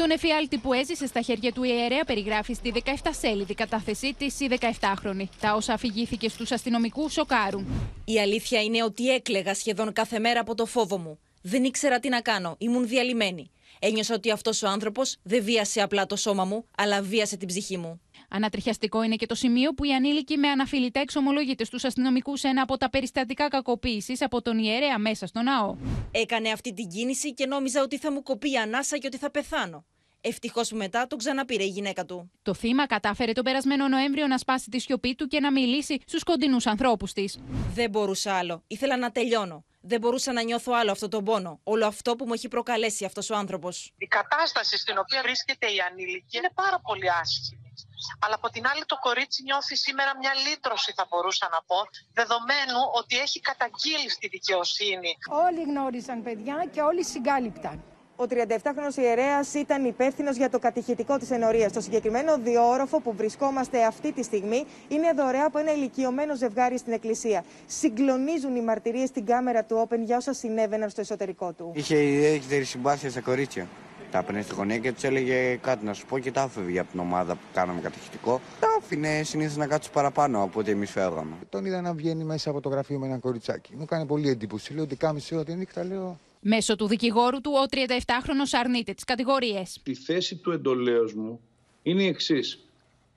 Τον 0.00 0.10
εφιάλτη 0.10 0.58
που 0.58 0.72
έζησε 0.72 1.06
στα 1.06 1.20
χέρια 1.20 1.52
του 1.52 1.62
ιερέα 1.62 2.04
περιγράφει 2.04 2.54
στη 2.54 2.72
17σέλιδη 2.84 3.54
κατάθεσή 3.54 4.14
της 4.18 4.40
η 4.40 4.48
17χρονη. 4.60 5.24
Τα 5.40 5.54
όσα 5.54 5.72
αφηγήθηκε 5.72 6.28
στους 6.28 6.52
αστυνομικούς 6.52 7.12
σοκάρουν. 7.12 7.66
Η 8.04 8.20
αλήθεια 8.20 8.62
είναι 8.62 8.82
ότι 8.82 9.08
έκλεγα 9.08 9.54
σχεδόν 9.54 9.92
κάθε 9.92 10.18
μέρα 10.18 10.40
από 10.40 10.54
το 10.54 10.66
φόβο 10.66 10.98
μου. 10.98 11.18
Δεν 11.42 11.64
ήξερα 11.64 12.00
τι 12.00 12.08
να 12.08 12.20
κάνω, 12.20 12.54
ήμουν 12.58 12.86
διαλυμένη. 12.86 13.50
Ένιωσα 13.82 14.14
ότι 14.14 14.30
αυτός 14.30 14.62
ο 14.62 14.68
άνθρωπος 14.68 15.16
δεν 15.22 15.42
βίασε 15.42 15.80
απλά 15.82 16.06
το 16.06 16.16
σώμα 16.16 16.44
μου, 16.44 16.64
αλλά 16.76 17.02
βίασε 17.02 17.36
την 17.36 17.48
ψυχή 17.48 17.76
μου. 17.76 18.00
Ανατριχιαστικό 18.28 19.02
είναι 19.02 19.16
και 19.16 19.26
το 19.26 19.34
σημείο 19.34 19.74
που 19.74 19.84
η 19.84 19.94
ανήλικη 19.94 20.36
με 20.36 20.48
αναφιλητά 20.48 21.00
εξομολογείται 21.00 21.64
στους 21.64 21.84
αστυνομικούς 21.84 22.40
σε 22.40 22.48
ένα 22.48 22.62
από 22.62 22.76
τα 22.76 22.90
περιστατικά 22.90 23.48
κακοποίησης 23.48 24.22
από 24.22 24.42
τον 24.42 24.58
ιερέα 24.58 24.98
μέσα 24.98 25.26
στο 25.26 25.42
ναό. 25.42 25.76
Έκανε 26.10 26.50
αυτή 26.50 26.72
την 26.72 26.88
κίνηση 26.88 27.34
και 27.34 27.46
νόμιζα 27.46 27.82
ότι 27.82 27.98
θα 27.98 28.12
μου 28.12 28.22
κοπεί 28.22 28.50
η 28.50 28.56
ανάσα 28.56 28.98
και 28.98 29.06
ότι 29.06 29.16
θα 29.16 29.30
πεθάνω. 29.30 29.84
Ευτυχώς 30.20 30.68
που 30.68 30.76
μετά 30.76 31.06
τον 31.06 31.18
ξαναπήρε 31.18 31.62
η 31.64 31.68
γυναίκα 31.68 32.04
του. 32.04 32.30
Το 32.42 32.54
θύμα 32.54 32.86
κατάφερε 32.86 33.32
τον 33.32 33.44
περασμένο 33.44 33.88
Νοέμβριο 33.88 34.26
να 34.26 34.38
σπάσει 34.38 34.70
τη 34.70 34.78
σιωπή 34.78 35.14
του 35.14 35.26
και 35.26 35.40
να 35.40 35.52
μιλήσει 35.52 35.98
στους 36.06 36.22
κοντινούς 36.22 36.66
ανθρώπους 36.66 37.12
της. 37.12 37.38
Δεν 37.74 37.90
μπορούσα 37.90 38.34
άλλο. 38.34 38.62
Ήθελα 38.66 38.96
να 38.96 39.10
τελειώνω. 39.10 39.64
Δεν 39.80 40.00
μπορούσα 40.00 40.32
να 40.32 40.42
νιώθω 40.42 40.72
άλλο 40.72 40.90
αυτό 40.90 41.08
τον 41.08 41.24
πόνο. 41.24 41.60
Όλο 41.62 41.86
αυτό 41.86 42.16
που 42.16 42.26
μου 42.26 42.32
έχει 42.32 42.48
προκαλέσει 42.48 43.04
αυτός 43.04 43.30
ο 43.30 43.36
άνθρωπος. 43.36 43.92
Η 43.98 44.06
κατάσταση 44.06 44.78
στην 44.78 44.98
οποία 44.98 45.20
βρίσκεται 45.22 45.66
η 45.66 45.78
ανήλικη 45.90 46.36
είναι 46.36 46.50
πάρα 46.54 46.80
πολύ 46.80 47.10
άσχημη. 47.10 47.74
Αλλά 48.20 48.34
από 48.34 48.48
την 48.50 48.66
άλλη 48.66 48.84
το 48.86 48.96
κορίτσι 48.96 49.42
νιώθει 49.42 49.76
σήμερα 49.76 50.16
μια 50.18 50.32
λύτρωση 50.34 50.92
θα 50.96 51.06
μπορούσα 51.08 51.48
να 51.50 51.62
πω, 51.66 51.76
δεδομένου 52.12 52.80
ότι 53.00 53.18
έχει 53.18 53.40
καταγγείλει 53.40 54.10
στη 54.10 54.28
δικαιοσύνη. 54.28 55.12
Όλοι 55.46 55.62
γνώρισαν 55.62 56.22
παιδιά 56.22 56.68
και 56.72 56.80
όλοι 56.80 57.04
συγκάλυπταν. 57.04 57.84
Ο 58.20 58.26
37χρονο 58.30 58.96
ιερέας 58.96 59.54
ήταν 59.54 59.84
υπεύθυνος 59.84 60.36
για 60.36 60.50
το 60.50 60.58
κατηχητικό 60.58 61.18
της 61.18 61.30
ενορίας. 61.30 61.72
Το 61.72 61.80
συγκεκριμένο 61.80 62.38
διόροφο 62.38 63.00
που 63.00 63.12
βρισκόμαστε 63.16 63.84
αυτή 63.84 64.12
τη 64.12 64.22
στιγμή 64.22 64.64
είναι 64.88 65.12
δωρεά 65.16 65.44
από 65.44 65.58
ένα 65.58 65.72
ηλικιωμένο 65.72 66.36
ζευγάρι 66.36 66.78
στην 66.78 66.92
εκκλησία. 66.92 67.44
Συγκλονίζουν 67.66 68.56
οι 68.56 68.60
μαρτυρίες 68.60 69.08
στην 69.08 69.26
κάμερα 69.26 69.64
του 69.64 69.86
Open 69.88 69.98
για 70.04 70.16
όσα 70.16 70.32
συνέβαιναν 70.32 70.90
στο 70.90 71.00
εσωτερικό 71.00 71.52
του. 71.52 71.72
Είχε 71.74 72.02
ιδιαίτερη 72.02 72.64
συμπάθεια 72.64 73.10
στα 73.10 73.20
κορίτσια. 73.20 73.66
Τα 74.10 74.18
έπαιρνε 74.18 74.42
στη 74.42 74.54
γωνία 74.54 74.78
και 74.78 74.92
τους 74.92 75.02
έλεγε 75.02 75.54
κάτι 75.54 75.84
να 75.84 75.92
σου 75.92 76.06
πω 76.06 76.18
και 76.18 76.32
τα 76.32 76.42
άφευγε 76.42 76.78
από 76.78 76.90
την 76.90 77.00
ομάδα 77.00 77.34
που 77.34 77.44
κάναμε 77.54 77.80
κατηχητικό. 77.80 78.40
Τα 78.60 78.66
άφηνε 78.78 79.22
συνήθως 79.22 79.56
να 79.56 79.66
κάτσουν 79.66 79.92
παραπάνω 79.92 80.42
από 80.42 80.60
ό,τι 80.60 80.70
εμείς 80.70 80.90
φεύγαμε. 80.90 81.34
Τον 81.48 81.64
είδα 81.64 81.80
να 81.80 81.92
βγαίνει 81.92 82.24
μέσα 82.24 82.50
από 82.50 82.60
το 82.60 82.68
γραφείο 82.68 82.98
με 82.98 83.06
ένα 83.06 83.18
κοριτσάκι. 83.18 83.76
Μου 83.76 83.84
κάνει 83.84 84.06
πολύ 84.06 84.28
εντύπωση. 84.28 84.74
Λέω 84.74 84.82
ότι 84.82 84.96
κάμισε 84.96 85.36
ό,τι 85.36 85.54
νύχτα, 85.54 85.84
λέω 85.84 86.18
Μέσω 86.40 86.76
του 86.76 86.86
δικηγόρου 86.86 87.40
του, 87.40 87.52
ο 87.54 87.66
37χρονο 87.70 88.58
αρνείται 88.60 88.92
τις 88.92 89.04
κατηγορίες. 89.04 89.80
Η 89.84 89.94
θέση 89.94 90.36
του 90.36 90.50
εντολέως 90.50 91.14
μου 91.14 91.40
είναι 91.82 92.02
η 92.02 92.06
εξής. 92.06 92.58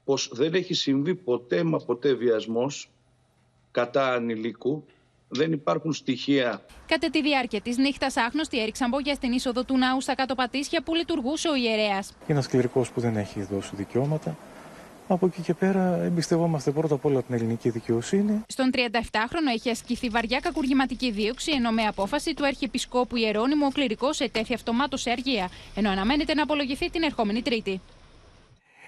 Πως 0.03 0.29
δεν 0.33 0.53
έχει 0.53 0.73
συμβεί 0.73 1.15
ποτέ 1.15 1.63
μα 1.63 1.77
ποτέ 1.77 2.13
βιασμός 2.13 2.89
κατά 3.71 4.13
ανηλίκου. 4.13 4.85
Δεν 5.27 5.51
υπάρχουν 5.51 5.93
στοιχεία. 5.93 6.65
Κατά 6.87 7.09
τη 7.09 7.21
διάρκεια 7.21 7.61
της 7.61 7.77
νύχτας, 7.77 8.17
άγνωστοι 8.17 8.61
έριξαν 8.61 8.89
μπόγια 8.89 9.13
στην 9.13 9.31
είσοδο 9.31 9.63
του 9.63 9.77
ναού 9.77 10.01
στα 10.01 10.15
κάτω 10.15 10.35
πατήσια 10.35 10.83
που 10.83 10.95
λειτουργούσε 10.95 11.49
ο 11.49 11.55
ιερέας. 11.55 12.13
Ένας 12.27 12.47
κληρικός 12.47 12.91
που 12.91 12.99
δεν 12.99 13.17
έχει 13.17 13.43
δώσει 13.43 13.75
δικαιώματα 13.75 14.37
από 15.07 15.25
εκεί 15.25 15.41
και 15.41 15.53
πέρα 15.53 15.95
εμπιστευόμαστε 16.03 16.71
πρώτα 16.71 16.95
απ' 16.95 17.05
όλα 17.05 17.21
την 17.21 17.35
ελληνική 17.35 17.69
δικαιοσύνη. 17.69 18.41
Στον 18.47 18.69
37χρονο 18.73 19.53
έχει 19.53 19.69
ασκηθεί 19.69 20.09
βαριά 20.09 20.39
κακουργηματική 20.39 21.11
δίωξη, 21.11 21.51
ενώ 21.51 21.71
με 21.71 21.81
απόφαση 21.81 22.33
του 22.33 22.45
Αρχιεπισκόπου 22.45 23.15
Ιερώνυμου 23.17 23.65
ο 23.65 23.71
κληρικός 23.73 24.19
ετέθη 24.19 24.53
αυτομάτως 24.53 25.01
σε 25.01 25.11
αργία, 25.11 25.49
ενώ 25.75 25.89
αναμένεται 25.89 26.33
να 26.33 26.43
απολογηθεί 26.43 26.89
την 26.89 27.03
ερχόμενη 27.03 27.41
Τρίτη. 27.41 27.81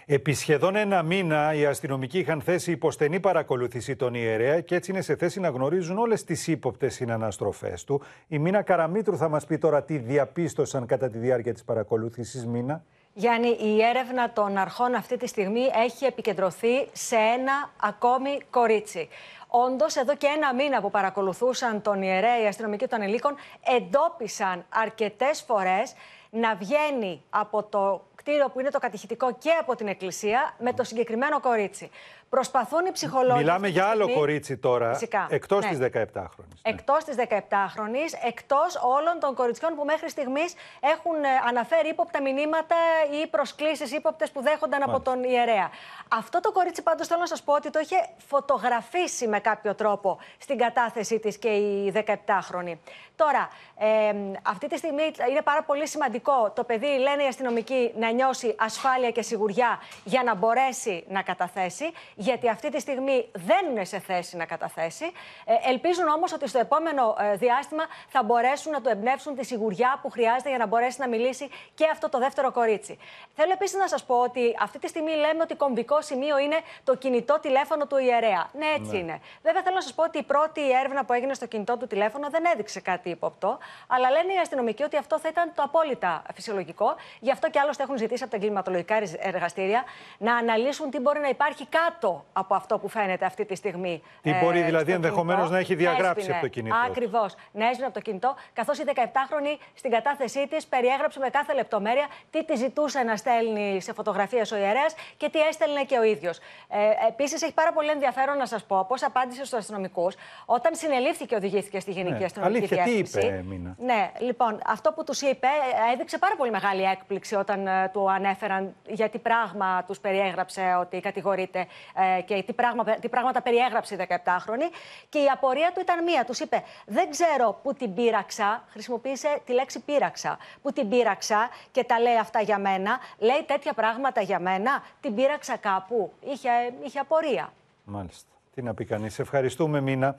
Επί 0.07 0.33
σχεδόν 0.33 0.75
ένα 0.75 1.03
μήνα 1.03 1.53
οι 1.53 1.65
αστυνομικοί 1.65 2.19
είχαν 2.19 2.41
θέσει 2.41 2.71
υποστενή 2.71 3.19
παρακολούθηση 3.19 3.95
τον 3.95 4.13
ιερέα 4.13 4.61
και 4.61 4.75
έτσι 4.75 4.91
είναι 4.91 5.01
σε 5.01 5.15
θέση 5.15 5.39
να 5.39 5.49
γνωρίζουν 5.49 5.97
όλες 5.97 6.23
τις 6.23 6.47
ύποπτες 6.47 6.93
συναναστροφές 6.93 7.83
του. 7.83 8.01
Η 8.27 8.39
Μίνα 8.39 8.61
Καραμίτρου 8.61 9.17
θα 9.17 9.29
μας 9.29 9.45
πει 9.45 9.57
τώρα 9.57 9.83
τι 9.83 9.97
διαπίστωσαν 9.97 10.85
κατά 10.85 11.09
τη 11.09 11.17
διάρκεια 11.17 11.53
της 11.53 11.63
παρακολούθησης. 11.63 12.45
Μίνα. 12.45 12.83
Γιάννη, 13.17 13.57
η 13.59 13.83
έρευνα 13.83 14.31
των 14.31 14.57
αρχών 14.57 14.95
αυτή 14.95 15.17
τη 15.17 15.27
στιγμή 15.27 15.69
έχει 15.75 16.05
επικεντρωθεί 16.05 16.87
σε 16.91 17.15
ένα 17.15 17.71
ακόμη 17.81 18.41
κορίτσι. 18.49 19.09
Όντως, 19.47 19.95
εδώ 19.95 20.15
και 20.15 20.27
ένα 20.35 20.53
μήνα 20.53 20.81
που 20.81 20.91
παρακολουθούσαν 20.91 21.81
τον 21.81 22.01
ιερέα, 22.01 22.41
οι 22.41 22.47
αστυνομικοί 22.47 22.87
των 22.87 23.01
ελίκων 23.01 23.35
εντόπισαν 23.77 24.65
αρκετές 24.69 25.41
φορές 25.41 25.93
να 26.29 26.55
βγαίνει 26.55 27.23
από 27.29 27.63
το 27.63 28.05
κτίριο 28.15 28.49
που 28.49 28.59
είναι 28.59 28.69
το 28.69 28.79
κατηχητικό 28.79 29.33
και 29.33 29.51
από 29.51 29.75
την 29.75 29.87
εκκλησία 29.87 30.55
με 30.59 30.73
το 30.73 30.83
συγκεκριμένο 30.83 31.39
κορίτσι. 31.39 31.89
Προσπαθούν 32.29 32.85
οι 32.85 32.91
ψυχολόγοι. 32.91 33.37
Μιλάμε 33.37 33.67
για 33.67 33.85
άλλο 33.85 34.13
κορίτσι 34.13 34.57
τώρα. 34.57 34.99
Εκτός 35.29 35.63
ναι. 35.63 35.69
της 35.69 36.01
17χρονη. 36.13 36.55
Εκτός 36.61 37.03
της 37.03 37.15
17χρονη, 37.29 38.27
εκτός 38.27 38.75
όλων 38.75 39.19
των 39.19 39.35
κοριτσιών 39.35 39.75
που 39.75 39.83
μέχρι 39.85 40.09
στιγμής 40.09 40.53
έχουν 40.79 41.23
ε, 41.23 41.27
αναφέρει 41.47 41.89
ύποπτα 41.89 42.21
μηνύματα 42.21 42.75
ή 43.23 43.27
προσκλήσεις 43.27 43.91
ύποπτες 43.91 44.31
που 44.31 44.41
δέχονταν 44.41 44.83
από 44.83 44.99
τον 44.99 45.23
ιερέα. 45.23 45.69
Αυτό 46.07 46.39
το 46.39 46.51
κορίτσι 46.51 46.81
πάντως 46.81 47.07
θέλω 47.07 47.19
να 47.19 47.27
σας 47.27 47.43
πω 47.43 47.53
ότι 47.53 47.69
το 47.69 47.79
είχε 47.79 47.95
φωτογραφίσει 48.27 49.27
με 49.27 49.39
κάποιο 49.39 49.75
τρόπο 49.75 50.19
στην 50.37 50.57
κατάθεσή 50.57 51.19
της 51.19 51.37
και 51.37 51.49
η 51.49 51.93
17χρονη. 51.95 52.77
Τώρα, 53.15 53.49
ε, 53.77 54.13
αυτή 54.41 54.67
τη 54.67 54.77
στιγμή 54.77 55.11
είναι 55.29 55.41
πάρα 55.41 55.63
πολύ 55.63 55.87
σημαντικό 55.87 56.51
το 56.55 56.63
παιδί, 56.63 56.87
λένε 56.87 57.23
οι 57.23 57.27
αστυνομικοί, 57.27 57.93
να 57.97 58.11
νιώσει 58.11 58.55
ασφάλεια 58.57 59.11
και 59.11 59.21
σιγουριά 59.21 59.79
για 60.03 60.23
να 60.23 60.35
μπορέσει 60.35 61.03
να 61.07 61.21
καταθέσει 61.21 61.91
γιατί 62.15 62.49
αυτή 62.49 62.69
τη 62.69 62.79
στιγμή 62.79 63.29
δεν 63.33 63.69
είναι 63.69 63.85
σε 63.85 63.99
θέση 63.99 64.37
να 64.37 64.45
καταθέσει. 64.45 65.11
Ε, 65.45 65.69
ελπίζουν 65.69 66.07
όμως 66.07 66.33
ότι 66.33 66.47
στο 66.47 66.59
επόμενο 66.59 67.15
ε, 67.19 67.35
διάστημα 67.35 67.83
θα 68.07 68.23
μπορέσουν 68.23 68.71
να 68.71 68.81
του 68.81 68.89
εμπνεύσουν 68.89 69.35
τη 69.35 69.45
σιγουριά 69.45 69.99
που 70.01 70.09
χρειάζεται 70.09 70.49
για 70.49 70.57
να 70.57 70.67
μπορέσει 70.67 70.99
να 70.99 71.07
μιλήσει 71.07 71.49
και 71.73 71.85
αυτό 71.91 72.09
το 72.09 72.19
δεύτερο 72.19 72.51
κορίτσι. 72.51 72.97
Θέλω 73.35 73.51
επίσης 73.51 73.77
να 73.77 73.87
σας 73.87 74.03
πω 74.03 74.15
ότι 74.15 74.55
αυτή 74.59 74.79
τη 74.79 74.87
στιγμή 74.87 75.11
λέμε 75.11 75.41
ότι 75.41 75.55
κομβικό 75.55 76.01
σημείο 76.01 76.37
είναι 76.37 76.55
το 76.83 76.95
κινητό 76.95 77.39
τηλέφωνο 77.39 77.87
του 77.87 77.97
ιερέα. 77.97 78.49
Ναι, 78.53 78.65
έτσι 78.77 78.91
ναι. 78.91 78.97
είναι. 78.97 79.19
Βέβαια, 79.41 79.61
θέλω 79.61 79.75
να 79.75 79.81
σας 79.81 79.93
πω 79.93 80.03
ότι 80.03 80.17
η 80.17 80.23
πρώτη 80.23 80.71
έρευνα 80.71 81.05
που 81.05 81.13
έγινε 81.13 81.33
στο 81.33 81.45
κινητό 81.45 81.77
του 81.77 81.87
τηλέφωνο 81.87 82.29
δεν 82.29 82.43
έδειξε 82.53 82.79
κάτι 82.79 83.09
ύποπτο. 83.09 83.57
Αλλά 83.87 84.09
λένε 84.09 84.33
οι 84.33 84.37
αστυνομικοί 84.37 84.83
ότι 84.83 84.97
αυτό 84.97 85.19
θα 85.19 85.27
ήταν 85.27 85.51
το 85.55 85.63
απόλυτα 85.63 86.23
φυσιολογικό. 86.33 86.95
Γι' 87.19 87.31
αυτό 87.31 87.49
και 87.49 87.59
άλλωστε 87.59 87.83
έχουν 87.83 87.97
ζητήσει 87.97 88.23
από 88.23 88.31
τα 88.31 88.37
εγκληματολογικά 88.37 88.95
εργαστήρια 89.19 89.83
να 90.17 90.35
αναλύσουν 90.35 90.89
τι 90.89 90.99
μπορεί 90.99 91.19
να 91.19 91.29
υπάρχει 91.29 91.65
κάτω 91.65 92.04
από 92.33 92.55
αυτό 92.55 92.77
που 92.77 92.87
φαίνεται 92.87 93.25
αυτή 93.25 93.45
τη 93.45 93.55
στιγμή. 93.55 94.01
Τι 94.21 94.29
ε, 94.29 94.39
μπορεί 94.43 94.61
δηλαδή 94.61 94.91
ενδεχομένως 94.91 95.49
να 95.49 95.57
έχει 95.57 95.75
διαγράψει 95.75 96.31
από 96.31 96.41
το 96.41 96.47
κινητό. 96.47 96.75
Ακριβώς. 96.89 97.35
Να 97.51 97.67
έσβηνε 97.67 97.85
από 97.85 97.93
το 97.93 98.01
κινητό, 98.01 98.35
καθώς 98.53 98.79
η 98.79 98.83
17χρονη 98.87 99.59
στην 99.73 99.91
κατάθεσή 99.91 100.47
της 100.47 100.65
περιέγραψε 100.65 101.19
με 101.19 101.29
κάθε 101.29 101.53
λεπτομέρεια 101.53 102.07
τι 102.29 102.45
τη 102.45 102.55
ζητούσε 102.55 102.99
να 102.99 103.15
στέλνει 103.15 103.81
σε 103.81 103.93
φωτογραφίες 103.93 104.51
ο 104.51 104.57
ιερέας 104.57 104.95
και 105.17 105.29
τι 105.29 105.39
έστελνε 105.39 105.83
και 105.83 105.97
ο 105.97 106.03
ίδιος. 106.03 106.37
Ε, 106.69 107.07
Επίσης, 107.07 107.41
έχει 107.41 107.53
πάρα 107.53 107.73
πολύ 107.73 107.89
ενδιαφέρον 107.89 108.37
να 108.37 108.45
σας 108.45 108.63
πω 108.63 108.85
πώ 108.87 108.95
απάντησε 109.05 109.45
στους 109.45 109.59
αστυνομικούς 109.59 110.15
όταν 110.45 110.75
συνελήφθη 110.75 111.25
και 111.25 111.35
οδηγήθηκε 111.35 111.79
στη 111.79 111.91
Γενική 111.91 112.19
ναι. 112.19 112.25
Αστυνομική 112.25 112.57
Αλήθεια, 112.57 112.83
Διεύθυνση. 112.83 113.19
Τι 113.19 113.25
είπε, 113.25 113.43
Μίνα; 113.47 113.75
Ναι, 113.79 114.11
λοιπόν, 114.19 114.59
αυτό 114.65 114.91
που 114.91 115.03
τους 115.03 115.21
είπε 115.21 115.47
έδειξε 115.93 116.17
πάρα 116.17 116.35
πολύ 116.35 116.51
μεγάλη 116.51 116.83
έκπληξη 116.83 117.35
όταν 117.35 117.65
uh, 117.67 117.89
του 117.91 118.11
ανέφεραν 118.11 118.75
για 118.87 119.09
τι 119.09 119.17
πράγμα 119.17 119.83
τους 119.87 119.99
περιέγραψε 119.99 120.77
ότι 120.79 120.99
κατηγορείται 120.99 121.59
ε, 121.94 121.94
και 122.25 122.43
τι, 122.43 122.53
πράγμα, 122.53 122.83
τι 122.83 123.09
πράγματα 123.09 123.41
περιέγραψε 123.41 123.95
η 123.95 124.07
17χρονη. 124.09 124.69
Και 125.09 125.19
η 125.19 125.27
απορία 125.33 125.71
του 125.73 125.79
ήταν 125.79 126.03
μία. 126.03 126.25
Τους 126.25 126.39
είπε: 126.39 126.63
Δεν 126.85 127.09
ξέρω 127.09 127.59
που 127.63 127.73
την 127.73 127.93
πείραξα. 127.93 128.63
Χρησιμοποίησε 128.69 129.41
τη 129.45 129.53
λέξη 129.53 129.79
πείραξα. 129.79 130.37
Που 130.61 130.73
την 130.73 130.89
πείραξα 130.89 131.49
και 131.71 131.83
τα 131.83 131.99
λέει 131.99 132.17
αυτά 132.17 132.41
για 132.41 132.57
μένα. 132.57 132.99
Λέει 133.17 133.43
τέτοια 133.45 133.73
πράγματα 133.73 134.21
για 134.21 134.39
μένα. 134.39 134.83
Την 135.01 135.15
πείραξα 135.15 135.57
κάπου. 135.57 136.13
Είχε, 136.19 136.49
είχε 136.83 136.99
απορία. 136.99 137.53
Μάλιστα. 137.83 138.29
Τι 138.53 138.61
να 138.61 138.73
πει 138.73 138.85
κανείς. 138.85 139.19
Ευχαριστούμε, 139.19 139.81
Μίνα. 139.81 140.15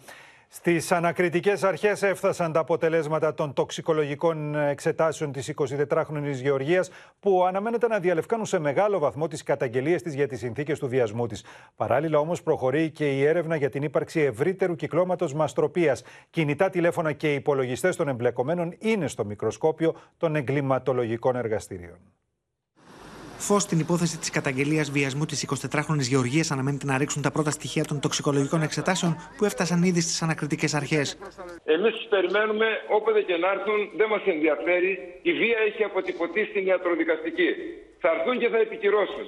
Στις 0.48 0.92
ανακριτικές 0.92 1.62
αρχές 1.62 2.02
έφτασαν 2.02 2.52
τα 2.52 2.60
αποτελέσματα 2.60 3.34
των 3.34 3.52
τοξικολογικών 3.52 4.54
εξετάσεων 4.54 5.32
της 5.32 5.54
24χρονη 5.56 6.30
Γεωργίας, 6.32 6.90
που 7.20 7.44
αναμένεται 7.44 7.86
να 7.86 7.98
διαλευκάνουν 7.98 8.46
σε 8.46 8.58
μεγάλο 8.58 8.98
βαθμό 8.98 9.28
τις 9.28 9.42
καταγγελίες 9.42 10.02
της 10.02 10.14
για 10.14 10.28
τις 10.28 10.38
συνθήκες 10.38 10.78
του 10.78 10.88
βιασμού 10.88 11.26
της. 11.26 11.44
Παράλληλα, 11.76 12.18
όμως, 12.18 12.42
προχωρεί 12.42 12.90
και 12.90 13.12
η 13.12 13.24
έρευνα 13.24 13.56
για 13.56 13.70
την 13.70 13.82
ύπαρξη 13.82 14.20
ευρύτερου 14.20 14.74
κυκλώματος 14.74 15.34
μαστροπίας. 15.34 16.02
Κινητά 16.30 16.70
τηλέφωνα 16.70 17.12
και 17.12 17.34
υπολογιστές 17.34 17.96
των 17.96 18.08
εμπλεκομένων 18.08 18.74
είναι 18.78 19.08
στο 19.08 19.24
μικροσκόπιο 19.24 19.94
των 20.16 20.36
εγκληματολογικών 20.36 21.36
εργαστηρίων. 21.36 21.98
Φως 23.38 23.62
στην 23.62 23.78
υπόθεση 23.78 24.18
της 24.18 24.30
καταγγελίας 24.30 24.90
βιασμού 24.90 25.24
της 25.24 25.46
24χρονη 25.72 25.98
Γεωργίας 26.12 26.50
αναμένεται 26.50 26.86
να 26.86 26.98
ρίξουν 26.98 27.22
τα 27.22 27.30
πρώτα 27.30 27.50
στοιχεία 27.50 27.84
των 27.84 28.00
τοξικολογικών 28.00 28.62
εξετάσεων 28.62 29.16
που 29.36 29.44
έφτασαν 29.44 29.82
ήδη 29.82 30.00
στις 30.00 30.22
ανακριτικές 30.22 30.74
αρχές. 30.74 31.18
Εμείς 31.64 31.92
τους 31.94 32.06
περιμένουμε 32.08 32.66
όποτε 32.88 33.20
και 33.22 33.36
να 33.36 33.50
έρθουν, 33.50 33.90
δεν 33.96 34.08
μας 34.08 34.22
ενδιαφέρει. 34.26 35.20
Η 35.22 35.32
βία 35.32 35.58
έχει 35.66 35.82
αποτυπωθεί 35.84 36.44
στην 36.44 36.66
ιατροδικαστική. 36.66 37.50
Θα 38.00 38.08
έρθουν 38.16 38.38
και 38.38 38.48
θα 38.48 38.58
επικυρώσουν. 38.58 39.26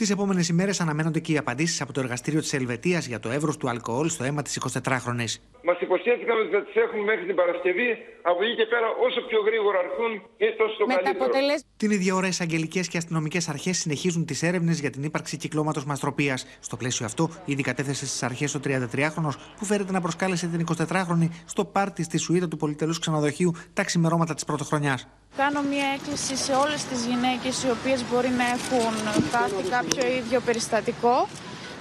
Τις 0.00 0.10
επόμενες 0.10 0.48
ημέρες 0.48 0.80
αναμένονται 0.80 1.20
και 1.20 1.32
οι 1.32 1.36
απαντήσεις 1.36 1.80
από 1.80 1.92
το 1.92 2.00
εργαστήριο 2.00 2.40
της 2.40 2.52
Ελβετίας 2.52 3.06
για 3.06 3.20
το 3.20 3.30
εύρος 3.30 3.56
του 3.56 3.68
αλκοόλ 3.68 4.08
στο 4.08 4.24
αίμα 4.24 4.42
της 4.42 4.58
24χρονη. 4.60 5.28
Μας 5.64 5.80
υποσχέθηκαν 5.80 6.36
ότι 6.40 6.50
θα 6.54 6.62
τις 6.64 6.74
έχουμε 6.74 7.02
μέχρι 7.02 7.26
την 7.26 7.34
Παρασκευή. 7.34 7.88
Από 8.22 8.42
εκεί 8.42 8.54
και 8.54 8.66
πέρα, 8.66 8.88
όσο 9.06 9.20
πιο 9.28 9.40
γρήγορα 9.40 9.78
έρθουν, 9.78 10.12
είναι 10.36 10.54
τόσο 10.58 10.76
το 10.78 10.84
καλύτερο. 10.86 11.30
Την 11.76 11.90
ίδια 11.90 12.14
ώρα, 12.14 12.26
οι 12.26 12.28
εισαγγελικές 12.28 12.88
και 12.88 12.96
αστυνομικές 12.96 13.48
αρχές 13.48 13.76
συνεχίζουν 13.78 14.24
τις 14.24 14.42
έρευνες 14.42 14.80
για 14.80 14.90
την 14.90 15.02
ύπαρξη 15.02 15.36
κυκλώματος 15.36 15.84
μαστροπίας. 15.84 16.46
Στο 16.60 16.76
πλαίσιο 16.76 17.06
αυτό, 17.06 17.28
ήδη 17.44 17.62
κατέθεσε 17.62 18.06
στις 18.06 18.22
αρχές 18.22 18.54
ο 18.54 18.60
33χρονο 18.64 19.30
που 19.58 19.64
φέρεται 19.64 19.92
να 19.92 20.00
προσκάλεσε 20.00 20.46
την 20.46 20.66
24χρονη 20.76 21.28
στο 21.46 21.64
πάρτι 21.64 22.02
στη 22.02 22.18
σουίτα 22.18 22.48
του 22.48 22.56
πολυτελούς 22.56 22.98
ξενοδοχείου 22.98 23.52
τα 23.72 23.84
ξημερώματα 23.84 24.34
της 24.34 24.44
πρωτοχρονιάς. 24.44 25.08
Κάνω 25.36 25.62
μια 25.62 25.86
έκκληση 25.96 26.36
σε 26.36 26.52
όλες 26.52 26.84
τις 26.84 27.06
γυναίκες 27.06 27.62
οι 27.62 27.70
οποίες 27.70 28.04
μπορεί 28.10 28.28
να 28.28 28.44
έχουν 28.56 28.94
πάθει 29.32 29.62
κάποιο 29.70 30.06
ίδιο 30.18 30.40
περιστατικό 30.40 31.28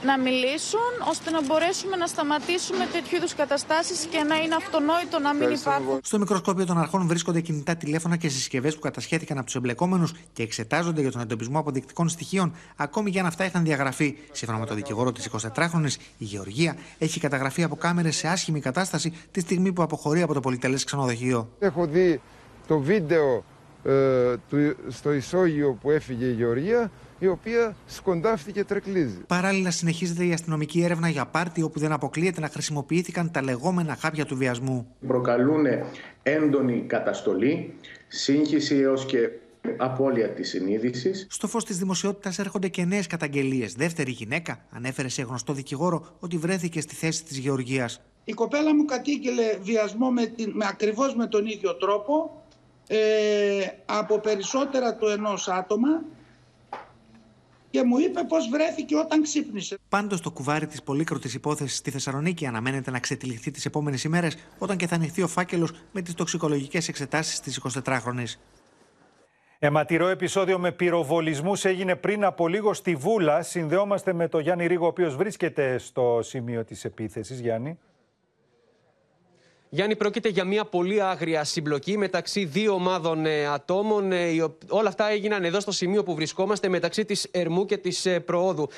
να 0.06 0.20
μιλήσουν 0.20 0.92
ώστε 1.10 1.32
να 1.32 1.42
μπορέσουμε 1.46 1.96
να 1.96 2.08
σταματήσουμε 2.08 2.88
τέτοιου 2.92 3.16
είδους 3.18 3.34
καταστάσεις 3.36 4.06
και 4.06 4.24
να 4.24 4.36
είναι 4.36 4.56
αυτονόητο 4.56 5.20
να 5.20 5.34
μην 5.34 5.50
υπάρχουν. 5.52 6.00
Στο 6.04 6.20
μικροσκόπιο 6.20 6.66
των 6.66 6.78
αρχών 6.78 7.08
βρίσκονται 7.08 7.42
κινητά 7.42 7.76
τηλέφωνα 7.76 8.16
και 8.16 8.30
συσκευές 8.30 8.76
που 8.76 8.80
κατασχέθηκαν 8.80 9.38
από 9.38 9.46
τους 9.46 9.56
εμπλεκόμενους 9.56 10.14
και 10.34 10.44
εξετάζονται 10.44 11.02
για 11.02 11.12
τον 11.12 11.22
εντοπισμό 11.22 11.60
αποδεικτικών 11.60 12.10
στοιχείων, 12.10 12.54
ακόμη 12.76 13.12
και 13.12 13.20
αν 13.20 13.26
αυτά 13.26 13.46
είχαν 13.46 13.64
διαγραφεί. 13.64 14.18
Σύμφωνα 14.32 14.60
με 14.60 14.66
τον 14.66 14.76
δικηγόρο 14.76 15.12
της 15.12 15.30
24χρονη, 15.32 15.90
η 16.18 16.24
Γεωργία 16.24 16.76
έχει 16.98 17.20
καταγραφεί 17.20 17.64
από 17.64 17.76
κάμερες 17.76 18.16
σε 18.16 18.28
άσχημη 18.28 18.60
κατάσταση 18.60 19.14
τη 19.32 19.40
στιγμή 19.40 19.74
που 19.74 19.82
αποχωρεί 19.82 20.22
από 20.22 20.34
το 20.34 20.40
πολυτελές 20.40 20.84
ξενοδοχείο. 20.84 21.50
Έχω 21.60 21.86
δει 21.86 22.22
το 22.68 22.80
βίντεο 22.80 23.44
ε, 23.84 24.36
του, 24.50 24.76
στο 24.88 25.14
ισόγειο 25.14 25.78
που 25.82 25.92
έφυγε 25.92 26.26
η 26.26 26.34
Γεωργία 26.34 26.92
η 27.20 27.28
οποία 27.28 27.76
σκοντάφτηκε 27.86 28.64
τρεκλίζει. 28.64 29.18
Παράλληλα, 29.28 29.72
συνεχίζεται 29.72 30.26
η 30.26 30.34
αστυνομική 30.34 30.82
έρευνα 30.82 31.10
για 31.10 31.26
πάρτι 31.26 31.62
όπου 31.62 31.80
δεν 31.80 31.92
αποκλείεται 31.92 32.40
να 32.40 32.48
χρησιμοποιήθηκαν 32.48 33.32
τα 33.32 33.44
λεγόμενα 33.44 33.96
χάπια 33.96 34.26
του 34.26 34.36
βιασμού. 34.38 34.88
Προκαλούν 35.08 35.66
έντονη 36.24 36.84
καταστολή, 36.88 37.74
σύγχυση 38.08 38.76
έως 38.76 39.06
και 39.06 39.30
απώλεια 39.78 40.30
της 40.30 40.50
συνείδησης. 40.50 41.28
Στο 41.30 41.48
φως 41.48 41.66
της 41.66 41.78
δημοσιότητας 41.78 42.40
έρχονται 42.40 42.68
και 42.68 42.86
νέες 42.86 43.08
καταγγελίες. 43.08 43.74
Δεύτερη 43.74 44.12
γυναίκα 44.12 44.66
ανέφερε 44.70 45.08
σε 45.08 45.22
γνωστό 45.22 45.54
δικηγόρο 45.54 46.16
ότι 46.20 46.38
βρέθηκε 46.38 46.82
στη 46.82 46.96
θέση 46.96 47.24
της 47.24 47.38
Γεωργίας. 47.38 48.02
Η 48.24 48.34
κοπέλα 48.34 48.76
μου 48.76 48.86
κατήγγειλε 48.86 49.58
βιασμό 49.62 50.10
με, 50.10 50.34
με 50.54 50.66
ακριβώς 50.70 51.16
με 51.16 51.28
τον 51.28 51.46
ίδιο 51.46 51.76
τρόπο 51.76 52.44
ε, 52.88 53.68
από 53.86 54.20
περισσότερα 54.20 54.96
του 54.96 55.06
ενός 55.08 55.48
άτομα 55.48 56.04
και 57.70 57.84
μου 57.84 57.98
είπε 57.98 58.24
πώς 58.24 58.50
βρέθηκε 58.50 58.96
όταν 58.96 59.22
ξύπνησε. 59.22 59.78
Πάντως 59.90 60.22
το 60.22 60.32
κουβάρι 60.32 60.68
της 60.68 60.84
πολύκροτης 60.84 61.34
υπόθεσης 61.34 61.78
στη 61.78 61.92
Θεσσαλονίκη 61.92 62.46
αναμένεται 62.46 62.92
να 62.92 63.00
ξετυλιχθεί 63.00 63.52
τις 63.52 63.66
επόμενες 63.66 64.04
ημέρες 64.04 64.38
όταν 64.58 64.78
και 64.78 64.88
θα 64.88 64.96
ανοιχθεί 64.96 65.22
ο 65.22 65.28
φάκελος 65.28 65.72
με 65.92 66.02
τις 66.02 66.14
τοξικολογικές 66.14 66.88
εξετάσεις 66.88 67.40
της 67.40 67.62
24χρονης. 67.84 68.40
Αιματηρό 69.60 70.08
επεισόδιο 70.08 70.60
με 70.60 70.72
πυροβολισμούς 70.72 71.66
έγινε 71.66 71.96
πριν 71.96 72.24
από 72.24 72.48
λίγο 72.48 72.74
στη 72.74 72.96
Βούλα. 72.96 73.42
Συνδεόμαστε 73.42 74.14
με 74.14 74.28
τον 74.28 74.42
Γιάννη 74.42 74.68
Ρίγο, 74.68 74.86
ο 74.86 74.88
οποίος 74.88 75.16
βρίσκεται 75.16 75.78
στο 75.78 76.20
σημείο 76.24 76.64
της 76.64 76.86
επίθεσης. 76.86 77.40
Γιάννη. 77.40 77.80
Γιάννη, 79.70 79.96
πρόκειται 79.96 80.30
για 80.30 80.44
μια 80.44 80.66
πολύ 80.66 81.02
άγρια 81.02 81.44
συμπλοκή 81.44 81.98
μεταξύ 81.98 82.46
δύο 82.46 82.74
ομάδων 82.74 83.26
ε, 83.26 83.46
ατόμων. 83.48 84.12
Ε, 84.12 84.28
όλα 84.68 84.88
αυτά 84.88 85.10
έγιναν 85.10 85.44
εδώ 85.44 85.60
στο 85.60 85.72
σημείο 85.72 86.04
που 86.04 86.16
βρισκόμαστε 86.16 86.70
μεταξύ 86.70 87.06
της 87.06 87.28
Ερμού 87.32 87.66
και 87.66 87.78
της 87.78 88.06
ε, 88.06 88.20
Προόδου. 88.20 88.70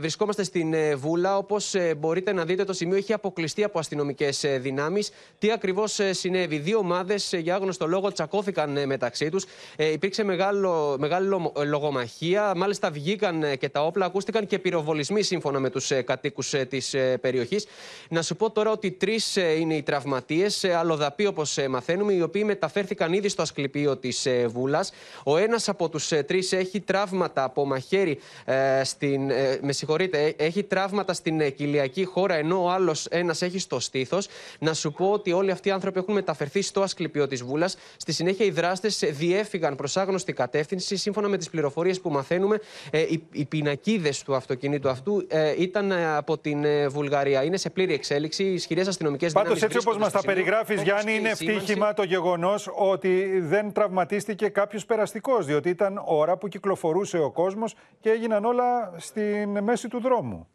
βρισκόμαστε 0.00 0.42
στην 0.42 0.74
Βούλα. 0.96 1.36
Όπως 1.36 1.74
μπορείτε 1.96 2.32
να 2.32 2.44
δείτε, 2.44 2.64
το 2.64 2.72
σημείο 2.72 2.96
έχει 2.96 3.12
αποκλειστεί 3.12 3.64
από 3.64 3.78
αστυνομικές 3.78 4.44
δυνάμεις. 4.58 5.10
Τι 5.38 5.50
ακριβώς 5.50 6.00
συνέβη; 6.10 6.58
Δύο 6.58 6.78
ομάδες 6.78 7.34
για 7.38 7.54
άγνωστο 7.54 7.86
λόγο 7.86 8.12
τσακώθηκαν 8.12 8.86
μεταξύ 8.86 9.28
τους. 9.28 9.44
υπήρξε 9.76 10.24
μεγάλο, 10.24 10.96
μεγάλη 10.98 11.28
λογομαχία. 11.66 12.52
Μάλιστα 12.56 12.90
βγήκαν 12.90 13.58
και 13.58 13.68
τα 13.68 13.84
όπλα. 13.84 14.06
Ακούστηκαν 14.06 14.46
και 14.46 14.58
πυροβολισμοί 14.58 15.22
σύμφωνα 15.22 15.58
με 15.58 15.70
τους 15.70 15.92
κατοίκους 16.04 16.54
της 16.68 16.94
περιοχής. 17.20 17.66
Να 18.08 18.22
σου 18.22 18.36
πω 18.36 18.50
τώρα 18.50 18.70
ότι 18.70 18.90
τρεις 18.90 19.36
είναι 19.36 19.74
οι 19.74 19.82
τραυματίες 19.82 20.26
σε 20.46 20.74
αλλοδαπή, 20.74 21.26
όπως 21.26 21.58
ε, 21.58 21.68
μαθαίνουμε, 21.68 22.12
οι 22.12 22.20
οποίοι 22.20 22.42
μεταφέρθηκαν 22.46 23.12
ήδη 23.12 23.28
στο 23.28 23.42
ασκληπείο 23.42 23.96
της 23.96 24.26
ε, 24.26 24.46
Βούλας. 24.46 24.92
Ο 25.24 25.36
ένας 25.36 25.68
από 25.68 25.88
τους 25.88 26.12
ε, 26.12 26.22
τρεις 26.22 26.52
έχει 26.52 26.80
τραύματα 26.80 27.44
από 27.44 27.66
μαχαίρι 27.66 28.18
στην. 28.82 29.30
Με 29.62 29.72
συγχωρείτε, 29.72 30.34
έχει 30.36 30.62
τραύματα 30.62 31.12
στην 31.12 31.54
κοιλιακή 31.54 32.04
χώρα, 32.04 32.34
ενώ 32.34 32.62
ο 32.62 32.70
άλλος 32.70 33.06
ένας 33.06 33.42
έχει 33.42 33.58
στο 33.58 33.80
στήθος. 33.80 34.28
Να 34.58 34.74
σου 34.74 34.92
πω 34.92 35.10
ότι 35.10 35.32
όλοι 35.32 35.50
αυτοί 35.50 35.68
οι 35.68 35.70
άνθρωποι 35.70 35.98
έχουν 35.98 36.14
μεταφερθεί 36.14 36.62
στο 36.62 36.82
ασκληπείο 36.82 37.26
της 37.26 37.42
Βούλας. 37.42 37.76
Στη 37.96 38.12
συνέχεια, 38.12 38.46
οι 38.46 38.50
δράστες 38.50 38.98
διέφυγαν 39.10 39.76
προς 39.76 39.96
άγνωστη 39.96 40.32
κατεύθυνση. 40.32 40.96
Σύμφωνα 40.96 41.28
με 41.28 41.36
τις 41.36 41.50
πληροφορίες 41.50 42.00
που 42.00 42.10
μαθαίνουμε, 42.10 42.60
οι, 42.92 43.22
οι 43.32 43.44
πινακίδες 43.44 44.22
του 44.22 44.34
αυτοκινήτου 44.34 44.88
αυτού 44.88 45.26
ήταν 45.58 45.92
από 45.92 46.38
την 46.38 46.64
Βουλγαρία. 46.88 47.44
Είναι 47.44 47.56
σε 47.56 47.70
πλήρη 47.70 47.94
εξέλιξη. 47.94 48.44
Οι 48.44 48.54
ισχυρές 48.54 48.88
αστυνομικές 48.88 49.32
δυνάμει. 49.32 49.48
Πάντως, 49.48 49.62
έτσι 49.62 49.78
όπως 49.78 49.96
μας 49.96 50.14
τα 50.20 50.26
περιγράφεις, 50.26 50.82
Γιάννη, 50.82 51.14
είναι 51.14 51.28
ευτύχημα 51.28 51.94
το 51.94 52.02
γεγονός 52.02 52.70
ότι 52.74 53.40
δεν 53.40 53.72
τραυματίστηκε 53.72 54.48
κάποιος 54.48 54.84
περαστικός. 54.86 55.46
Διότι 55.46 55.68
ήταν 55.68 56.02
ώρα 56.04 56.36
που 56.36 56.48
κυκλοφορούσε 56.48 57.18
ο 57.18 57.30
κόσμος 57.30 57.74
και 58.00 58.10
έγιναν 58.10 58.44
όλα 58.44 58.92
στη 58.96 59.46
μέση 59.46 59.88
του 59.88 60.00
δρόμου. 60.00 60.48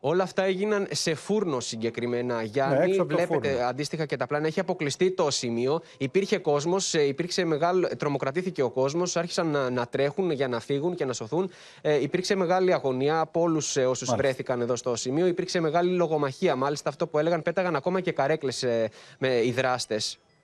Όλα 0.00 0.22
αυτά 0.22 0.42
έγιναν 0.42 0.86
σε 0.90 1.14
φούρνο 1.14 1.60
συγκεκριμένα. 1.60 2.42
Γιάννη, 2.42 2.96
ναι, 2.96 3.02
βλέπετε 3.02 3.64
αντίστοιχα 3.64 4.06
και 4.06 4.16
τα 4.16 4.26
πλάνα. 4.26 4.46
Έχει 4.46 4.60
αποκλειστεί 4.60 5.10
το 5.10 5.30
σημείο. 5.30 5.80
Υπήρχε 5.98 6.38
κόσμος, 6.38 6.94
ε, 6.94 7.02
υπήρξε 7.06 7.44
μεγάλο. 7.44 7.88
Τρομοκρατήθηκε 7.98 8.62
ο 8.62 8.70
κόσμος. 8.70 9.16
Άρχισαν 9.16 9.46
να, 9.46 9.70
να, 9.70 9.86
τρέχουν 9.86 10.30
για 10.30 10.48
να 10.48 10.60
φύγουν 10.60 10.94
και 10.94 11.04
να 11.04 11.12
σωθούν. 11.12 11.50
Ε, 11.80 12.02
υπήρξε 12.02 12.34
μεγάλη 12.34 12.72
αγωνία 12.72 13.20
από 13.20 13.40
όλους 13.40 13.76
ε, 13.76 13.84
όσους 13.84 14.14
βρέθηκαν 14.14 14.60
εδώ 14.60 14.76
στο 14.76 14.96
σημείο. 14.96 15.26
Υπήρξε 15.26 15.60
μεγάλη 15.60 15.90
λογομαχία. 15.90 16.56
Μάλιστα, 16.56 16.88
αυτό 16.88 17.06
που 17.06 17.18
έλεγαν, 17.18 17.42
πέταγαν 17.42 17.76
ακόμα 17.76 18.00
και 18.00 18.12
καρέκλες 18.12 18.62
ε, 18.62 18.90
με 19.18 19.28
οι 19.44 19.52
δράστε. 19.52 20.00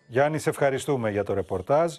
Γιάννη, 0.06 0.38
σε 0.38 0.50
ευχαριστούμε 0.50 1.10
για 1.10 1.24
το 1.24 1.34
ρεπορτάζ. 1.34 1.96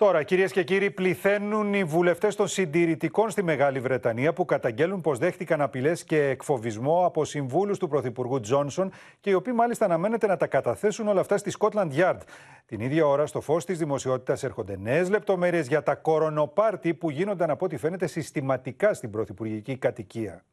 Τώρα, 0.00 0.22
κυρίες 0.22 0.52
και 0.52 0.62
κύριοι, 0.62 0.90
πληθαίνουν 0.90 1.74
οι 1.74 1.84
βουλευτές 1.84 2.36
των 2.36 2.48
συντηρητικών 2.48 3.30
στη 3.30 3.42
Μεγάλη 3.42 3.80
Βρετανία 3.80 4.32
που 4.32 4.44
καταγγέλουν 4.44 5.00
πως 5.00 5.18
δέχτηκαν 5.18 5.60
απειλές 5.60 6.04
και 6.04 6.28
εκφοβισμό 6.28 7.04
από 7.06 7.24
συμβούλους 7.24 7.78
του 7.78 7.88
Πρωθυπουργού 7.88 8.40
Τζόνσον 8.40 8.92
και 9.20 9.30
οι 9.30 9.32
οποίοι 9.32 9.52
μάλιστα 9.56 9.84
αναμένεται 9.84 10.26
να 10.26 10.36
τα 10.36 10.46
καταθέσουν 10.46 11.08
όλα 11.08 11.20
αυτά 11.20 11.36
στη 11.36 11.52
Scotland 11.58 11.90
Yard. 11.92 12.18
Την 12.66 12.80
ίδια 12.80 13.06
ώρα, 13.06 13.26
στο 13.26 13.40
φως 13.40 13.64
της 13.64 13.78
δημοσιότητας 13.78 14.42
έρχονται 14.42 14.76
νέες 14.76 15.10
λεπτομέρειες 15.10 15.66
για 15.66 15.82
τα 15.82 15.94
κορονοπάρτι 15.94 16.94
που 16.94 17.10
γίνονταν 17.10 17.50
από 17.50 17.64
ό,τι 17.64 17.76
φαίνεται 17.76 18.06
συστηματικά 18.06 18.94
στην 18.94 19.10
πρωθυπουργική 19.10 19.76
κατοικία. 19.76 20.44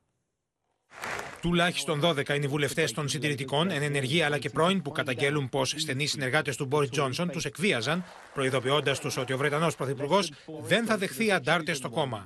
Τουλάχιστον 1.41 2.01
12 2.03 2.29
είναι 2.29 2.45
οι 2.45 2.47
βουλευτές 2.47 2.91
των 2.91 3.07
συντηρητικών, 3.07 3.71
εν 3.71 3.81
ενεργεία 3.81 4.25
αλλά 4.25 4.37
και 4.37 4.49
πρώην, 4.49 4.81
που 4.81 4.91
καταγγέλουν 4.91 5.49
πως 5.49 5.73
στενοί 5.77 6.05
συνεργάτες 6.05 6.55
του 6.55 6.65
Μπόρις 6.65 6.89
Τζόνσον 6.89 7.29
τους 7.29 7.45
εκβίαζαν, 7.45 8.03
προειδοποιώντας 8.33 8.99
τους 8.99 9.17
ότι 9.17 9.33
ο 9.33 9.37
Βρετανός 9.37 9.75
Πρωθυπουργός 9.75 10.31
δεν 10.67 10.85
θα 10.85 10.97
δεχθεί 10.97 11.31
αντάρτες 11.31 11.77
στο 11.77 11.89
κόμμα. 11.89 12.25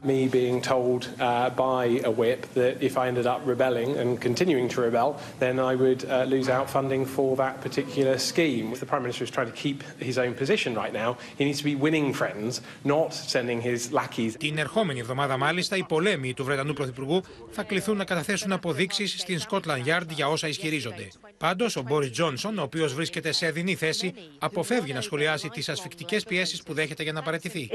Την 14.38 14.58
ερχόμενη 14.58 15.00
εβδομάδα, 15.00 15.38
μάλιστα, 15.38 15.78
οι 15.78 15.84
πολέμοι 15.84 16.34
του 16.34 16.44
Βρετανού 16.44 16.74
Πρωθυπουργού 16.74 17.22
θα 17.52 17.64
κληθούν 17.64 17.98
να 17.98 18.04
καταθέσουν 18.04 18.52
αποδείξεις 18.52 19.01
στην 19.08 19.40
Scotland 19.50 19.86
Yard 19.86 20.08
για 20.10 20.28
όσα 20.28 20.48
ισχυρίζονται. 20.48 21.08
Πάντως, 21.38 21.76
ο 21.76 21.82
Μπόρις 21.82 22.12
Τζόνσον, 22.12 22.60
ο 22.60 22.62
οποίος 22.62 22.94
βρίσκεται 22.94 23.32
σε 23.32 23.46
αδεινή 23.46 23.76
θέση, 23.76 24.14
αποφεύγει 24.40 24.94
να 24.94 25.02
σχολιάσει 25.02 25.50
τις 25.50 25.70
ασφικτικές 25.70 26.24
πιέσεις 26.24 26.64
που 26.64 26.74
δέχεται 26.74 27.04
για 27.04 27.14
να 27.14 27.22
παραιτηθεί. 27.22 27.70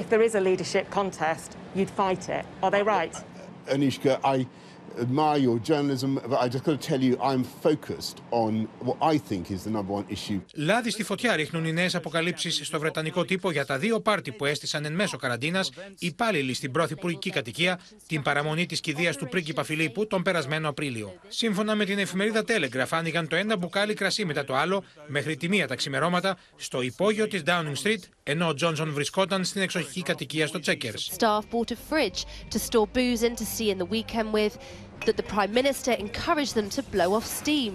Admire 5.04 5.38
your 5.48 5.58
journalism, 5.70 6.10
but 6.30 6.38
I 6.44 6.48
just 6.48 6.64
got 6.64 6.80
to 6.80 6.84
tell 6.90 7.02
you 7.06 7.12
I'm 7.30 7.44
focused 7.66 8.16
on 8.30 8.52
what 8.86 8.96
I 9.12 9.14
think 9.28 9.42
is 9.50 9.60
the 9.66 9.70
number 9.70 9.92
one 9.92 10.06
issue. 10.08 10.40
Λάδι 10.54 10.90
στη 10.90 11.02
φωτιά 11.02 11.36
ρίχνουν 11.36 11.64
οι 11.64 11.72
νέες 11.72 11.94
αποκαλύψεις 11.94 12.60
στο 12.66 12.78
Βρετανικό 12.78 13.24
τύπο 13.24 13.50
για 13.50 13.66
τα 13.66 13.78
δύο 13.78 14.00
πάρτι 14.00 14.32
που 14.32 14.44
έστησαν 14.44 14.84
εν 14.84 14.92
μέσω 14.92 15.16
καραντίνας 15.16 15.70
υπάλληλοι 15.98 16.54
στην 16.54 16.70
πρωθυπουργική 16.70 17.30
κατοικία 17.30 17.80
την 18.06 18.22
παραμονή 18.22 18.66
της 18.66 18.80
κηδείας 18.80 19.16
του 19.16 19.28
πρίγκιπα 19.28 19.64
Φιλίππου 19.64 20.06
τον 20.06 20.22
περασμένο 20.22 20.68
Απρίλιο. 20.68 21.14
Σύμφωνα 21.28 21.74
με 21.74 21.84
την 21.84 21.98
εφημερίδα 21.98 22.44
Telegraph, 22.46 22.86
άνοιγαν 22.90 23.28
το 23.28 23.36
ένα 23.36 23.56
μπουκάλι 23.56 23.94
κρασί 23.94 24.24
μετά 24.24 24.44
το 24.44 24.56
άλλο 24.56 24.84
μέχρι 25.06 25.36
τη 25.36 25.48
μία 25.48 25.66
τα 25.66 25.74
ξημερώματα 25.74 26.36
στο 26.56 26.82
υπόγειο 26.82 27.28
της 27.28 27.42
Downing 27.46 27.74
Street, 27.82 28.02
ενώ 28.22 28.48
ο 28.48 28.54
Τζόνσον 28.54 28.92
βρισκόταν 28.92 29.44
στην 29.44 29.62
εξοχική 29.62 30.02
κατοικία 30.02 30.46
στο 30.46 30.58
Checkers. 30.66 31.16
Staff 31.18 31.40
bought 31.50 31.70
a 31.70 31.76
fridge 31.90 32.24
to 32.50 32.58
store 32.58 32.88
booze 32.94 33.22
in 33.22 33.34
to 33.34 33.44
see 33.56 33.70
in 33.70 33.78
the 33.78 33.88
weekend 33.94 34.32
with 34.32 34.54
that 35.05 35.17
the 35.17 35.27
Prime 35.35 35.53
Minister 35.61 35.91
encouraged 36.05 36.53
them 36.59 36.69
to 36.77 36.81
blow 36.93 37.09
off 37.17 37.25
steam, 37.25 37.73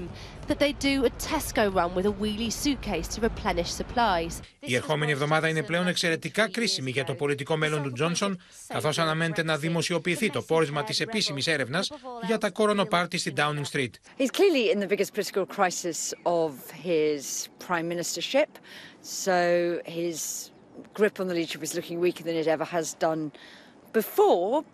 that 0.48 0.58
they 0.58 0.72
do 0.88 1.04
a 1.04 1.10
Tesco 1.28 1.64
run 1.74 1.90
with 1.96 2.06
a 2.06 2.14
wheelie 2.20 2.52
suitcase 2.62 3.08
to 3.14 3.20
replenish 3.20 3.70
supplies. 3.80 4.40
Η 4.60 4.74
ερχόμενη 4.74 5.12
εβδομάδα 5.12 5.48
είναι 5.48 5.62
πλέον 5.62 5.86
εξαιρετικά 5.86 6.48
κρίσιμη 6.50 6.90
για 6.90 7.04
το 7.04 7.14
πολιτικό 7.14 7.56
μέλλον 7.56 7.82
του 7.82 7.92
Τζόνσον, 7.92 8.38
καθώς 8.66 8.98
αναμένεται 8.98 9.42
να 9.42 9.56
δημοσιοποιηθεί 9.56 10.30
το 10.30 10.42
πόρισμα 10.42 10.84
της 10.84 11.00
επίσημης 11.00 11.46
έρευνας 11.46 11.92
για 12.26 12.38
τα 12.38 12.50
κορονοπάρτι 12.50 13.18
στη 13.18 13.32
Downing 13.36 13.64
Street. 13.72 13.90
He's 14.18 14.30
clearly 14.30 14.70
in 14.74 14.80
the 14.80 14.86
biggest 14.86 15.12
political 15.14 15.46
crisis 15.56 16.14
of 16.22 16.52
his 16.84 17.48
prime 17.66 17.88
ministership, 17.94 18.50
so 19.24 19.38
his 19.84 20.50
grip 20.98 21.20
on 21.20 21.26
the 21.28 21.34
leadership 21.34 21.62
is 21.62 21.74
looking 21.78 21.98
weaker 22.06 22.24
than 22.28 22.36
it 22.42 22.46
ever 22.46 22.66
has 22.76 22.86
done 23.06 23.22
before. 23.92 24.64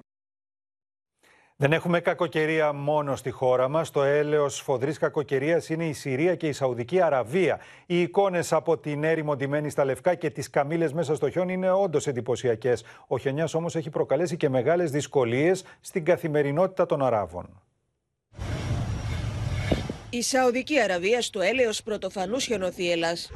Δεν 1.59 1.73
έχουμε 1.73 1.99
κακοκαιρία 1.99 2.73
μόνο 2.73 3.15
στη 3.15 3.31
χώρα 3.31 3.67
μας. 3.67 3.91
Το 3.91 4.03
έλεος 4.03 4.61
φοδρή 4.61 4.91
κακοκαιρίας 4.93 5.69
είναι 5.69 5.85
η 5.85 5.93
Συρία 5.93 6.35
και 6.35 6.47
η 6.47 6.51
Σαουδική 6.51 7.01
Αραβία. 7.01 7.59
Οι 7.85 8.01
εικόνες 8.01 8.53
από 8.53 8.77
την 8.77 9.03
έρημο 9.03 9.35
ντυμένη 9.35 9.69
στα 9.69 9.85
λευκά 9.85 10.15
και 10.15 10.29
τις 10.29 10.49
καμίλε 10.49 10.93
μέσα 10.93 11.15
στο 11.15 11.29
χιόνι 11.29 11.53
είναι 11.53 11.71
όντως 11.71 12.07
εντυπωσιακές. 12.07 12.83
Ο 13.07 13.17
χιονιάς 13.17 13.53
όμως 13.53 13.75
έχει 13.75 13.89
προκαλέσει 13.89 14.37
και 14.37 14.49
μεγάλες 14.49 14.91
δυσκολίες 14.91 15.63
στην 15.81 16.05
καθημερινότητα 16.05 16.85
των 16.85 17.01
Αράβων. 17.01 17.61
Η 20.09 20.21
Σαουδική 20.21 20.79
Αραβία 20.79 21.21
στο 21.21 21.41
έλεος 21.41 21.83
πρωτοφανούς 21.83 22.45
χιονοθύελας. 22.45 23.31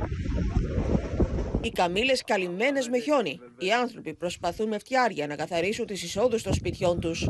Οι 1.61 1.69
καμίλε 1.69 2.13
καλυμμένες 2.25 2.87
με 2.87 2.99
χιόνι. 2.99 3.39
Οι 3.57 3.71
άνθρωποι 3.71 4.13
προσπαθούν 4.13 4.67
με 4.67 4.77
φτιάρια 4.77 5.27
να 5.27 5.35
καθαρίσουν 5.35 5.85
τις 5.85 6.03
εισόδους 6.03 6.43
των 6.43 6.53
σπιτιών 6.53 6.99
τους. 6.99 7.29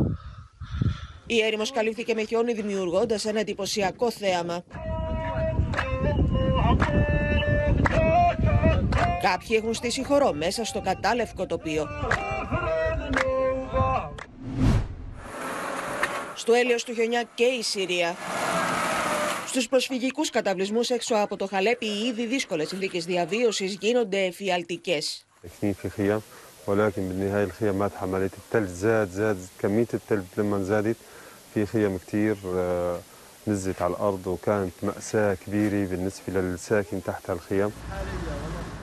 Η 1.30 1.42
έρημος 1.42 1.70
καλύφθηκε 1.70 2.14
με 2.14 2.22
χιόνι 2.22 2.52
δημιουργώντας 2.52 3.24
ένα 3.24 3.40
εντυπωσιακό 3.40 4.10
θέαμα. 4.10 4.64
Κάποιοι 9.22 9.56
έχουν 9.60 9.74
στήσει 9.74 10.04
χορό 10.04 10.32
μέσα 10.32 10.64
στο 10.64 10.80
κατάλευκο 10.80 11.46
τοπίο. 11.46 11.86
Στο 16.34 16.52
έλεος 16.52 16.84
του 16.84 16.94
χιονιά 16.94 17.24
και 17.34 17.44
η 17.44 17.62
Συρία. 17.62 18.16
Στους 19.46 19.68
προσφυγικούς 19.68 20.30
καταβλισμούς 20.30 20.90
έξω 20.90 21.14
από 21.14 21.36
το 21.36 21.46
Χαλέπι 21.46 21.86
οι 21.86 22.06
ήδη 22.06 22.26
δύσκολες 22.26 22.68
συνθήκες 22.68 23.04
διαβίωσης 23.04 23.76
γίνονται 23.80 24.24
εφιαλτικές. 24.24 25.26
ولكن 26.66 27.02
بالنهايه 27.08 27.44
الخيامات 27.44 27.92
حملت 28.00 28.34
الثلج 28.40 28.68
زاد 28.68 29.08
زاد 29.10 29.38
كميه 29.58 29.86
الثلج 29.94 30.24
لما 30.36 30.58
زادت 30.62 30.96
في 31.54 31.66
خيم 31.66 31.98
كثير 31.98 32.36
نزلت 33.46 33.82
على 33.82 33.94
الارض 33.94 34.26
وكانت 34.26 34.72
ماساه 34.82 35.34
كبيره 35.34 35.88
بالنسبه 35.88 36.32
للساكن 36.40 37.02
تحت 37.02 37.30
الخيام 37.30 37.70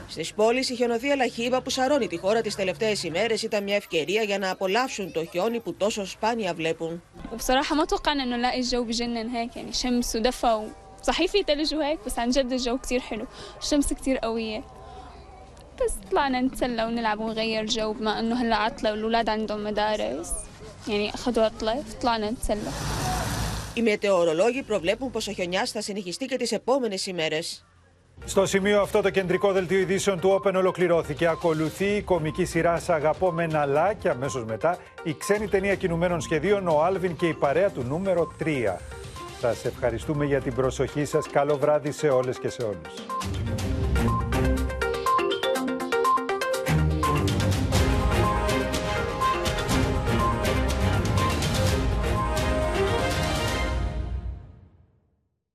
Στι 0.10 0.26
πόλει, 0.36 0.60
η 0.60 0.76
χιονοθύα 0.76 1.16
Λαχίβα 1.16 1.62
που 1.62 1.70
σαρώνει 1.70 2.08
τη 2.08 2.18
χώρα 2.18 2.42
τι 2.42 2.56
τελευταίε 2.56 2.96
ημέρε 3.04 3.34
ήταν 3.44 3.64
μια 3.64 3.76
ευκαιρία 3.76 4.22
για 4.24 4.40
να 4.40 4.50
απολαύσουν 4.50 5.12
το 5.12 5.26
χιόνι 5.26 5.60
που 5.60 5.74
τόσο 5.74 6.06
σπάνια 6.06 6.54
βλέπουν. 6.54 7.02
وبصراحة 7.34 7.76
ما 7.76 7.86
توقعنا 7.86 8.24
انه 8.24 8.36
نلاقي 8.36 8.60
الجو 8.60 8.84
بجنن 8.84 9.28
هيك 9.30 9.56
يعني 9.56 9.74
شمس 9.74 10.16
ودفى 10.16 10.68
صحيح 11.02 11.32
في 11.32 11.44
ثلج 11.48 11.76
وهيك 11.76 12.00
بس 12.06 12.20
عن 12.20 12.30
جد 12.30 12.52
الجو 12.52 12.78
كتير 12.78 13.00
حلو 13.00 13.26
الشمس 13.62 13.94
كتير 13.94 14.18
قوية 14.18 14.64
بس 15.86 15.94
طلعنا 16.12 16.42
نتسلى 16.42 16.86
ونلعب 16.86 17.20
ونغير 17.20 17.66
جو 17.66 17.94
بما 17.94 18.20
انه 18.20 18.42
هلا 18.42 18.56
عطلة 18.56 18.92
والولاد 18.92 19.30
عندهم 19.30 19.64
مدارس 19.64 20.32
يعني 20.88 21.10
اخذوا 21.10 21.44
عطلة 21.44 21.84
فطلعنا 21.90 22.30
نتسلى 22.32 22.72
Οι 23.74 23.82
μετεωρολόγοι 23.82 24.64
προβλέπουν 24.64 25.12
πως 25.12 25.28
ο 25.28 25.32
χιονιάς 25.32 25.72
θα 25.72 25.82
συνεχιστεί 25.82 26.26
και 26.26 26.38
τις 26.38 26.52
επόμενες 26.52 27.06
ημέρες. 27.06 27.66
Στο 28.26 28.46
σημείο 28.46 28.82
αυτό 28.82 29.02
το 29.02 29.10
κεντρικό 29.10 29.52
δελτίο 29.52 29.80
ειδήσεων 29.80 30.20
του 30.20 30.42
Open 30.42 30.54
ολοκληρώθηκε. 30.56 31.28
Ακολουθεί 31.28 31.86
η 31.86 32.02
κομική 32.02 32.46
σειρά 32.46 32.80
«Σ' 32.80 32.90
αγαπώ 32.90 33.32
με 33.32 33.44
ένα 33.44 33.66
λα» 33.66 33.94
και 33.94 34.10
αμέσως 34.10 34.46
μετά 34.46 34.78
η 35.04 35.16
ξένη 35.18 35.48
ταινία 35.48 35.76
κινουμένων 35.76 36.22
σχεδίων 36.22 36.68
«Ο 36.68 36.84
Άλβιν 36.84 37.16
και 37.16 37.28
η 37.28 37.34
παρέα 37.34 37.70
του 37.70 37.84
νούμερο 37.84 38.32
3». 38.44 38.80
Σας 39.40 39.66
ευχαριστούμε 39.66 40.26
για 40.26 40.42
την 40.42 40.54
προσοχή 40.56 41.06
σας. 41.06 41.28
Καλό 41.28 41.58
βράδυ 41.58 41.92
σε 41.92 42.08
όλες 42.08 42.40
και 42.40 42.50
σε 42.50 42.64
όλους. 42.64 42.94